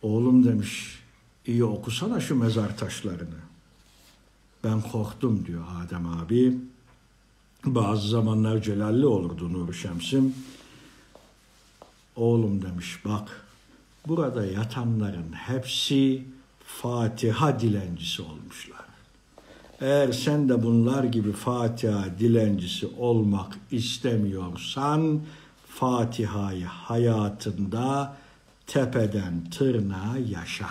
[0.01, 0.99] Oğlum demiş,
[1.45, 3.45] iyi okusana şu mezar taşlarını.
[4.63, 6.57] Ben korktum diyor Adem abi.
[7.65, 10.35] Bazı zamanlar celalli olurdu Nuri Şemsim.
[12.15, 13.45] Oğlum demiş bak
[14.07, 16.23] burada yatanların hepsi
[16.65, 18.74] Fatiha dilencisi olmuşlar.
[19.81, 25.21] Eğer sen de bunlar gibi Fatiha dilencisi olmak istemiyorsan
[25.67, 28.17] Fatiha'yı hayatında
[28.67, 30.69] tepeden tırnağa yaşa.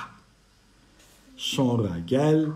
[1.37, 2.47] Sonra gel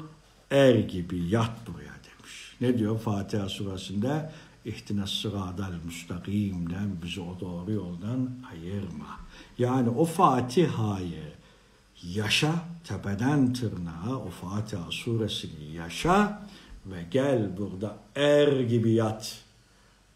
[0.50, 2.54] er gibi yat buraya demiş.
[2.60, 4.32] Ne diyor Fatiha surasında?
[4.64, 9.18] İhtines sıradal müstakimden bizi o doğru yoldan ayırma.
[9.58, 11.37] Yani o Fatiha'yı
[12.02, 16.42] yaşa, tepeden tırnağa o Fatiha suresini yaşa
[16.86, 19.38] ve gel burada er gibi yat.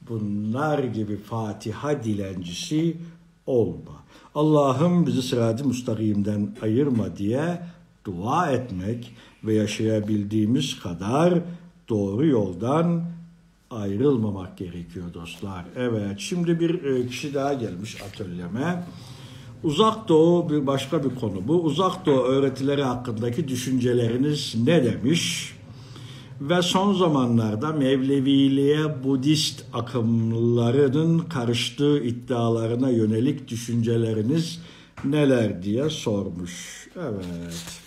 [0.09, 2.97] Bunlar gibi Fatiha dilencisi
[3.47, 4.03] olma.
[4.35, 7.63] Allah'ım bizi sırat-ı müstakimden ayırma diye
[8.05, 9.15] dua etmek
[9.45, 11.35] ve yaşayabildiğimiz kadar
[11.89, 13.05] doğru yoldan
[13.71, 15.65] ayrılmamak gerekiyor dostlar.
[15.77, 18.85] Evet şimdi bir e, kişi daha gelmiş atölyeme.
[19.65, 21.63] Uzak Doğu bir başka bir konu bu.
[21.63, 25.55] Uzak Doğu öğretileri hakkındaki düşünceleriniz ne demiş?
[26.41, 34.61] Ve son zamanlarda Mevleviliğe Budist akımlarının karıştığı iddialarına yönelik düşünceleriniz
[35.05, 36.89] neler diye sormuş.
[36.97, 37.83] Evet.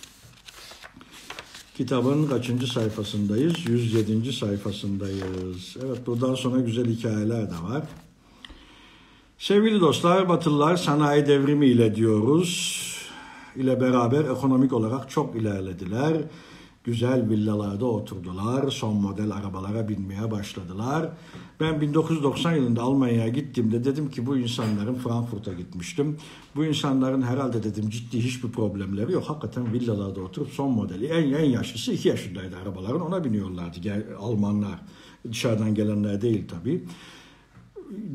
[1.76, 3.54] Kitabın kaçıncı sayfasındayız?
[3.68, 4.32] 107.
[4.32, 5.76] sayfasındayız.
[5.86, 7.82] Evet buradan sonra güzel hikayeler de var.
[9.38, 12.82] Sevgili dostlar, Batılılar sanayi devrimi ile diyoruz,
[13.56, 16.16] ile beraber ekonomik olarak çok ilerlediler.
[16.84, 21.08] Güzel villalarda oturdular, son model arabalara binmeye başladılar.
[21.60, 26.16] Ben 1990 yılında Almanya'ya gittiğimde dedim ki bu insanların Frankfurt'a gitmiştim.
[26.56, 29.24] Bu insanların herhalde dedim ciddi hiçbir problemleri yok.
[29.26, 33.78] Hakikaten villalarda oturup son modeli en en yaşlısı 2 yaşındaydı arabaların ona biniyorlardı
[34.20, 34.80] Almanlar.
[35.30, 36.84] Dışarıdan gelenler değil tabii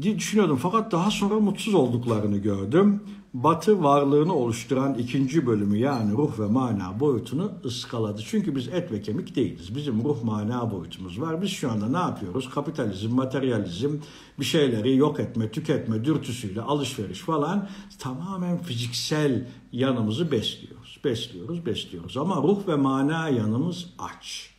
[0.02, 3.02] düşünüyordum fakat daha sonra mutsuz olduklarını gördüm.
[3.34, 8.22] Batı varlığını oluşturan ikinci bölümü yani ruh ve mana boyutunu ıskaladı.
[8.26, 9.76] Çünkü biz et ve kemik değiliz.
[9.76, 11.42] Bizim ruh mana boyutumuz var.
[11.42, 12.50] Biz şu anda ne yapıyoruz?
[12.50, 13.98] Kapitalizm, materyalizm,
[14.40, 17.70] bir şeyleri yok etme, tüketme dürtüsüyle alışveriş falan
[18.00, 21.00] tamamen fiziksel yanımızı besliyoruz.
[21.04, 22.18] Besliyoruz, besliyoruz.
[22.18, 24.50] Ama ruh ve mana yanımız aç.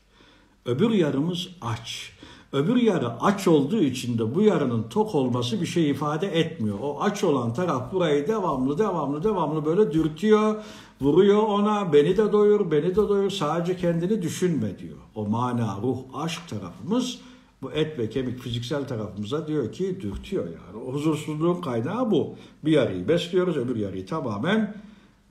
[0.66, 2.12] Öbür yarımız aç.
[2.52, 6.78] Öbür yarı aç olduğu için de bu yarının tok olması bir şey ifade etmiyor.
[6.82, 10.62] O aç olan taraf burayı devamlı devamlı devamlı böyle dürtüyor,
[11.00, 14.96] vuruyor ona beni de doyur, beni de doyur sadece kendini düşünme diyor.
[15.14, 17.18] O mana, ruh, aşk tarafımız
[17.62, 20.84] bu et ve kemik fiziksel tarafımıza diyor ki dürtüyor yani.
[20.84, 22.34] O huzursuzluğun kaynağı bu.
[22.64, 24.76] Bir yarıyı besliyoruz, öbür yarıyı tamamen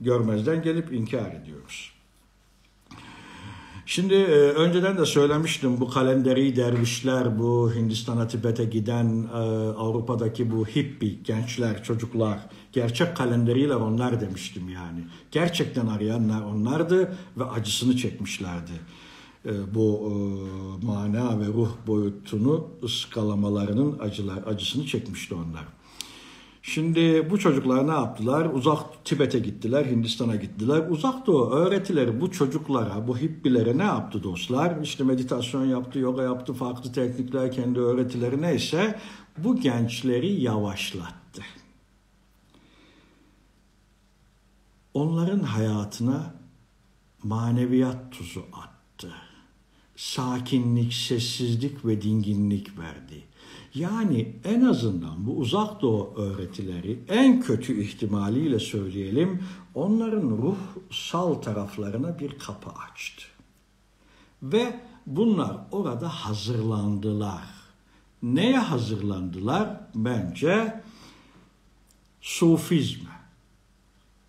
[0.00, 1.91] görmezden gelip inkar ediyoruz.
[3.86, 9.36] Şimdi e, önceden de söylemiştim bu kalenderi dervişler, bu Hindistan'a Tibet'e giden e,
[9.78, 12.38] Avrupa'daki bu hippi gençler, çocuklar,
[12.72, 15.04] gerçek kalenderiyle onlar demiştim yani.
[15.30, 18.72] Gerçekten arayanlar onlardı ve acısını çekmişlerdi.
[19.46, 20.12] E, bu
[20.82, 25.64] e, mana ve ruh boyutunu ıskalamalarının acılar, acısını çekmişti onlar.
[26.62, 28.44] Şimdi bu çocuklar ne yaptılar?
[28.52, 30.88] Uzak Tibet'e gittiler, Hindistan'a gittiler.
[30.90, 34.82] Uzak Doğu öğretileri bu çocuklara, bu hippilere ne yaptı dostlar?
[34.82, 38.98] İşte meditasyon yaptı, yoga yaptı, farklı teknikler, kendi öğretileri neyse
[39.38, 41.42] bu gençleri yavaşlattı.
[44.94, 46.34] Onların hayatına
[47.22, 49.12] maneviyat tuzu attı.
[49.96, 53.31] Sakinlik, sessizlik ve dinginlik verdi
[53.74, 59.42] yani en azından bu uzak doğu öğretileri en kötü ihtimaliyle söyleyelim
[59.74, 63.24] onların ruhsal taraflarına bir kapı açtı.
[64.42, 67.44] Ve bunlar orada hazırlandılar.
[68.22, 69.80] Neye hazırlandılar?
[69.94, 70.82] Bence
[72.20, 73.10] sufizme.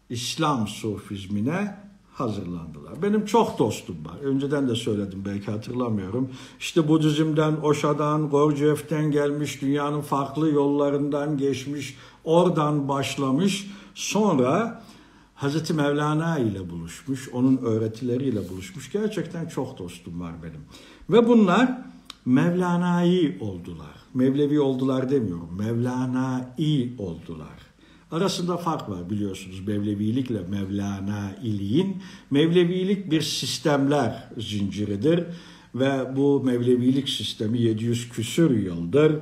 [0.10, 1.82] İslam sufizmine
[2.14, 3.01] hazırlandılar.
[3.01, 4.20] Benim çok dostum var.
[4.24, 6.30] Önceden de söyledim belki hatırlamıyorum.
[6.59, 13.68] İşte Budizm'den, Osha'dan, Gurdjieff'ten gelmiş, dünyanın farklı yollarından geçmiş, oradan başlamış.
[13.95, 14.84] Sonra
[15.36, 18.91] Hazreti Mevlana ile buluşmuş, onun öğretileriyle buluşmuş.
[18.91, 20.61] Gerçekten çok dostum var benim.
[21.09, 21.82] Ve bunlar
[22.26, 23.95] Mevlana'yı oldular.
[24.14, 25.57] Mevlevi oldular demiyorum.
[25.57, 27.72] Mevlana'yı oldular.
[28.14, 32.03] Arasında fark var biliyorsunuz Mevlevilikle Mevlana iliğin.
[32.32, 35.24] Mevlevilik bir sistemler zinciridir
[35.76, 39.20] ve bu Mevlevilik sistemi 700 küsür yıldır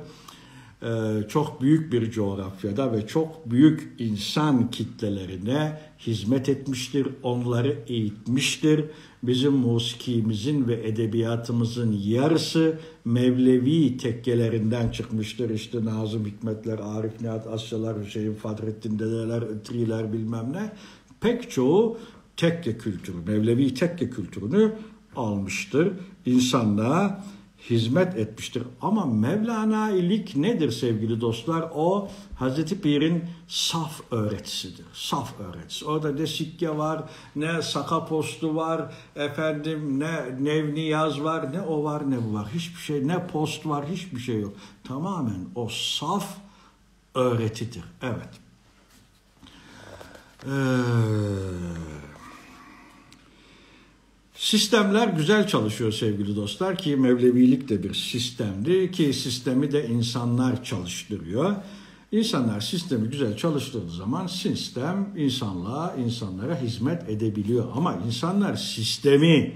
[0.82, 0.88] e,
[1.28, 8.84] çok büyük bir coğrafyada ve çok büyük insan kitlelerine hizmet etmiştir, onları eğitmiştir.
[9.22, 15.50] Bizim musikimizin ve edebiyatımızın yarısı Mevlevi tekkelerinden çıkmıştır.
[15.50, 20.72] İşte Nazım Hikmetler, Arif Nihat Asyalar, Hüseyin Fadrettin Dedeler, Itriler bilmem ne.
[21.20, 21.98] Pek çoğu
[22.36, 24.72] tekke kültürü, Mevlevi tekke kültürünü
[25.16, 25.92] almıştır.
[26.26, 27.24] İnsanlığa
[27.70, 28.62] hizmet etmiştir.
[28.80, 31.70] Ama Mevlanailik nedir sevgili dostlar?
[31.74, 32.08] O
[32.38, 34.86] Hazreti Pir'in saf öğretisidir.
[34.92, 35.84] Saf öğretisi.
[35.84, 37.04] Orada ne sikke var,
[37.36, 42.48] ne saka postu var, efendim ne nevniyaz var, ne o var ne bu var.
[42.54, 44.54] Hiçbir şey, ne post var, hiçbir şey yok.
[44.84, 46.36] Tamamen o saf
[47.14, 47.84] öğretidir.
[48.02, 48.30] Evet.
[50.46, 50.52] Eee
[54.42, 61.54] Sistemler güzel çalışıyor sevgili dostlar ki Mevlevilik de bir sistemdi ki sistemi de insanlar çalıştırıyor.
[62.12, 67.64] İnsanlar sistemi güzel çalıştırdığı zaman sistem insanlığa, insanlara hizmet edebiliyor.
[67.74, 69.54] Ama insanlar sistemi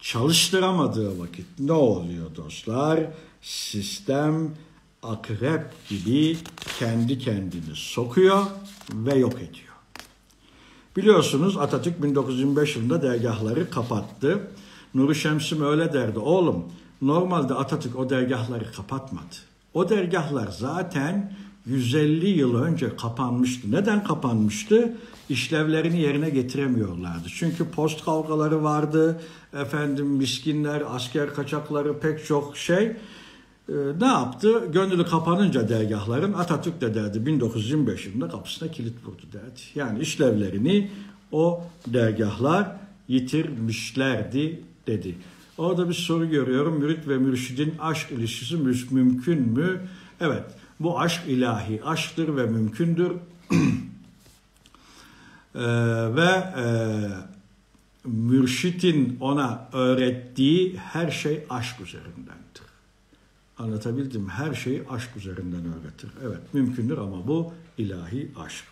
[0.00, 3.00] çalıştıramadığı vakit ne oluyor dostlar?
[3.42, 4.54] Sistem
[5.02, 6.36] akrep gibi
[6.78, 8.46] kendi kendini sokuyor
[8.92, 9.65] ve yok ediyor.
[10.96, 14.40] Biliyorsunuz Atatürk 1925 yılında dergahları kapattı.
[14.94, 16.18] Nuri Şemsim öyle derdi.
[16.18, 16.64] Oğlum
[17.02, 19.36] normalde Atatürk o dergahları kapatmadı.
[19.74, 21.32] O dergahlar zaten
[21.66, 23.72] 150 yıl önce kapanmıştı.
[23.72, 24.96] Neden kapanmıştı?
[25.28, 27.28] İşlevlerini yerine getiremiyorlardı.
[27.34, 29.20] Çünkü post kavgaları vardı.
[29.52, 32.96] Efendim miskinler, asker kaçakları pek çok şey.
[33.68, 34.66] Ee, ne yaptı?
[34.72, 39.60] Gönlü kapanınca dergahların Atatürk de derdi 1925 yılında kapısına kilit vurdu derdi.
[39.74, 40.90] Yani işlevlerini
[41.32, 42.76] o dergahlar
[43.08, 45.14] yitirmişlerdi dedi.
[45.58, 46.78] Orada bir soru görüyorum.
[46.78, 49.80] Mürit ve mürşidin aşk ilişkisi mü- mümkün mü?
[50.20, 50.44] Evet.
[50.80, 53.12] Bu aşk ilahi aşktır ve mümkündür.
[55.54, 55.60] Ee,
[56.16, 56.30] ve
[56.62, 56.66] e,
[58.04, 62.65] mürşitin ona öğrettiği her şey aşk üzerindendir.
[63.58, 64.28] Anlatabildim?
[64.28, 66.10] Her şeyi aşk üzerinden öğretir.
[66.26, 68.64] Evet mümkündür ama bu ilahi aşk.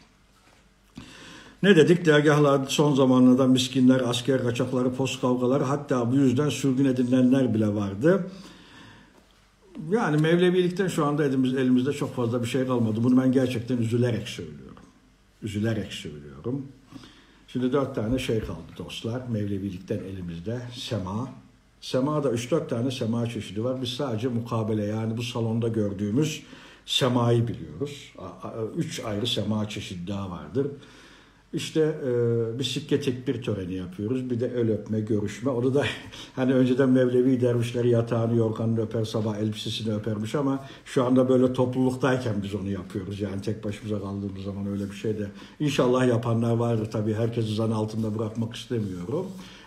[1.63, 2.07] Ne dedik?
[2.07, 8.31] Dergahlarda son zamanlarda miskinler, asker kaçakları, post kavgaları hatta bu yüzden sürgün edilenler bile vardı.
[9.91, 13.05] Yani Mevlevilikten şu anda elimiz, elimizde çok fazla bir şey kalmadı.
[13.05, 14.83] Bunu ben gerçekten üzülerek söylüyorum.
[15.43, 16.67] Üzülerek söylüyorum.
[17.49, 19.23] Şimdi dört tane şey kaldı dostlar.
[19.29, 20.63] Mevlevilikten elimizde.
[20.73, 21.44] Sema.
[21.85, 23.83] Sema'da üç dört tane sema çeşidi var.
[23.83, 26.43] Biz sadece mukabele yani bu salonda gördüğümüz
[26.87, 28.13] semayı biliyoruz.
[28.19, 30.67] A- a- Üç ayrı sema çeşidi daha vardır.
[31.53, 34.31] İşte e, bir sikke tekbir töreni yapıyoruz.
[34.31, 35.51] Bir de el öpme, görüşme.
[35.51, 35.85] Onu da
[36.37, 42.35] hani önceden Mevlevi dervişleri yatağını, yorganını öper, sabah elbisesini öpermiş ama şu anda böyle topluluktayken
[42.43, 43.21] biz onu yapıyoruz.
[43.21, 45.27] Yani tek başımıza kaldığımız zaman öyle bir şey de.
[45.61, 47.15] İnşallah yapanlar vardır tabii.
[47.15, 49.27] Herkesi zan altında bırakmak istemiyorum.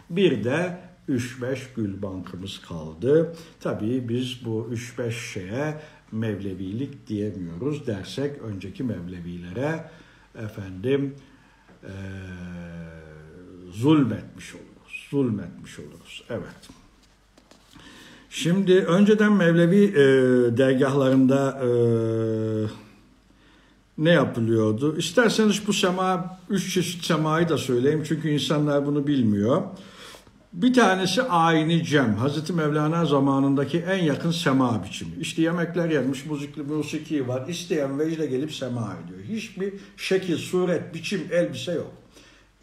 [0.09, 3.35] Bir de 3-5 gül bankımız kaldı.
[3.59, 5.81] Tabii biz bu 3-5 şeye
[6.11, 9.89] Mevlevilik diyemiyoruz dersek önceki Mevlevilere
[10.43, 11.15] efendim
[11.83, 11.89] eee,
[13.71, 15.07] zulmetmiş oluruz.
[15.09, 16.23] Zulmetmiş oluruz.
[16.29, 16.69] Evet.
[18.29, 19.97] Şimdi önceden Mevlevi e,
[20.57, 21.69] dergahlarında e,
[23.97, 24.97] ne yapılıyordu?
[24.97, 29.61] İsterseniz bu sema, üç çeşit semayı da söyleyeyim çünkü insanlar bunu bilmiyor.
[30.53, 32.15] Bir tanesi ayini cem.
[32.15, 35.11] Hazreti Mevlana zamanındaki en yakın sema biçimi.
[35.19, 37.47] İşte yemekler yenmiş, müzikli musiki var.
[37.47, 39.19] İsteyen vecde gelip sema ediyor.
[39.37, 41.91] Hiçbir şekil, suret, biçim, elbise yok.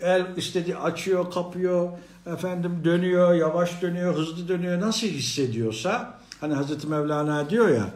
[0.01, 1.89] El istediği açıyor, kapıyor,
[2.27, 4.81] efendim dönüyor, yavaş dönüyor, hızlı dönüyor.
[4.81, 7.91] Nasıl hissediyorsa, hani Hazreti Mevlana diyor ya,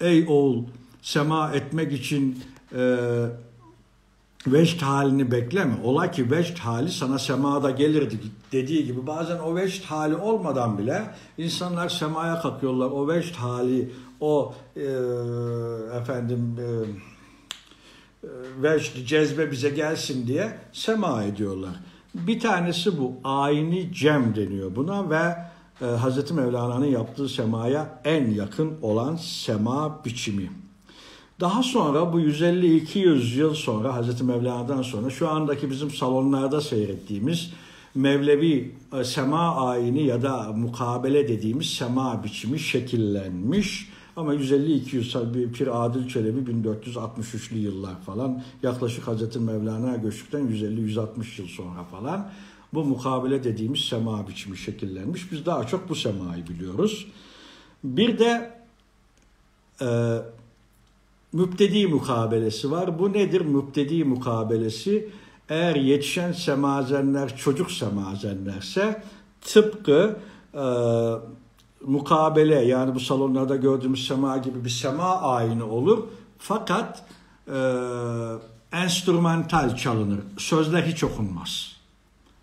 [0.00, 0.64] ey oğul
[1.02, 2.44] sema etmek için
[2.74, 2.98] e,
[4.46, 5.74] vecd halini bekleme.
[5.84, 8.16] Ola ki vecd hali sana semada gelirdi
[8.52, 12.90] dediği gibi bazen o vecd hali olmadan bile insanlar semaya kalkıyorlar.
[12.90, 14.80] O vecd hali, o e,
[16.00, 16.66] efendim e,
[18.26, 18.30] e,
[18.62, 21.74] vecd, cezbe bize gelsin diye sema ediyorlar.
[22.14, 23.12] Bir tanesi bu.
[23.24, 25.36] Ayni cem deniyor buna ve
[25.80, 26.30] e, Hz.
[26.30, 30.50] Mevlana'nın yaptığı semaya en yakın olan sema biçimi.
[31.40, 34.20] Daha sonra bu 150-200 yıl sonra Hz.
[34.20, 37.52] Mevlana'dan sonra şu andaki bizim salonlarda seyrettiğimiz
[37.94, 43.88] Mevlevi e, sema ayini ya da mukabele dediğimiz sema biçimi şekillenmiş.
[44.16, 49.36] Ama 150-200 bir Pir Adil Çelebi 1463'lü yıllar falan yaklaşık Hz.
[49.36, 52.30] Mevlana göçtükten 150-160 yıl sonra falan
[52.74, 55.32] bu mukabele dediğimiz sema biçimi şekillenmiş.
[55.32, 57.06] Biz daha çok bu semayı biliyoruz.
[57.84, 58.50] Bir de
[59.82, 59.86] e,
[61.32, 62.98] müptedi mukabelesi var.
[62.98, 65.08] Bu nedir müptedi mukabelesi?
[65.48, 69.02] Eğer yetişen semazenler çocuk semazenlerse
[69.40, 70.16] tıpkı
[70.54, 70.64] e,
[71.86, 76.04] mukabele yani bu salonlarda gördüğümüz sema gibi bir sema ayini olur.
[76.38, 77.02] Fakat
[77.48, 77.58] e,
[78.72, 80.20] enstrümantal çalınır.
[80.38, 81.76] Sözler hiç okunmaz.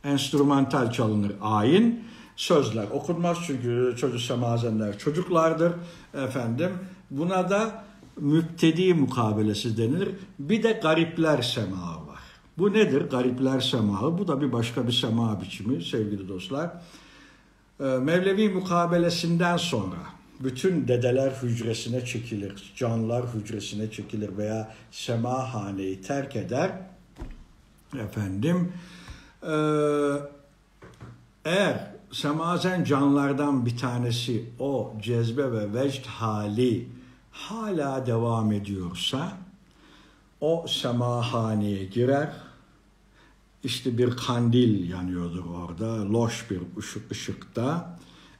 [0.03, 2.03] Enstrümantal çalınır ayin.
[2.35, 5.73] Sözler okunmaz çünkü çocuk semazenler çocuklardır
[6.13, 6.71] efendim.
[7.11, 7.86] Buna da
[8.19, 10.09] müptedi mukabelesi denilir.
[10.39, 12.19] Bir de garipler semağı var.
[12.57, 13.01] Bu nedir?
[13.01, 14.17] Garipler semağı.
[14.17, 16.71] Bu da bir başka bir sema biçimi sevgili dostlar.
[17.79, 19.97] Ee, Mevlevi mukabelesinden sonra
[20.39, 26.71] bütün dedeler hücresine çekilir, canlar hücresine çekilir veya semahaneyi terk eder.
[27.99, 28.71] Efendim,
[29.43, 29.51] ee,
[31.45, 36.87] eğer semazen canlardan bir tanesi o cezbe ve vecd hali
[37.37, 39.37] hala devam ediyorsa
[40.41, 42.29] o semahaneye girer.
[43.63, 47.97] İşte bir kandil yanıyordur orada, loş bir ışık ışıkta.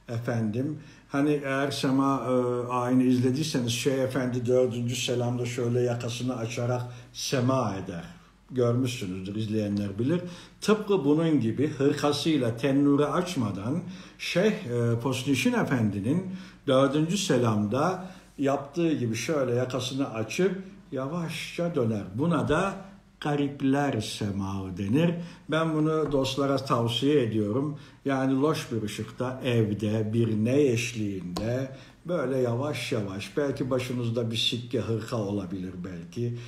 [0.08, 0.78] Efendim,
[1.08, 2.32] hani eğer sema e,
[2.72, 6.82] ayini izlediyseniz Şeyh Efendi dördüncü selamda şöyle yakasını açarak
[7.12, 8.04] sema eder.
[8.50, 10.20] Görmüşsünüzdür, izleyenler bilir.
[10.60, 13.82] Tıpkı bunun gibi hırkasıyla tennure açmadan
[14.18, 16.26] Şeyh e, Posnişin Efendi'nin
[16.66, 20.62] dördüncü selamda yaptığı gibi şöyle yakasını açıp
[20.92, 22.04] yavaşça döner.
[22.14, 22.74] Buna da
[23.20, 25.14] garipler semağı denir.
[25.48, 27.78] Ben bunu dostlara tavsiye ediyorum.
[28.04, 31.76] Yani loş bir ışıkta, evde, bir ne eşliğinde
[32.06, 36.38] böyle yavaş yavaş belki başınızda bir sikke hırka olabilir belki.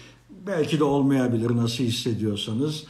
[0.47, 2.85] Belki de olmayabilir nasıl hissediyorsanız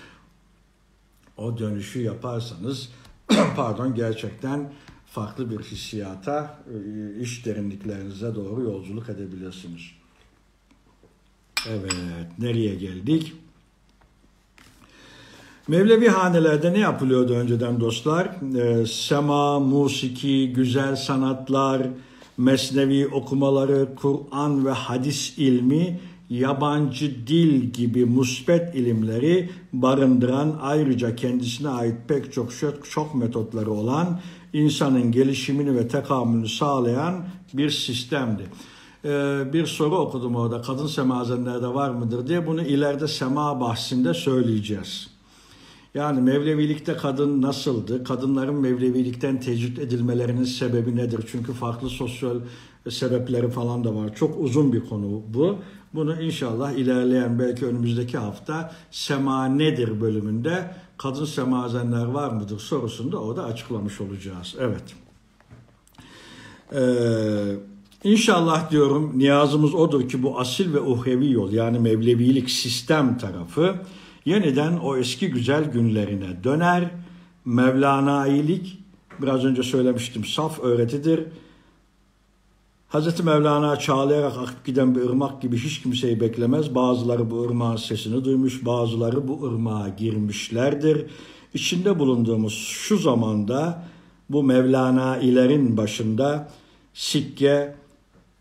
[1.37, 2.89] o dönüşü yaparsanız
[3.57, 4.73] pardon gerçekten
[5.11, 9.83] farklı bir hissiyata, e, iş derinliklerinize doğru yolculuk edebilirsiniz.
[11.69, 11.93] Evet,
[12.39, 13.33] nereye geldik?
[15.69, 18.31] Mevlevi hanelerde ne yapılıyordu önceden dostlar?
[18.57, 21.83] Ee, sema, musiki, güzel sanatlar,
[22.39, 26.01] mesnevi okumaları, Kur'an ve hadis ilmi,
[26.31, 32.51] yabancı dil gibi musbet ilimleri barındıran ayrıca kendisine ait pek çok
[32.91, 34.21] çok metotları olan
[34.53, 37.25] insanın gelişimini ve tekamülünü sağlayan
[37.55, 38.43] bir sistemdi.
[39.05, 45.11] Ee, bir soru okudum orada kadın semazenlerde var mıdır diye bunu ileride sema bahsinde söyleyeceğiz.
[45.95, 48.05] Yani Mevlevilikte kadın nasıldı?
[48.05, 51.25] Kadınların Mevlevilikten tecrit edilmelerinin sebebi nedir?
[51.33, 52.37] Çünkü farklı sosyal
[52.89, 54.15] sebepleri falan da var.
[54.15, 55.57] Çok uzun bir konu bu.
[55.95, 63.45] Bunu inşallah ilerleyen belki önümüzdeki hafta Sema nedir bölümünde kadın semazenler var mıdır sorusunda orada
[63.45, 64.57] açıklamış olacağız.
[64.59, 64.83] Evet.
[66.73, 67.71] Ee,
[68.05, 73.77] İnşallah diyorum niyazımız odur ki bu asil ve uhrevi yol yani Mevlevilik sistem tarafı
[74.25, 76.91] yeniden o eski güzel günlerine döner.
[77.45, 78.79] Mevlanailik
[79.23, 81.21] biraz önce söylemiştim saf öğretidir.
[82.91, 83.25] Hz.
[83.25, 86.75] Mevlana çağlayarak akıp giden bir ırmak gibi hiç kimseyi beklemez.
[86.75, 91.07] Bazıları bu ırmağın sesini duymuş, bazıları bu ırmağa girmişlerdir.
[91.55, 93.85] İçinde bulunduğumuz şu zamanda
[94.31, 96.49] bu Mevlanailerin başında
[96.95, 97.75] sikke,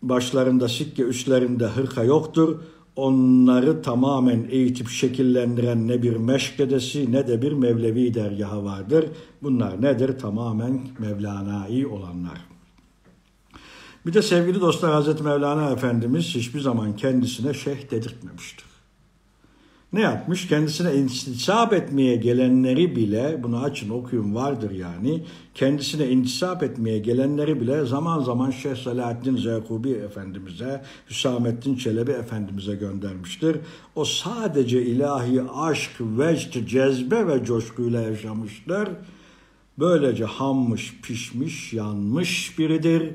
[0.02, 2.58] başlarında sikke, üstlerinde hırka yoktur
[2.96, 9.04] onları tamamen eğitip şekillendiren ne bir meşkedesi ne de bir Mevlevi dergahı vardır.
[9.42, 10.18] Bunlar nedir?
[10.18, 12.49] Tamamen Mevlana'yı olanlar.
[14.06, 18.70] Bir de sevgili dostlar Hazreti Mevlana Efendimiz hiçbir zaman kendisine şeyh dedirtmemiştir
[19.92, 20.48] ne yapmış?
[20.48, 25.24] Kendisine intisap etmeye gelenleri bile, bunu açın okuyun vardır yani,
[25.54, 33.56] kendisine intisap etmeye gelenleri bile zaman zaman Şeyh Selahaddin Zeykubi Efendimiz'e, Hüsamettin Çelebi Efendimiz'e göndermiştir.
[33.96, 38.88] O sadece ilahi aşk, vecd, cezbe ve coşkuyla yaşamıştır.
[39.78, 43.12] Böylece hammış, pişmiş, yanmış biridir.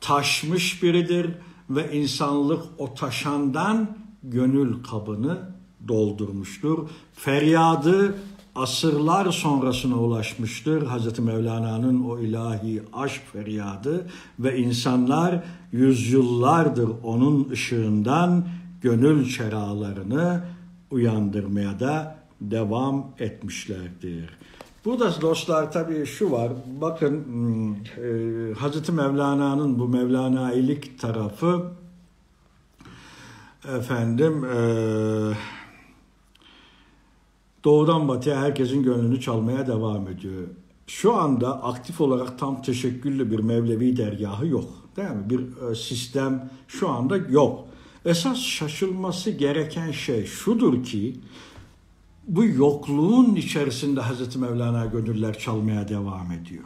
[0.00, 1.30] Taşmış biridir
[1.70, 5.38] ve insanlık o taşandan gönül kabını
[5.88, 6.88] doldurmuştur.
[7.14, 8.14] Feryadı
[8.54, 10.86] asırlar sonrasına ulaşmıştır.
[10.86, 11.18] Hz.
[11.18, 14.06] Mevlana'nın o ilahi aşk feryadı
[14.38, 18.44] ve insanlar yüzyıllardır onun ışığından
[18.82, 20.44] gönül çeralarını
[20.90, 24.30] uyandırmaya da devam etmişlerdir.
[24.84, 26.52] Burada dostlar tabii şu var.
[26.80, 28.88] Bakın hmm, e, Hz.
[28.88, 31.62] Mevlana'nın bu Mevlanailik tarafı
[33.78, 34.58] efendim e,
[37.64, 40.42] doğudan batıya herkesin gönlünü çalmaya devam ediyor.
[40.86, 44.70] Şu anda aktif olarak tam teşekküllü bir Mevlevi dergahı yok.
[44.96, 45.30] Değil mi?
[45.30, 47.64] Bir e, sistem şu anda yok.
[48.04, 51.20] Esas şaşılması gereken şey şudur ki
[52.28, 56.64] bu yokluğun içerisinde Hazreti Mevlana gönüller çalmaya devam ediyor.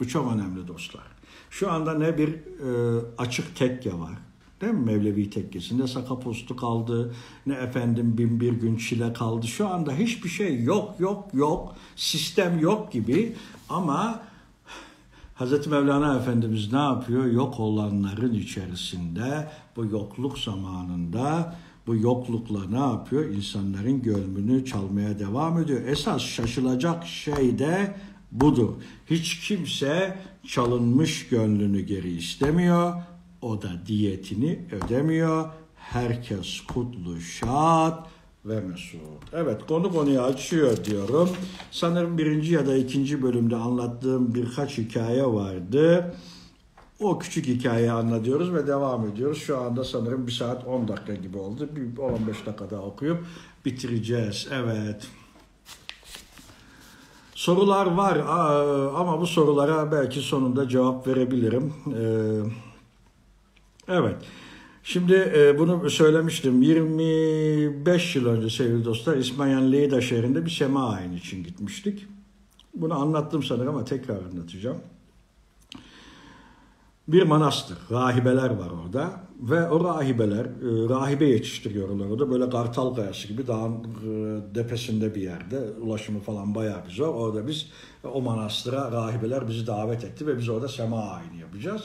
[0.00, 1.06] Bu çok önemli dostlar.
[1.50, 4.18] Şu anda ne bir e, açık tekke var,
[4.60, 7.14] Değil mi Mevlevi tekkesinde sakapostu kaldı.
[7.46, 9.46] Ne efendim bin bir gün çile kaldı.
[9.46, 11.76] Şu anda hiçbir şey yok yok yok.
[11.96, 13.36] Sistem yok gibi.
[13.68, 14.22] Ama
[15.40, 15.66] Hz.
[15.66, 17.24] Mevlana Efendimiz ne yapıyor?
[17.24, 21.56] Yok olanların içerisinde bu yokluk zamanında
[21.86, 23.24] bu yoklukla ne yapıyor?
[23.30, 25.80] İnsanların gönlünü çalmaya devam ediyor.
[25.86, 27.94] Esas şaşılacak şey de
[28.32, 28.70] budur.
[29.10, 32.94] Hiç kimse çalınmış gönlünü geri istemiyor
[33.42, 35.44] o da diyetini ödemiyor.
[35.76, 38.06] Herkes kutlu, şad
[38.44, 39.00] ve mesut.
[39.32, 41.30] Evet konu konuyu açıyor diyorum.
[41.70, 46.14] Sanırım birinci ya da ikinci bölümde anlattığım birkaç hikaye vardı.
[47.00, 49.38] O küçük hikayeyi anlatıyoruz ve devam ediyoruz.
[49.38, 51.68] Şu anda sanırım bir saat 10 dakika gibi oldu.
[51.76, 53.24] Bir 15 dakika daha okuyup
[53.64, 54.48] bitireceğiz.
[54.52, 55.08] Evet.
[57.34, 58.18] Sorular var
[58.96, 61.74] ama bu sorulara belki sonunda cevap verebilirim.
[61.98, 62.66] Ee,
[63.88, 64.16] Evet.
[64.82, 66.62] Şimdi e, bunu söylemiştim.
[66.62, 72.06] 25 yıl önce sevgili dostlar İsmail Leyda şehrinde bir sema ayini için gitmiştik.
[72.74, 74.76] Bunu anlattım sanırım ama tekrar anlatacağım.
[77.08, 83.28] Bir manastır, rahibeler var orada ve o rahibeler e, rahibe yetiştiriyorlar orada böyle Kartal Kayası
[83.28, 87.14] gibi dağın e, depesinde bir yerde ulaşımı falan bayağı bir zor.
[87.14, 87.70] Orada biz
[88.04, 91.82] o manastıra rahibeler bizi davet etti ve biz orada sema ayini yapacağız.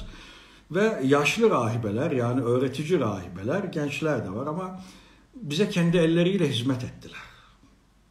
[0.72, 4.80] Ve yaşlı rahibeler yani öğretici rahibeler, gençler de var ama
[5.36, 7.22] bize kendi elleriyle hizmet ettiler.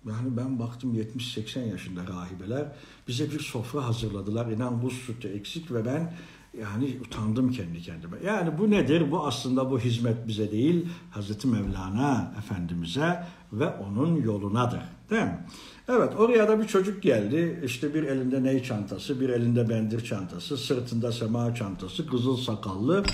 [0.09, 2.73] Yani ben baktım 70-80 yaşında rahibeler
[3.09, 4.47] bize bir sofra hazırladılar.
[4.47, 6.15] İnan buz sütü eksik ve ben
[6.59, 8.17] yani utandım kendi kendime.
[8.27, 9.11] Yani bu nedir?
[9.11, 14.81] Bu aslında bu hizmet bize değil, Hazreti Mevlana Efendimiz'e ve onun yolunadır.
[15.11, 15.47] Değil mi?
[15.89, 17.61] Evet oraya da bir çocuk geldi.
[17.65, 23.05] İşte bir elinde ney çantası, bir elinde bendir çantası, sırtında sema çantası, kızıl sakallı.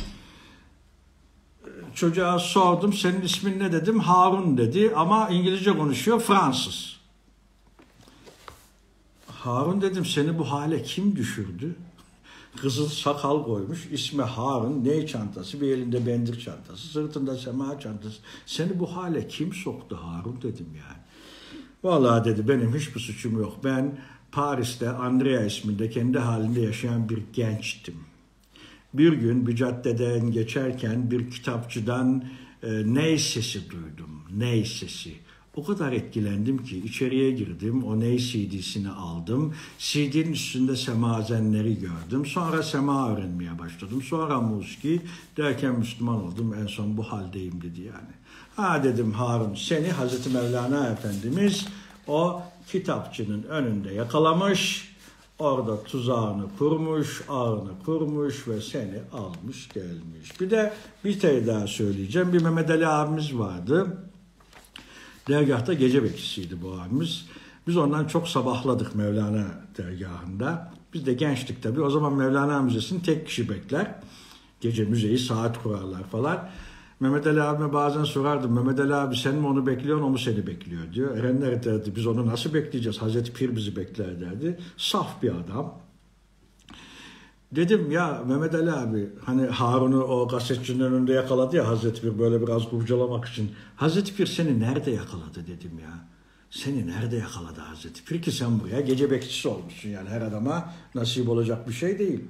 [1.95, 4.01] Çocuğa sordum senin ismin ne dedim?
[4.01, 6.97] Harun dedi ama İngilizce konuşuyor Fransız.
[9.27, 11.77] Harun dedim seni bu hale kim düşürdü?
[12.61, 13.89] Kızıl sakal koymuş.
[13.93, 14.85] ismi Harun.
[14.85, 15.61] Ney çantası?
[15.61, 16.89] Bir elinde bendir çantası.
[16.89, 18.17] Sırtında sema çantası.
[18.47, 21.03] Seni bu hale kim soktu Harun dedim yani.
[21.85, 23.57] Vallahi dedi benim hiçbir suçum yok.
[23.65, 23.99] Ben
[24.33, 27.95] Paris'te Andrea isminde kendi halinde yaşayan bir gençtim.
[28.95, 32.25] Bir gün bir caddeden geçerken bir kitapçıdan
[32.63, 34.23] e, ney sesi duydum.
[34.37, 35.15] Ney sesi.
[35.57, 39.55] O kadar etkilendim ki içeriye girdim, o ney CD'sini aldım.
[39.79, 42.27] CD'nin üstünde semazenleri gördüm.
[42.27, 44.03] Sonra sema öğrenmeye başladım.
[44.03, 45.03] Sonra muski
[45.37, 46.55] derken Müslüman oldum.
[46.63, 48.15] En son bu haldeyim dedi yani.
[48.57, 51.67] Ha dedim Harun seni Hazreti Mevlana Efendimiz
[52.07, 54.89] o kitapçının önünde yakalamış.
[55.39, 60.41] Orada tuzağını kurmuş, ağını kurmuş ve seni almış gelmiş.
[60.41, 60.73] Bir de
[61.05, 62.33] bir şey daha söyleyeceğim.
[62.33, 63.99] Bir Mehmet Ali abimiz vardı.
[65.29, 67.27] Dergahta gece bekçisiydi bu abimiz.
[67.67, 69.47] Biz ondan çok sabahladık Mevlana
[69.79, 70.73] dergahında.
[70.95, 71.81] Biz de gençtik tabii.
[71.81, 73.95] O zaman Mevlana Müzesi'ni tek kişi bekler.
[74.61, 76.49] Gece müzeyi saat kurarlar falan.
[77.01, 78.53] Mehmet Ali abime bazen sorardım.
[78.53, 81.17] Mehmet Ali abi sen mi onu bekliyorsun o mu seni bekliyor diyor.
[81.17, 83.03] Erenler derdi biz onu nasıl bekleyeceğiz?
[83.03, 84.59] Hazreti Pir bizi bekler derdi.
[84.77, 85.86] Saf bir adam.
[87.53, 92.43] Dedim ya Mehmet Ali abi hani Harun'u o gazetecinin önünde yakaladı ya Hazreti Pir böyle
[92.43, 93.51] biraz kurcalamak için.
[93.77, 96.09] Hazreti Pir seni nerede yakaladı dedim ya.
[96.51, 101.29] Seni nerede yakaladı Hazreti Pir ki sen buraya gece bekçisi olmuşsun yani her adama nasip
[101.29, 102.25] olacak bir şey değil.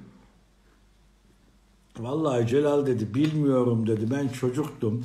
[1.98, 5.04] Vallahi Celal dedi bilmiyorum dedi ben çocuktum.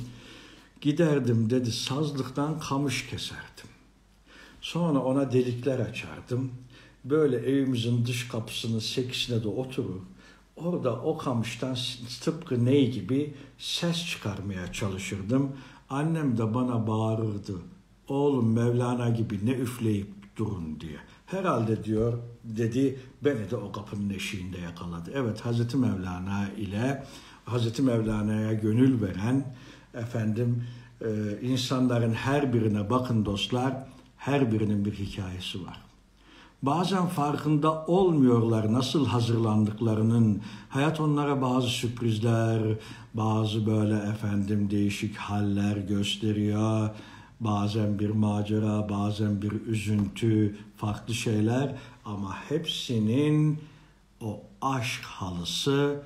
[0.80, 3.70] Giderdim dedi sazlıktan kamış keserdim.
[4.60, 6.52] Sonra ona delikler açardım.
[7.04, 10.00] Böyle evimizin dış kapısının sekisine de oturur.
[10.56, 11.76] Orada o kamıştan
[12.20, 15.52] tıpkı ney gibi ses çıkarmaya çalışırdım.
[15.90, 17.54] Annem de bana bağırırdı.
[18.08, 20.98] Oğlum Mevlana gibi ne üfleyip durun diye.
[21.26, 25.10] Herhalde diyor dedi beni de o kapının eşiğinde yakaladı.
[25.14, 27.04] Evet Hazreti Mevlana ile
[27.44, 29.54] Hazreti Mevlana'ya gönül veren
[29.94, 30.64] efendim
[31.00, 35.91] e, insanların her birine bakın dostlar her birinin bir hikayesi var.
[36.62, 40.42] Bazen farkında olmuyorlar nasıl hazırlandıklarının.
[40.68, 42.62] Hayat onlara bazı sürprizler,
[43.14, 46.90] bazı böyle efendim değişik haller gösteriyor
[47.44, 51.74] bazen bir macera, bazen bir üzüntü, farklı şeyler
[52.04, 53.58] ama hepsinin
[54.20, 56.02] o aşk halısı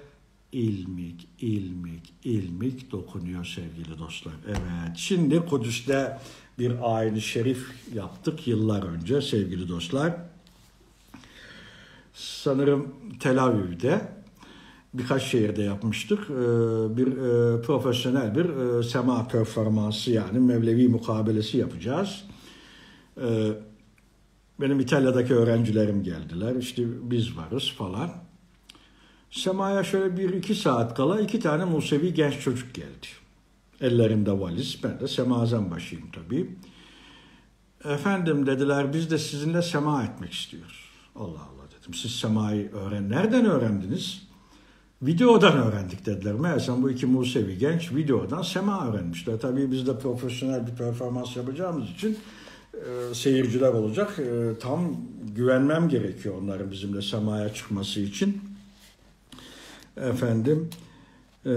[0.53, 4.35] ilmik, ilmik, ilmik dokunuyor sevgili dostlar.
[4.47, 6.19] Evet, şimdi Kudüs'te
[6.59, 10.17] bir aile şerif yaptık yıllar önce sevgili dostlar.
[12.17, 14.01] Sanırım Tel Aviv'de
[14.95, 16.19] birkaç şehirde yapmıştık.
[16.31, 16.35] Ee,
[16.97, 22.25] bir e, profesyonel bir e, sema performansı yani Mevlevi mukabelesi yapacağız.
[23.21, 23.53] Ee,
[24.61, 26.57] benim İtalya'daki öğrencilerim geldiler.
[26.57, 28.11] İşte biz varız falan.
[29.31, 33.07] Sema'ya şöyle bir iki saat kala iki tane Musevi genç çocuk geldi.
[33.81, 34.81] Ellerinde valiz.
[34.83, 36.57] Ben de semazen başıyım tabii.
[37.85, 40.91] Efendim dediler biz de sizinle sema etmek istiyoruz.
[41.17, 41.56] Allah Allah
[41.87, 41.95] dedim.
[41.95, 43.11] Siz semayı öğren.
[43.11, 44.23] Nereden öğrendiniz?
[45.03, 46.35] Videodan öğrendik dediler.
[46.35, 49.39] Meğersem bu iki Musevi genç videodan sema öğrenmişler.
[49.41, 52.19] Tabii biz de profesyonel bir performans yapacağımız için
[52.75, 54.19] e, seyirciler olacak.
[54.19, 54.97] E, tam
[55.37, 58.41] güvenmem gerekiyor onların bizimle semaya çıkması için.
[59.97, 60.71] Efendim
[61.47, 61.53] e,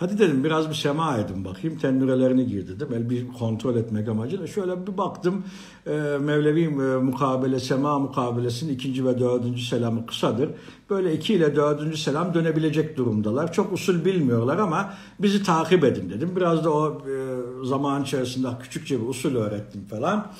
[0.00, 1.78] Hadi dedim biraz bir sema edin bakayım.
[1.78, 2.88] Tennürelerini gir dedim.
[2.94, 4.46] El bir kontrol etmek amacıyla.
[4.46, 5.44] Şöyle bir baktım.
[5.86, 5.90] E,
[6.20, 10.50] Mevlevi e, mukabele, sema mukabelesinin ikinci ve dördüncü selamı kısadır.
[10.90, 13.52] Böyle iki ile dördüncü selam dönebilecek durumdalar.
[13.52, 16.36] Çok usul bilmiyorlar ama bizi takip edin dedim.
[16.36, 20.32] Biraz da o e, zaman içerisinde küçükçe bir usul öğrettim falan.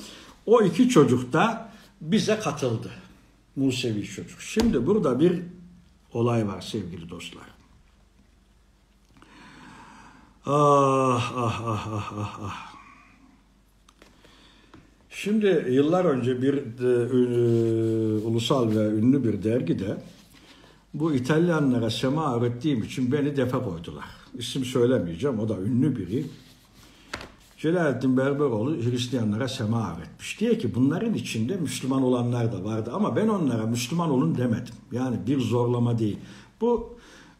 [0.45, 1.69] O iki çocuk da
[2.01, 2.89] bize katıldı.
[3.55, 4.41] Musevi çocuk.
[4.41, 5.41] Şimdi burada bir
[6.13, 7.60] olay var sevgili dostlar.
[10.45, 12.73] Ah ah ah ah ah ah.
[15.09, 19.97] Şimdi yıllar önce bir de, e, ulusal ve ünlü bir dergide
[20.93, 24.05] bu İtalyanlara sema öğrettiğim için beni defe koydular.
[24.37, 26.25] İsim söylemeyeceğim o da ünlü biri.
[27.57, 30.39] Celalettin Berberoğlu Hristiyanlara sema öğretmiş.
[30.39, 34.75] Diye ki bunların içinde Müslüman olanlar da vardı ama ben onlara Müslüman olun demedim.
[34.91, 36.17] Yani bir zorlama değil.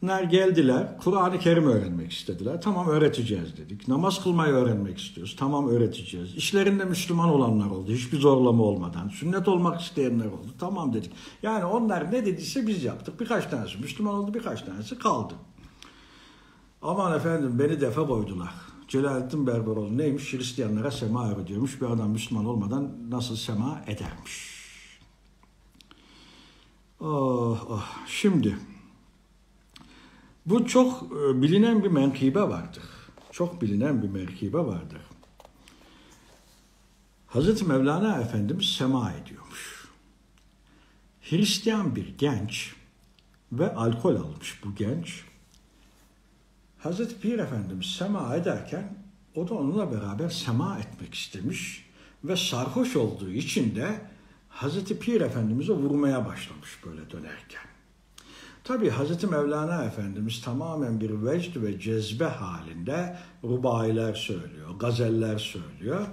[0.01, 2.61] Bunlar geldiler, Kur'an-ı Kerim öğrenmek istediler.
[2.61, 3.87] Tamam öğreteceğiz dedik.
[3.87, 5.35] Namaz kılmayı öğrenmek istiyoruz.
[5.39, 6.35] Tamam öğreteceğiz.
[6.35, 7.91] İşlerinde Müslüman olanlar oldu.
[7.91, 9.09] Hiçbir zorlama olmadan.
[9.09, 10.47] Sünnet olmak isteyenler oldu.
[10.59, 11.11] Tamam dedik.
[11.43, 13.19] Yani onlar ne dediyse biz yaptık.
[13.19, 15.33] Birkaç tanesi Müslüman oldu, birkaç tanesi kaldı.
[16.81, 18.53] Aman efendim beni defa koydular.
[18.87, 20.33] Celalettin Berberoğlu neymiş?
[20.33, 21.81] Hristiyanlara sema öğretiyormuş.
[21.81, 24.51] Bir adam Müslüman olmadan nasıl sema edermiş.
[26.99, 27.85] Oh, oh.
[28.07, 28.57] Şimdi
[30.45, 32.83] bu çok e, bilinen bir menkıbe vardır.
[33.31, 35.01] Çok bilinen bir menkıbe vardır.
[37.27, 39.87] Hazreti Mevlana Efendimiz sema ediyormuş.
[41.21, 42.75] Hristiyan bir genç
[43.51, 45.23] ve alkol almış bu genç.
[46.77, 48.95] Hazreti Pir Efendimiz sema ederken
[49.35, 51.89] o da onunla beraber sema etmek istemiş
[52.23, 54.01] ve sarhoş olduğu için de
[54.49, 57.70] Hazreti Pir Efendimiz'e vurmaya başlamış böyle dönerken.
[58.63, 66.07] Tabi Hazreti Mevlana Efendimiz tamamen bir vecd ve cezbe halinde rubailer söylüyor, gazeller söylüyor.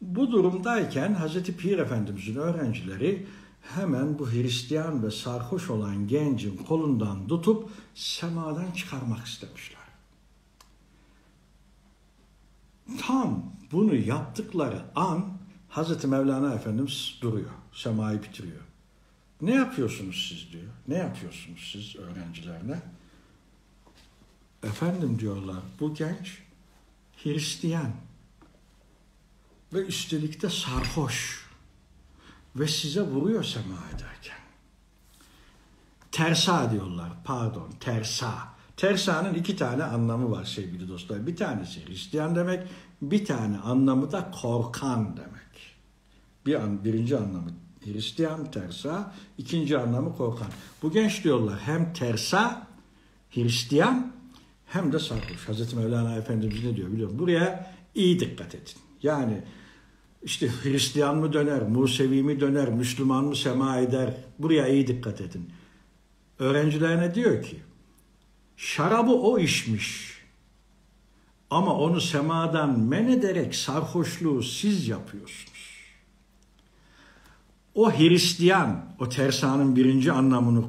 [0.00, 3.26] Bu durumdayken Hazreti Pir Efendimiz'in öğrencileri
[3.62, 9.82] hemen bu Hristiyan ve sarhoş olan gencin kolundan tutup semadan çıkarmak istemişler.
[13.06, 15.24] Tam bunu yaptıkları an
[15.68, 18.71] Hazreti Mevlana Efendimiz duruyor, semayı bitiriyor.
[19.42, 20.72] Ne yapıyorsunuz siz diyor.
[20.88, 22.82] Ne yapıyorsunuz siz öğrencilerine?
[24.62, 26.42] Efendim diyorlar bu genç
[27.22, 27.90] Hristiyan
[29.72, 31.46] ve üstelik de sarhoş
[32.56, 34.38] ve size vuruyor sema ederken.
[36.12, 38.52] Tersa diyorlar pardon tersa.
[38.76, 41.26] Tersa'nın iki tane anlamı var sevgili dostlar.
[41.26, 42.68] Bir tanesi Hristiyan demek,
[43.02, 45.76] bir tane anlamı da korkan demek.
[46.46, 47.50] Bir an, birinci anlamı
[47.84, 50.48] Hristiyan tersa, ikinci anlamı korkan.
[50.82, 52.66] Bu genç diyorlar hem tersa,
[53.30, 54.12] Hristiyan
[54.66, 55.48] hem de sarhoş.
[55.48, 57.18] Hazreti Mevlana Efendimiz ne diyor biliyor musun?
[57.18, 58.74] Buraya iyi dikkat edin.
[59.02, 59.42] Yani
[60.22, 64.14] işte Hristiyan mı döner, Musevi mi döner, Müslüman mı sema eder?
[64.38, 65.50] Buraya iyi dikkat edin.
[66.38, 67.56] Öğrencilerine diyor ki,
[68.56, 70.12] şarabı o içmiş.
[71.50, 75.51] Ama onu semadan men ederek sarhoşluğu siz yapıyorsunuz.
[77.74, 80.64] O Hristiyan, o tersanın birinci anlamını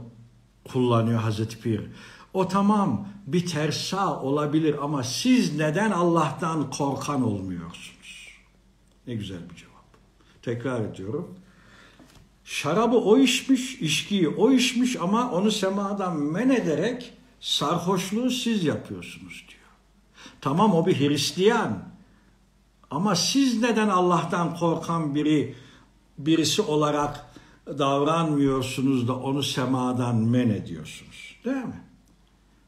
[0.72, 1.82] kullanıyor Hazreti Pir.
[2.34, 8.28] O tamam bir tersa olabilir ama siz neden Allah'tan korkan olmuyorsunuz?
[9.08, 9.74] Ne güzel bir cevap.
[10.42, 11.36] Tekrar ediyorum.
[12.44, 19.62] Şarabı o içmiş, içkiyi o içmiş ama onu semadan men ederek sarhoşluğu siz yapıyorsunuz diyor.
[20.42, 21.84] Tamam o bir Hristiyan
[22.92, 25.56] ama siz neden Allah'tan korkan biri
[26.18, 27.26] birisi olarak
[27.68, 31.36] davranmıyorsunuz da onu semadan men ediyorsunuz.
[31.46, 31.82] Değil mi?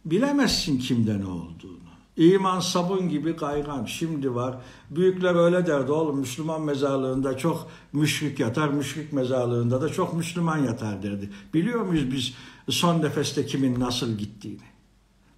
[0.06, 1.86] Bilemezsin kimde ne olduğunu.
[2.18, 3.86] İman sabun gibi kaygan.
[3.86, 4.58] Şimdi var.
[4.90, 11.04] Büyükler öyle derdi oğlum Müslüman mezarlığında çok müşrik yatar, müşrik mezarlığında da çok Müslüman yatar
[11.04, 11.30] derdi.
[11.54, 12.34] Biliyor muyuz biz
[12.70, 14.60] son nefeste kimin nasıl gittiğini?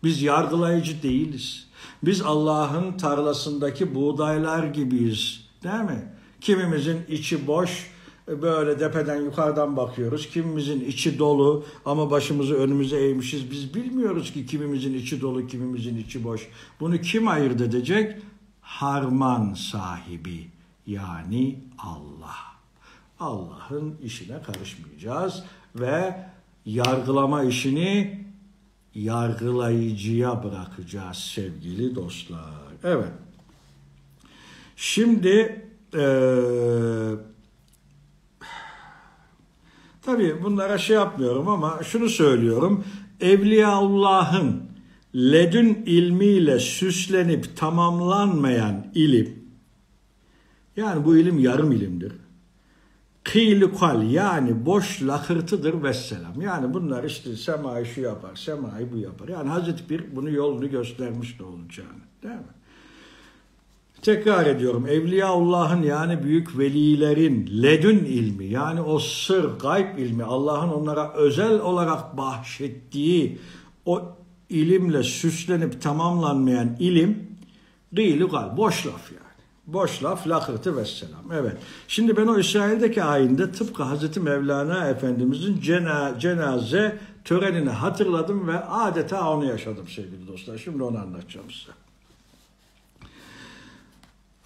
[0.03, 1.67] Biz yargılayıcı değiliz.
[2.03, 5.47] Biz Allah'ın tarlasındaki buğdaylar gibiyiz.
[5.63, 6.13] Değil mi?
[6.41, 7.91] Kimimizin içi boş,
[8.27, 10.29] böyle tepeden yukarıdan bakıyoruz.
[10.29, 13.51] Kimimizin içi dolu ama başımızı önümüze eğmişiz.
[13.51, 16.49] Biz bilmiyoruz ki kimimizin içi dolu, kimimizin içi boş.
[16.79, 18.21] Bunu kim ayırt edecek?
[18.61, 20.47] Harman sahibi
[20.87, 22.35] yani Allah.
[23.19, 25.43] Allah'ın işine karışmayacağız
[25.75, 26.25] ve
[26.65, 28.25] yargılama işini
[28.95, 32.53] yargılayıcıya bırakacağız sevgili dostlar.
[32.83, 33.11] Evet.
[34.75, 37.15] Şimdi eee
[40.07, 42.83] Tabii bunlara şey yapmıyorum ama şunu söylüyorum.
[43.21, 44.63] Evliyaullah'ın
[45.15, 49.39] ledün ilmiyle süslenip tamamlanmayan ilim,
[50.77, 52.13] yani bu ilim yarım ilimdir.
[53.23, 56.41] Kıylı kal yani boş lakırtıdır vesselam.
[56.41, 59.27] Yani bunlar işte semayı şu yapar, semayı bu yapar.
[59.27, 62.03] Yani Hazreti Bir bunu yolunu göstermiş de olacağını.
[62.23, 62.56] Değil mi?
[64.01, 71.13] Tekrar ediyorum Evliyaullah'ın yani büyük velilerin ledün ilmi yani o sır gayb ilmi Allah'ın onlara
[71.13, 73.39] özel olarak bahşettiği
[73.85, 74.01] o
[74.49, 77.27] ilimle süslenip tamamlanmayan ilim
[77.91, 79.27] değil gal boş laf yani.
[79.67, 81.31] Boş laf lakırtı vesselam.
[81.33, 81.57] Evet.
[81.87, 89.29] Şimdi ben o İsrail'deki ayinde tıpkı Hazreti Mevlana Efendimizin cena, cenaze törenini hatırladım ve adeta
[89.31, 90.57] onu yaşadım sevgili dostlar.
[90.57, 91.71] Şimdi onu anlatacağım size.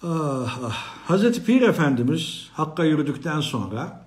[0.04, 0.72] Ah, ah.
[1.08, 4.06] Hazreti Pir Efendimiz Hakk'a yürüdükten sonra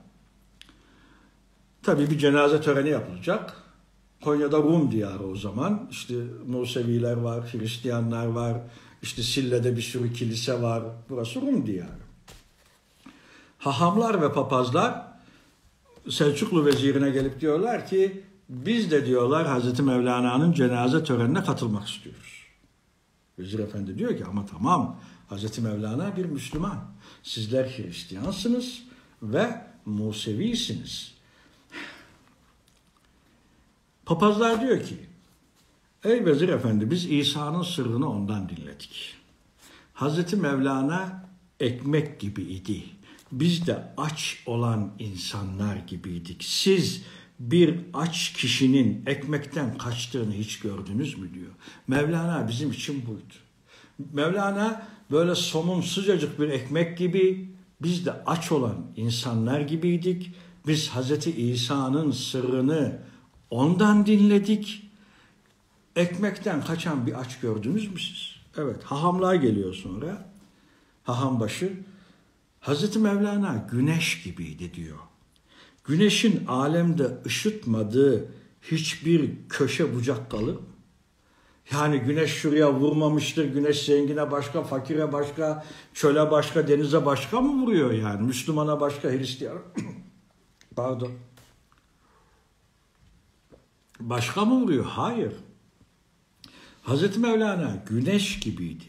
[1.84, 3.54] tabii bir cenaze töreni yapılacak.
[4.24, 5.88] Konya'da Rum diyarı o zaman.
[5.92, 6.14] İşte
[6.48, 8.58] Museviler var, Hristiyanlar var.
[9.02, 10.84] İşte Sille'de bir sürü kilise var.
[11.10, 12.06] Burası Rum diyarı.
[13.58, 15.06] Hahamlar ve papazlar
[16.10, 22.46] Selçuklu vezirine gelip diyorlar ki biz de diyorlar Hazreti Mevlana'nın cenaze törenine katılmak istiyoruz.
[23.40, 24.98] Vezir Efendi diyor ki ama tamam
[25.30, 26.86] Hazreti Mevlana bir Müslüman.
[27.24, 28.84] Sizler Hristiyansınız
[29.22, 31.14] ve Musevisiniz.
[34.06, 34.98] Papazlar diyor ki
[36.04, 39.16] Ey Vezir Efendi biz İsa'nın sırrını ondan dinledik.
[39.94, 41.26] Hazreti Mevlana
[41.60, 42.84] ekmek gibi idi.
[43.32, 46.44] Biz de aç olan insanlar gibiydik.
[46.44, 47.04] Siz
[47.40, 51.52] bir aç kişinin ekmekten kaçtığını hiç gördünüz mü diyor.
[51.88, 53.34] Mevlana bizim için buydu.
[54.14, 57.50] Mevlana böyle somun sıcacık bir ekmek gibi
[57.82, 60.32] biz de aç olan insanlar gibiydik.
[60.68, 63.00] Biz Hazreti İsa'nın sırrını
[63.50, 64.92] ondan dinledik.
[65.96, 68.36] Ekmekten kaçan bir aç gördünüz mü siz?
[68.58, 70.30] Evet, hahamlığa geliyor sonra.
[71.04, 71.74] Haham başı.
[72.60, 74.98] Hazreti Mevlana güneş gibiydi diyor.
[75.84, 80.75] Güneşin alemde ışıtmadığı hiçbir köşe bucak kalır mı?
[81.72, 83.46] Yani güneş şuraya vurmamıştır.
[83.46, 88.22] Güneş zengine başka, fakire başka, çöle başka, denize başka mı vuruyor yani?
[88.22, 89.58] Müslümana başka, Hristiyan.
[90.76, 91.12] Pardon.
[94.00, 94.86] Başka mı vuruyor?
[94.86, 95.34] Hayır.
[96.84, 98.84] Hazreti Mevlana güneş gibiydi.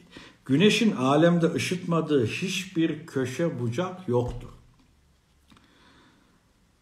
[0.44, 4.48] Güneşin alemde ışıtmadığı hiçbir köşe bucak yoktur.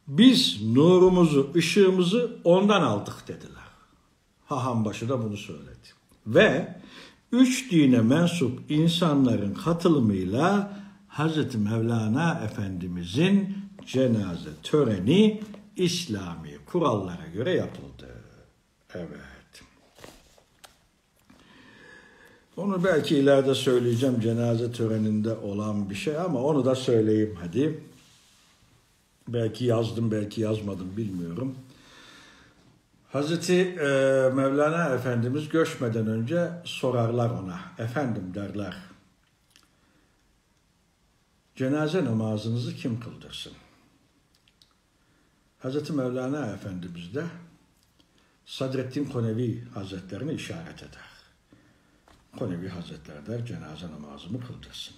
[0.08, 3.63] Biz nurumuzu, ışığımızı ondan aldık dediler.
[4.46, 5.88] Hahambaşı da bunu söyledi.
[6.26, 6.74] Ve
[7.32, 13.56] üç dine mensup insanların katılımıyla Hazreti Mevlana Efendimizin
[13.86, 15.40] cenaze töreni
[15.76, 18.06] İslami kurallara göre yapıldı.
[18.94, 19.34] Evet.
[22.56, 27.80] Onu belki ileride söyleyeceğim cenaze töreninde olan bir şey ama onu da söyleyeyim hadi.
[29.28, 31.54] Belki yazdım belki yazmadım bilmiyorum.
[33.14, 33.86] Hazreti e,
[34.34, 37.60] Mevlana Efendimiz göçmeden önce sorarlar ona.
[37.78, 38.76] Efendim derler.
[41.56, 43.52] Cenaze namazınızı kim kıldırsın?
[45.58, 47.24] Hazreti Mevlana Efendimiz de
[48.46, 51.10] Sadreddin Konevi Hazretlerini işaret eder.
[52.38, 54.96] Konevi Hazretleri der cenaze namazımı kıldırsın.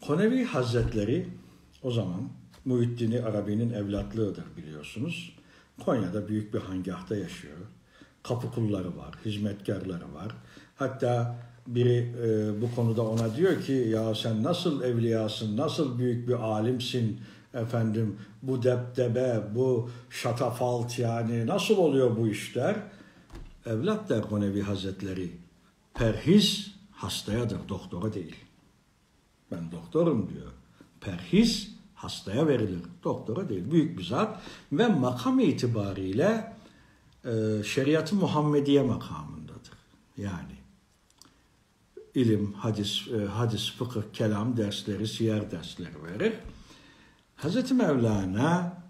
[0.00, 1.28] Konevi Hazretleri
[1.82, 2.30] o zaman
[2.64, 5.37] Muhittin Arabi'nin evlatlığıdır biliyorsunuz.
[5.84, 7.56] Konya'da büyük bir hangahta yaşıyor.
[8.22, 10.32] Kapı kulları var, hizmetkarları var.
[10.76, 16.34] Hatta biri e, bu konuda ona diyor ki ya sen nasıl evliyasın, nasıl büyük bir
[16.34, 17.20] alimsin
[17.54, 22.76] efendim bu depdebe, bu şatafalt yani nasıl oluyor bu işler?
[23.66, 25.30] Evlat der Konevi Hazretleri,
[25.94, 28.36] perhiz hastayadır, doktora değil.
[29.52, 30.52] Ben doktorum diyor.
[31.00, 33.70] Perhiz hastaya verilir, doktora değil.
[33.70, 34.40] Büyük bir zat
[34.72, 36.56] ve makam itibariyle
[37.24, 39.72] e, şeriatı Muhammediye makamındadır.
[40.16, 40.56] Yani
[42.14, 46.32] ilim, hadis, e, hadis, fıkıh, kelam dersleri, siyer dersleri verir.
[47.36, 48.82] Hazreti Mevlana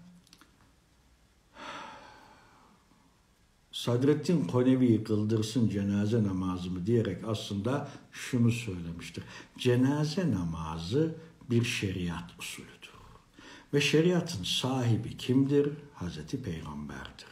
[3.71, 9.23] Sadrettin Konevi kıldırsın cenaze namazımı diyerek aslında şunu söylemiştir.
[9.57, 11.15] Cenaze namazı
[11.49, 12.78] bir şeriat usulüdür.
[13.73, 15.69] Ve şeriatın sahibi kimdir?
[15.93, 17.27] Hazreti Peygamber'dir.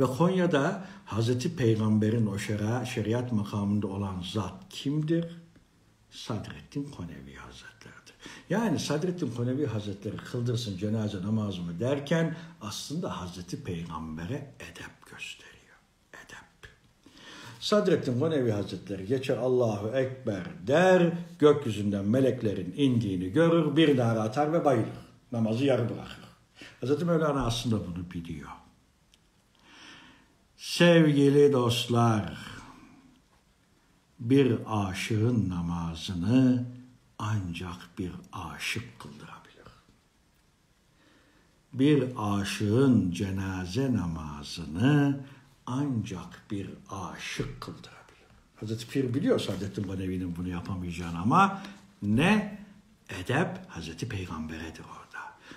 [0.00, 2.38] Ve Konya'da Hazreti Peygamber'in o
[2.84, 5.24] şeriat makamında olan zat kimdir?
[6.10, 8.14] Sadrettin Konevi Hazretleri'dir.
[8.50, 15.76] Yani Sadrettin Konevi Hazretleri kıldırsın cenaze namazımı derken aslında Hazreti Peygamber'e edep gösteriyor.
[16.12, 16.70] Edep.
[17.60, 24.64] Sadrettin Konevi Hazretleri geçer Allahu Ekber der, gökyüzünden meleklerin indiğini görür, bir nara atar ve
[24.64, 25.09] bayılır.
[25.32, 26.24] Namazı yarı bırakır.
[26.80, 28.50] Hazreti Mevlana aslında bunu biliyor.
[30.56, 32.38] Sevgili dostlar,
[34.20, 36.64] bir aşığın namazını
[37.18, 39.40] ancak bir aşık kıldırabilir.
[41.72, 45.20] Bir aşığın cenaze namazını
[45.66, 48.00] ancak bir aşık kıldırabilir.
[48.56, 51.62] Hazreti Pir biliyor Saadettin Banevi'nin bunu yapamayacağını ama
[52.02, 52.58] ne
[53.08, 54.99] edep Hazreti Peygamber'edir orada.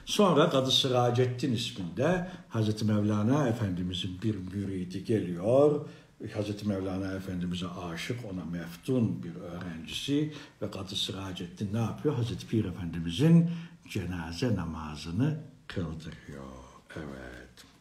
[0.05, 5.85] Sonra Kadı Sıracettin isminde Hazreti Mevlana Efendimizin bir müridi geliyor
[6.33, 12.15] Hazreti Mevlana Efendimiz'e aşık, ona meftun bir öğrencisi ve Kadı Sıracettin ne yapıyor?
[12.15, 13.49] Hazreti Pir Efendimiz'in
[13.89, 16.63] cenaze namazını kıldırıyor.
[16.95, 17.72] Evet.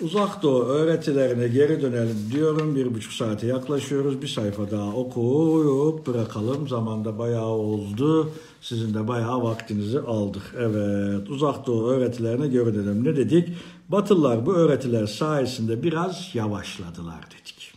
[0.00, 2.76] Uzak Doğu öğretilerine geri dönelim diyorum.
[2.76, 4.22] Bir buçuk saate yaklaşıyoruz.
[4.22, 6.68] Bir sayfa daha okuyup bırakalım.
[6.68, 8.30] Zamanda bayağı oldu.
[8.60, 10.42] Sizin de bayağı vaktinizi aldık.
[10.58, 13.04] Evet, Uzak Doğu öğretilerine geri dönelim.
[13.04, 13.48] Ne dedik?
[13.88, 17.72] Batılılar bu öğretiler sayesinde biraz yavaşladılar dedik.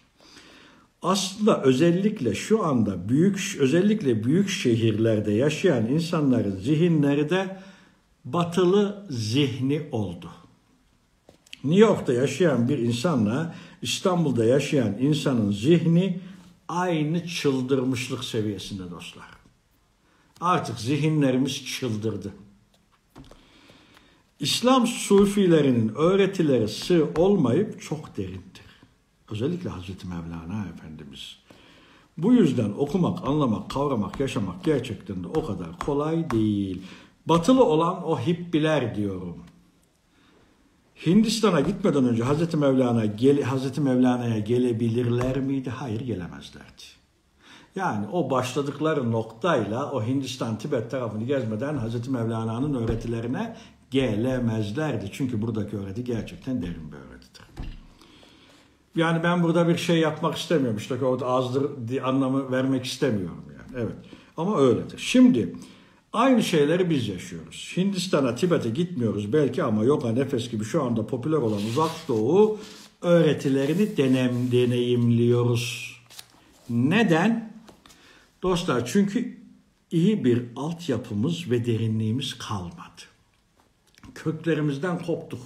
[1.02, 7.58] Aslında özellikle şu anda büyük özellikle büyük şehirlerde yaşayan insanların zihinleri de
[8.26, 10.28] batılı zihni oldu.
[11.64, 16.20] New York'ta yaşayan bir insanla İstanbul'da yaşayan insanın zihni
[16.68, 19.28] aynı çıldırmışlık seviyesinde dostlar.
[20.42, 22.34] Artık zihinlerimiz çıldırdı.
[24.40, 28.68] İslam sufilerinin öğretileri sığ olmayıp çok derindir.
[29.32, 31.38] Özellikle Hazreti Mevlana Efendimiz.
[32.18, 36.82] Bu yüzden okumak, anlamak, kavramak, yaşamak gerçekten de o kadar kolay değil.
[37.26, 39.38] Batılı olan o hippiler diyorum.
[41.06, 45.70] Hindistan'a gitmeden önce Hazreti Mevlana gel, Hazreti Mevlana'ya gelebilirler miydi?
[45.70, 46.84] Hayır gelemezlerdi.
[47.76, 53.56] Yani o başladıkları noktayla o Hindistan Tibet tarafını gezmeden Hazreti Mevlana'nın öğretilerine
[53.92, 55.10] gelemezlerdi.
[55.12, 57.42] Çünkü buradaki öğreti gerçekten derin bir öğretidir.
[58.96, 60.78] Yani ben burada bir şey yapmak istemiyorum.
[60.78, 61.72] İşte o azdır
[62.04, 63.84] anlamı vermek istemiyorum yani.
[63.84, 63.96] Evet.
[64.38, 64.98] Ama öyledir.
[64.98, 65.56] Şimdi
[66.18, 67.74] Aynı şeyleri biz yaşıyoruz.
[67.78, 72.60] Hindistan'a, Tibet'e gitmiyoruz belki ama yoga, nefes gibi şu anda popüler olan uzak doğu
[73.02, 75.96] öğretilerini denem, deneyimliyoruz.
[76.70, 77.54] Neden?
[78.44, 79.38] Dostlar çünkü
[79.92, 83.02] iyi bir altyapımız ve derinliğimiz kalmadı.
[84.16, 85.42] Köklerimizden koptuk.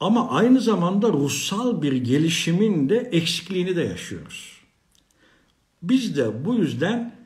[0.00, 4.60] Ama aynı zamanda ruhsal bir gelişimin de eksikliğini de yaşıyoruz.
[5.82, 7.21] Biz de bu yüzden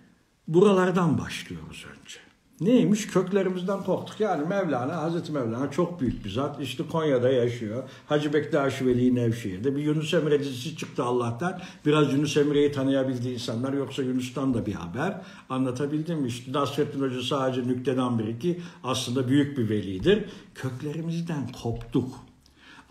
[0.48, 2.26] buralardan başlıyoruz önce.
[2.60, 3.06] Neymiş?
[3.06, 4.20] Köklerimizden korktuk.
[4.20, 6.60] Yani Mevlana, Hazreti Mevlana çok büyük bir zat.
[6.60, 7.82] İşte Konya'da yaşıyor.
[8.06, 9.76] Hacı Bektaş Veli Nevşehir'de.
[9.76, 11.60] Bir Yunus Emre dizisi çıktı Allah'tan.
[11.86, 13.72] Biraz Yunus Emre'yi tanıyabildiği insanlar.
[13.72, 15.20] Yoksa Yunus'tan da bir haber.
[15.50, 16.28] Anlatabildim mi?
[16.28, 18.60] İşte Nasrettin Hoca sadece nükteden bir iki.
[18.84, 20.24] Aslında büyük bir velidir.
[20.54, 22.08] Köklerimizden koptuk.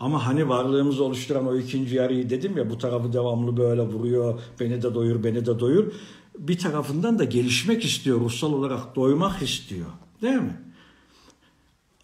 [0.00, 4.40] Ama hani varlığımızı oluşturan o ikinci yarıyı dedim ya bu tarafı devamlı böyle vuruyor.
[4.60, 5.92] Beni de doyur, beni de doyur
[6.38, 9.86] bir tarafından da gelişmek istiyor, ruhsal olarak doymak istiyor.
[10.22, 10.60] Değil mi?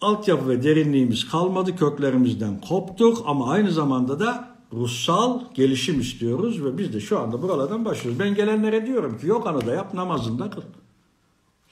[0.01, 6.93] Altyapı ve derinliğimiz kalmadı, köklerimizden koptuk ama aynı zamanda da ruhsal gelişim istiyoruz ve biz
[6.93, 8.19] de şu anda buralardan başlıyoruz.
[8.19, 10.61] Ben gelenlere diyorum ki yok anı da yap, namazında kıl.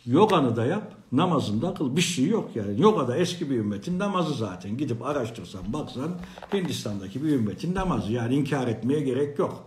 [0.06, 1.96] Yoganı da yap, namazında kıl.
[1.96, 2.82] Bir şey yok yani.
[2.82, 4.78] Yoga da eski bir ümmetin namazı zaten.
[4.78, 6.10] Gidip araştırsan, baksan
[6.54, 8.12] Hindistan'daki bir ümmetin namazı.
[8.12, 9.64] Yani inkar etmeye gerek yok.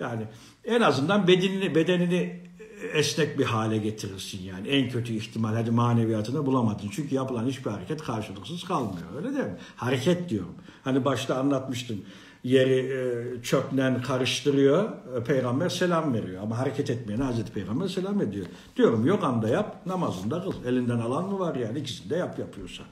[0.00, 0.22] Yani
[0.64, 2.44] en azından bedenini, bedenini
[2.92, 4.68] esnek bir hale getirirsin yani.
[4.68, 6.88] En kötü ihtimal hadi maneviyatını bulamadın.
[6.92, 9.06] Çünkü yapılan hiçbir hareket karşılıksız kalmıyor.
[9.16, 9.56] Öyle değil mi?
[9.76, 10.54] Hareket diyorum.
[10.84, 12.02] Hani başta anlatmıştım.
[12.44, 14.88] Yeri e, çöplen karıştırıyor.
[15.16, 16.42] E, peygamber selam veriyor.
[16.42, 18.46] Ama hareket etmeyen Hazreti Peygamber selam ediyor.
[18.76, 20.64] Diyorum yok anda yap, namazında kıl.
[20.66, 21.78] Elinden alan mı var yani?
[21.78, 22.86] İkisini de yap yapıyorsan.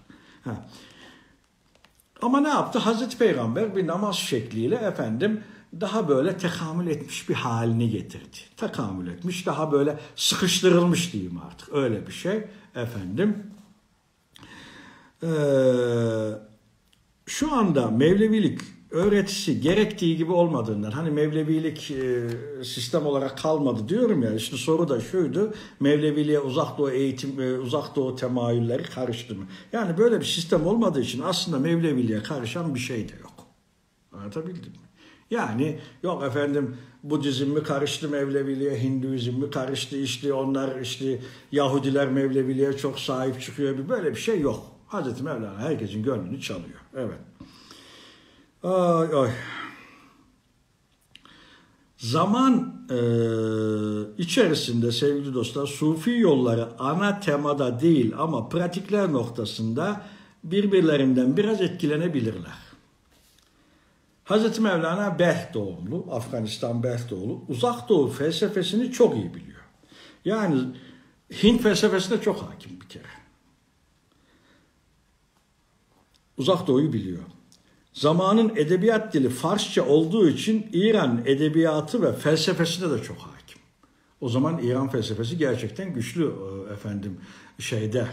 [0.44, 0.66] Ha.
[2.22, 2.78] Ama ne yaptı?
[2.78, 5.40] Hazreti Peygamber bir namaz şekliyle efendim
[5.80, 8.38] daha böyle tekamül etmiş bir halini getirdi.
[8.56, 11.74] Tekamül etmiş, daha böyle sıkıştırılmış diyeyim artık.
[11.74, 12.44] Öyle bir şey
[12.74, 13.36] efendim.
[15.22, 15.28] Ee,
[17.26, 22.28] şu anda Mevlevilik öğretisi gerektiği gibi olmadığından hani Mevlevilik e,
[22.64, 27.96] sistem olarak kalmadı diyorum ya işte soru da şuydu Mevleviliğe uzak doğu eğitim e, uzak
[27.96, 29.44] doğu temayülleri karıştı mı?
[29.72, 33.46] Yani böyle bir sistem olmadığı için aslında Mevleviliğe karışan bir şey de yok.
[34.12, 34.81] Anlatabildim mi?
[35.32, 41.18] Yani yok efendim Budizm mi karıştı Mevleviliğe, Hinduizm mi karıştı işte onlar işte
[41.52, 43.88] Yahudiler Mevleviliğe çok sahip çıkıyor.
[43.88, 44.66] Böyle bir şey yok.
[44.86, 46.78] Hazreti Mevlana herkesin gönlünü çalıyor.
[46.96, 47.18] Evet.
[48.62, 49.30] Ay ay.
[51.96, 52.98] Zaman e,
[54.22, 60.02] içerisinde sevgili dostlar sufi yolları ana temada değil ama pratikler noktasında
[60.44, 62.61] birbirlerinden biraz etkilenebilirler.
[64.32, 67.44] Hazreti Mevlana Belh doğumlu, Afganistan Belh doğumlu.
[67.48, 69.60] Uzak Doğu felsefesini çok iyi biliyor.
[70.24, 70.60] Yani
[71.42, 73.02] Hint felsefesine çok hakim bir kere.
[76.36, 77.22] Uzak Doğu'yu biliyor.
[77.92, 83.58] Zamanın edebiyat dili Farsça olduğu için İran edebiyatı ve felsefesine de çok hakim.
[84.20, 87.20] O zaman İran felsefesi gerçekten güçlü e, efendim
[87.58, 88.06] şeyde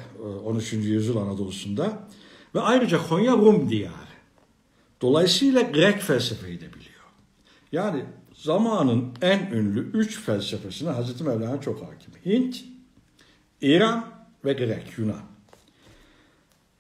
[0.45, 0.73] 13.
[0.73, 2.07] E, yüzyıl Anadolu'sunda
[2.55, 4.09] ve ayrıca Konya Rum diyarı.
[5.01, 6.89] Dolayısıyla Grek felsefeyi de biliyor.
[7.71, 12.13] Yani zamanın en ünlü üç felsefesine Hazreti Mevlana çok hakim.
[12.26, 12.63] Hint,
[13.61, 14.05] İran
[14.45, 15.21] ve Grek, Yunan.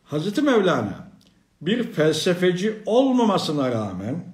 [0.03, 1.09] Hazreti Mevlana
[1.61, 4.25] bir felsefeci olmamasına rağmen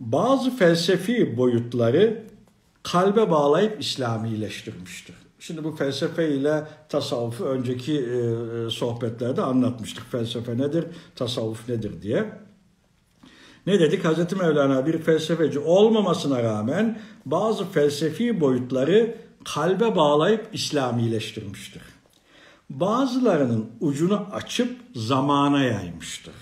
[0.00, 2.24] bazı felsefi boyutları
[2.82, 5.21] kalbe bağlayıp İslamileştirmiştir.
[5.42, 8.16] Şimdi bu felsefe ile tasavvufu önceki e,
[8.66, 10.10] e, sohbetlerde anlatmıştık.
[10.10, 10.84] Felsefe nedir,
[11.16, 12.32] tasavvuf nedir diye.
[13.66, 14.04] Ne dedik?
[14.04, 19.14] Hazreti Mevlana bir felsefeci olmamasına rağmen bazı felsefi boyutları
[19.44, 21.82] kalbe bağlayıp İslamileştirmiştir.
[22.70, 26.34] Bazılarının ucunu açıp zamana yaymıştır.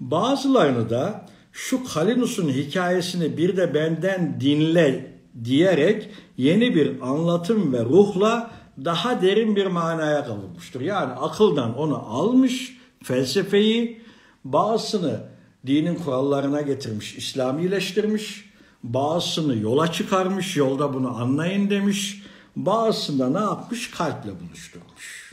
[0.00, 5.11] Bazılarını da şu Kalinus'un hikayesini bir de benden dinle
[5.44, 8.50] diyerek yeni bir anlatım ve ruhla
[8.84, 10.80] daha derin bir manaya kavurmuştur.
[10.80, 14.02] Yani akıldan onu almış, felsefeyi,
[14.44, 15.20] bazısını
[15.66, 18.52] dinin kurallarına getirmiş, İslamileştirmiş,
[18.82, 22.22] bazısını yola çıkarmış, yolda bunu anlayın demiş,
[22.56, 23.90] bazısında ne yapmış?
[23.90, 25.32] Kalple buluşturmuş.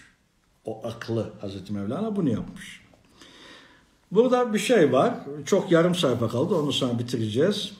[0.66, 2.82] O aklı Hazreti Mevlana bunu yapmış.
[4.12, 5.14] Burada bir şey var.
[5.46, 6.56] Çok yarım sayfa kaldı.
[6.56, 7.74] Onu sonra bitireceğiz.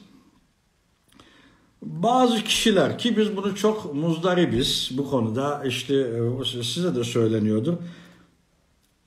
[1.82, 7.74] Bazı kişiler ki biz bunu çok muzdaribiz bu konuda işte e, size de söyleniyordur.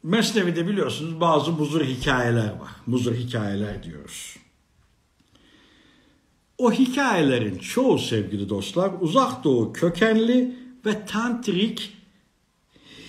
[0.03, 2.71] Mesnevi'de biliyorsunuz bazı muzur hikayeler var.
[2.85, 4.37] Muzur hikayeler diyoruz.
[6.57, 10.55] O hikayelerin çoğu sevgili dostlar uzak doğu kökenli
[10.85, 11.97] ve tantrik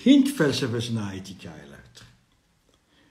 [0.05, 2.03] Hint felsefesine ait hikayelerdir.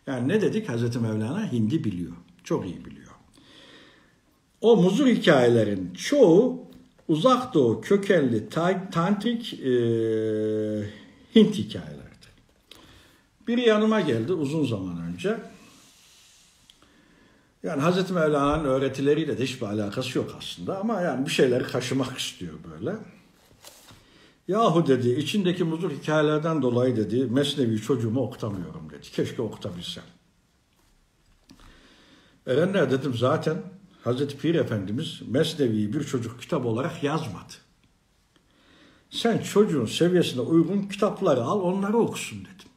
[0.07, 0.69] Yani ne dedik?
[0.69, 2.13] Hazreti Mevlana Hindi biliyor.
[2.45, 3.04] Çok iyi biliyor.
[4.65, 6.67] O muzur hikayelerin çoğu
[7.09, 8.49] uzak doğu kökenli
[8.93, 9.73] tantrik e,
[11.35, 12.31] Hint hikayelerdir.
[13.49, 15.37] Biri yanıma geldi uzun zaman önce.
[17.63, 22.55] Yani Hazreti Mevlana'nın öğretileriyle de hiçbir alakası yok aslında ama yani bir şeyleri kaşımak istiyor
[22.73, 22.97] böyle.
[24.49, 29.11] Yahu dedi içindeki muzur hikayelerden dolayı dedi Mesnevi çocuğumu okutamıyorum dedi.
[29.13, 30.05] Keşke okutabilsem.
[32.47, 33.57] Erenler dedim zaten
[34.05, 37.53] Hazreti Pir Efendimiz Mesnevi'yi bir çocuk kitap olarak yazmadı.
[39.11, 42.69] Sen çocuğun seviyesine uygun kitapları al onları okusun dedim.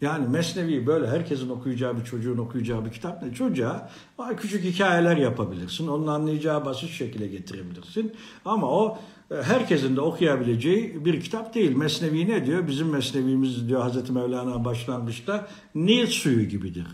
[0.00, 3.34] Yani Mesnevi böyle herkesin okuyacağı bir çocuğun okuyacağı bir kitap ne?
[3.34, 3.90] Çocuğa
[4.36, 5.88] küçük hikayeler yapabilirsin.
[5.88, 8.12] Onun anlayacağı basit şekilde getirebilirsin.
[8.44, 8.98] Ama o
[9.30, 11.76] e, herkesin de okuyabileceği bir kitap değil.
[11.76, 12.68] Mesnevi ne diyor?
[12.68, 16.86] Bizim Mesnevimiz diyor Hazreti Mevlana başlangıçta Nil suyu gibidir.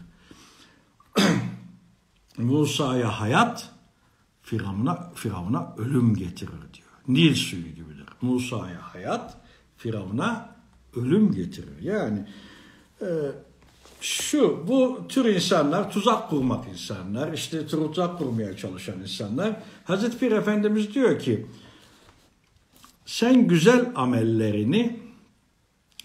[2.38, 3.70] Musa'ya hayat,
[4.42, 6.88] Firavun'a Firavun'a ölüm getirir diyor.
[7.08, 8.06] Nil suyu gibidir.
[8.22, 9.36] Musa'ya hayat,
[9.76, 10.56] Firavun'a
[10.96, 11.82] ölüm getirir.
[11.82, 12.26] Yani
[13.00, 13.06] e,
[14.00, 19.56] şu bu tür insanlar tuzak kurmak insanlar, işte tuzak kurmaya çalışan insanlar.
[19.84, 21.46] Hazreti Pir Efendimiz diyor ki
[23.06, 25.00] sen güzel amellerini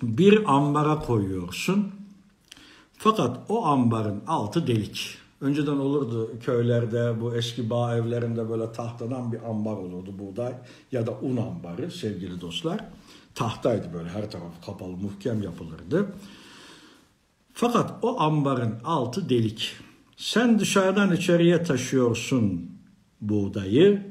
[0.01, 1.91] bir ambara koyuyorsun.
[2.97, 5.17] Fakat o ambarın altı delik.
[5.41, 10.53] Önceden olurdu köylerde bu eski bağ evlerinde böyle tahtadan bir ambar olurdu buğday
[10.91, 12.85] ya da un ambarı sevgili dostlar.
[13.35, 16.13] Tahtaydı böyle her taraf kapalı muhkem yapılırdı.
[17.53, 19.75] Fakat o ambarın altı delik.
[20.17, 22.71] Sen dışarıdan içeriye taşıyorsun
[23.21, 24.09] buğdayı.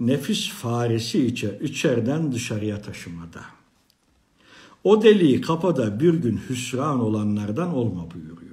[0.00, 3.40] Nefis faresi içe içeriden dışarıya taşımada.
[4.84, 8.47] O deliği kapada bir gün hüsran olanlardan olma buyuruyor.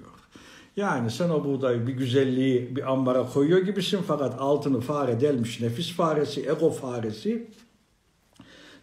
[0.76, 5.94] Yani sen o buğdayı bir güzelliği bir ambara koyuyor gibisin fakat altını fare delmiş nefis
[5.94, 7.48] faresi, ego faresi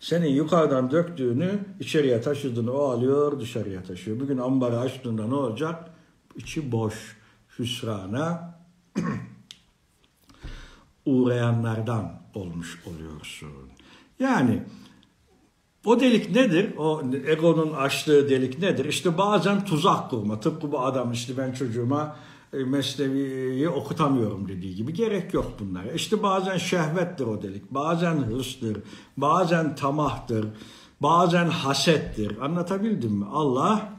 [0.01, 4.20] senin yukarıdan döktüğünü içeriye taşıdığını o alıyor dışarıya taşıyor.
[4.20, 5.90] Bugün ambarı açtığında ne olacak?
[6.36, 7.16] İçi boş,
[7.59, 8.59] hüsrana
[11.06, 13.48] uğrayanlardan olmuş oluyorsun.
[14.19, 14.62] Yani
[15.84, 16.76] o delik nedir?
[16.76, 18.84] O egonun açtığı delik nedir?
[18.84, 20.40] İşte bazen tuzak kurma.
[20.40, 22.16] Tıpkı bu adam işte ben çocuğuma
[22.52, 25.92] e, Mesnevi'yi okutamıyorum dediği gibi gerek yok bunlara.
[25.92, 28.78] İşte bazen şehvettir o delik, bazen hırsdır,
[29.16, 30.46] bazen tamahtır,
[31.00, 32.38] bazen hasettir.
[32.40, 33.24] Anlatabildim mi?
[33.32, 33.92] Allah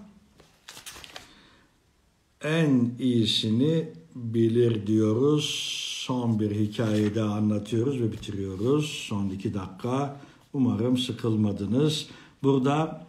[2.43, 5.79] en iyisini bilir diyoruz.
[6.05, 8.85] Son bir hikayeyi daha anlatıyoruz ve bitiriyoruz.
[9.09, 10.19] Son iki dakika.
[10.53, 12.07] Umarım sıkılmadınız.
[12.43, 13.07] Burada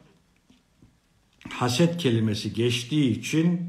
[1.49, 3.61] haset kelimesi geçtiği için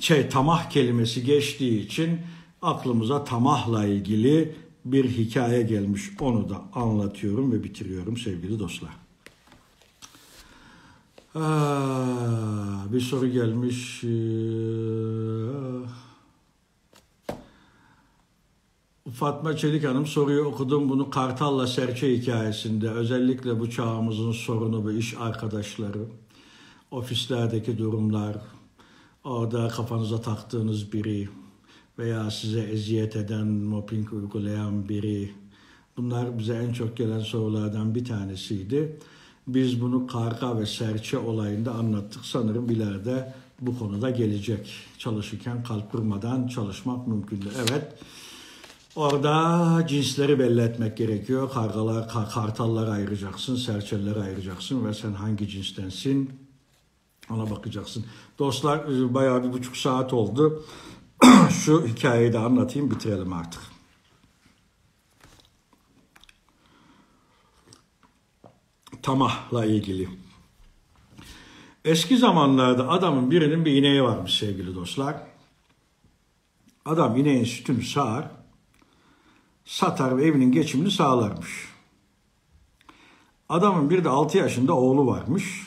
[0.00, 2.20] şey tamah kelimesi geçtiği için
[2.62, 4.54] aklımıza tamahla ilgili
[4.84, 6.10] bir hikaye gelmiş.
[6.20, 8.90] Onu da anlatıyorum ve bitiriyorum sevgili dostlar.
[11.34, 14.04] Aa, bir soru gelmiş.
[14.04, 14.08] Ee,
[19.16, 20.88] Fatma Çelik Hanım soruyu okudum.
[20.88, 26.04] Bunu Kartal'la Serçe hikayesinde özellikle bu çağımızın sorunu ve iş arkadaşları,
[26.90, 28.36] ofislerdeki durumlar,
[29.24, 31.28] orada kafanıza taktığınız biri
[31.98, 35.30] veya size eziyet eden, mobbing uygulayan biri.
[35.96, 38.98] Bunlar bize en çok gelen sorulardan bir tanesiydi.
[39.46, 42.24] Biz bunu karga ve serçe olayında anlattık.
[42.24, 44.72] Sanırım ileride bu konuda gelecek.
[44.98, 47.52] Çalışırken kalp kırmadan çalışmak mümkündür.
[47.56, 47.98] Evet.
[48.96, 51.52] Orada cinsleri belli etmek gerekiyor.
[51.52, 56.30] Kargalar, kar- kartalları ayıracaksın, serçeleri ayıracaksın ve sen hangi cinstensin
[57.30, 58.06] ona bakacaksın.
[58.38, 60.64] Dostlar e, bayağı bir buçuk saat oldu.
[61.50, 63.62] Şu hikayeyi de anlatayım bitirelim artık.
[69.02, 70.08] Tamahla ilgili.
[71.84, 75.16] Eski zamanlarda adamın birinin bir ineği varmış sevgili dostlar.
[76.84, 78.30] Adam ineğin sütünü sağar,
[79.66, 81.68] satar ve evinin geçimini sağlarmış.
[83.48, 85.66] Adamın bir de 6 yaşında oğlu varmış.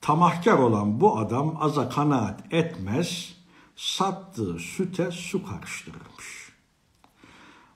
[0.00, 3.36] Tamahkar olan bu adam aza kanaat etmez,
[3.76, 6.52] sattığı süte su karıştırırmış.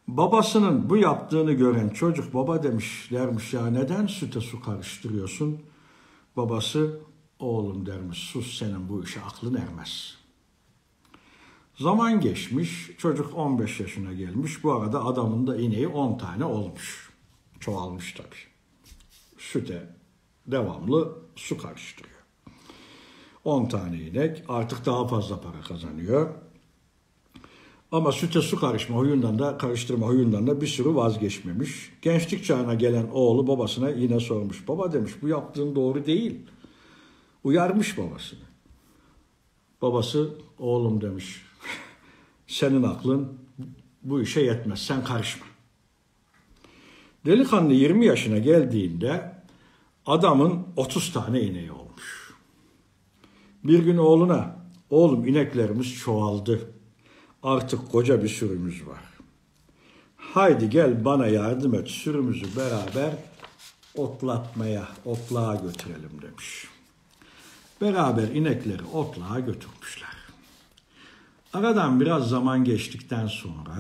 [0.09, 5.63] Babasının bu yaptığını gören çocuk baba demişlermiş ya neden süte su karıştırıyorsun?
[6.37, 7.01] Babası
[7.39, 10.24] oğlum dermiş sus senin bu işe aklın ermez.
[11.79, 17.11] Zaman geçmiş çocuk 15 yaşına gelmiş bu arada adamın da ineği 10 tane olmuş.
[17.61, 18.55] Çoğalmış tabii.
[19.39, 19.89] Süte
[20.47, 22.15] devamlı su karıştırıyor.
[23.45, 26.35] 10 tane inek artık daha fazla para kazanıyor.
[27.93, 31.93] Ama süte su karışma huyundan da karıştırma huyundan da bir sürü vazgeçmemiş.
[32.03, 34.69] Gençlik çağına gelen oğlu babasına yine sormuş.
[34.69, 36.41] Baba demiş bu yaptığın doğru değil.
[37.45, 38.41] Uyarmış babasını.
[39.83, 41.44] Babası oğlum demiş.
[42.47, 43.39] Senin aklın
[44.03, 44.83] bu işe yetmez.
[44.83, 45.47] Sen karışma.
[47.27, 49.35] Delikanlı 20 yaşına geldiğinde
[50.07, 52.35] adamın 30 tane ineği olmuş.
[53.65, 54.57] Bir gün oğluna
[54.91, 56.71] oğlum ineklerimiz çoğaldı.
[57.43, 59.01] Artık koca bir sürümüz var.
[60.16, 63.12] Haydi gel bana yardım et sürümüzü beraber
[63.97, 66.69] otlatmaya, otluğa götürelim demiş.
[67.81, 70.14] Beraber inekleri otluğa götürmüşler.
[71.55, 73.77] Aradan biraz zaman geçtikten sonra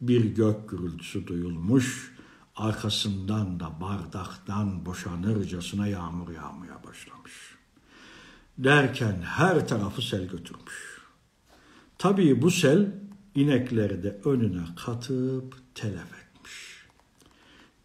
[0.00, 2.14] bir gök gürültüsü duyulmuş,
[2.56, 7.32] arkasından da bardaktan boşanırcasına yağmur yağmaya başlamış.
[8.58, 11.00] Derken her tarafı sel götürmüş.
[11.98, 12.94] Tabii bu sel
[13.34, 16.84] inekleri de önüne katıp telef etmiş.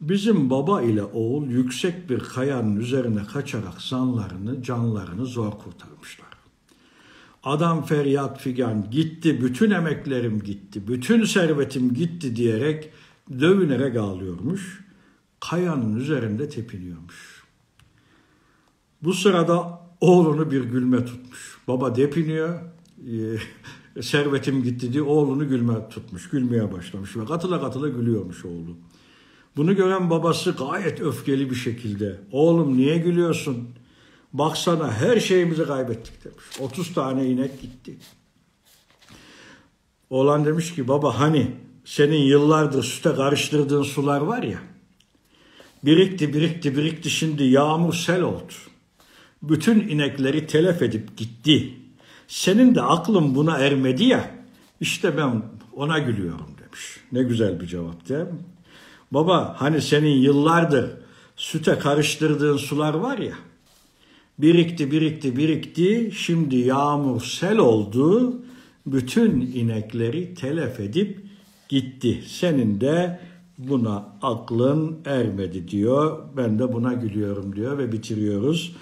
[0.01, 6.28] Bizim baba ile oğul yüksek bir kayanın üzerine kaçarak zanlarını, canlarını zor kurtarmışlar.
[7.43, 12.89] Adam feryat figan gitti, bütün emeklerim gitti, bütün servetim gitti diyerek
[13.39, 14.85] dövünerek ağlıyormuş.
[15.39, 17.43] Kayanın üzerinde tepiniyormuş.
[19.01, 21.57] Bu sırada oğlunu bir gülme tutmuş.
[21.67, 22.59] Baba depiniyor,
[23.95, 28.77] e, servetim gitti diye oğlunu gülme tutmuş, gülmeye başlamış ve katıla katıla gülüyormuş oğlu.
[29.57, 33.69] Bunu gören babası gayet öfkeli bir şekilde, oğlum niye gülüyorsun?
[34.33, 36.43] Baksana her şeyimizi kaybettik demiş.
[36.59, 37.97] 30 tane inek gitti.
[40.09, 41.51] Oğlan demiş ki baba hani
[41.85, 44.59] senin yıllardır süte karıştırdığın sular var ya.
[45.85, 48.53] Birikti birikti birikti şimdi yağmur sel oldu.
[49.43, 51.73] Bütün inekleri telef edip gitti.
[52.27, 54.31] Senin de aklın buna ermedi ya.
[54.81, 55.43] İşte ben
[55.75, 56.97] ona gülüyorum demiş.
[57.11, 58.39] Ne güzel bir cevap değil mi?
[59.11, 60.91] Baba hani senin yıllardır
[61.35, 63.33] süte karıştırdığın sular var ya.
[64.39, 68.35] Birikti birikti birikti şimdi yağmur sel oldu.
[68.85, 71.19] Bütün inekleri telef edip
[71.69, 72.23] gitti.
[72.27, 73.19] Senin de
[73.57, 76.19] buna aklın ermedi diyor.
[76.37, 78.75] Ben de buna gülüyorum diyor ve bitiriyoruz.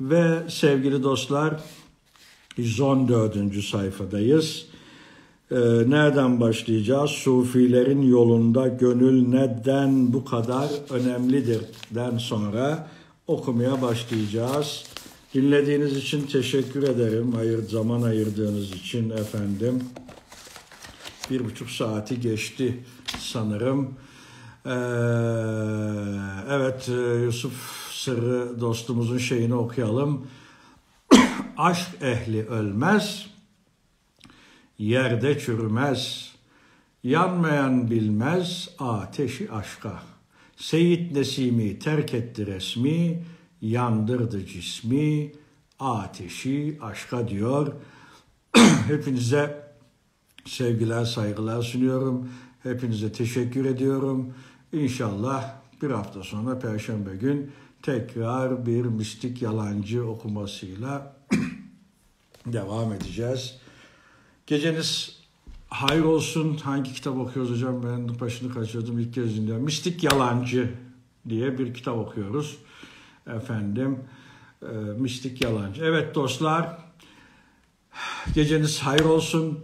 [0.00, 1.60] Ve sevgili dostlar
[2.56, 3.64] 114.
[3.64, 4.66] sayfadayız.
[5.50, 5.56] Ee,
[5.86, 7.10] nereden başlayacağız?
[7.10, 11.60] Sufilerin yolunda gönül neden bu kadar önemlidir
[11.90, 12.88] den sonra
[13.26, 14.84] okumaya başlayacağız.
[15.34, 17.32] Dinlediğiniz için teşekkür ederim.
[17.32, 19.84] Hayır, zaman ayırdığınız için efendim.
[21.30, 22.84] Bir buçuk saati geçti
[23.18, 23.94] sanırım.
[24.66, 24.70] Ee,
[26.50, 26.88] evet
[27.24, 27.52] Yusuf
[27.90, 30.26] Sırrı dostumuzun şeyini okuyalım.
[31.56, 33.26] Aşk ehli ölmez,
[34.78, 36.32] yerde çürümez.
[37.04, 40.02] Yanmayan bilmez ateşi aşka.
[40.56, 43.22] Seyit Nesimi terk etti resmi,
[43.62, 45.32] yandırdı cismi,
[45.80, 47.72] ateşi aşka diyor.
[48.86, 49.72] Hepinize
[50.44, 52.28] sevgiler, saygılar sunuyorum.
[52.62, 54.34] Hepinize teşekkür ediyorum.
[54.72, 57.50] İnşallah bir hafta sonra Perşembe gün
[57.82, 61.16] tekrar bir mistik yalancı okumasıyla
[62.46, 63.56] devam edeceğiz.
[64.46, 65.20] Geceniz
[65.68, 66.56] hayır olsun.
[66.56, 67.82] Hangi kitap okuyoruz hocam?
[67.82, 69.64] Ben başını kaçırdım ilk kez dinliyorum.
[69.64, 70.74] Mistik Yalancı
[71.28, 72.58] diye bir kitap okuyoruz.
[73.26, 73.98] Efendim,
[74.62, 74.66] e,
[74.98, 75.84] Mistik Yalancı.
[75.84, 76.78] Evet dostlar,
[78.34, 79.58] geceniz hayır olsun.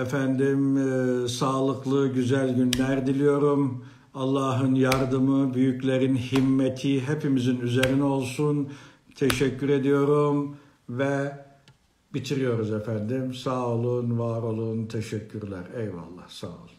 [0.00, 3.84] Efendim, e, sağlıklı, güzel günler diliyorum.
[4.14, 8.68] Allah'ın yardımı, büyüklerin himmeti hepimizin üzerine olsun.
[9.14, 10.56] Teşekkür ediyorum
[10.88, 11.44] ve
[12.14, 13.34] bitiriyoruz efendim.
[13.34, 15.64] Sağ olun, var olun, teşekkürler.
[15.76, 16.73] Eyvallah, sağ olun.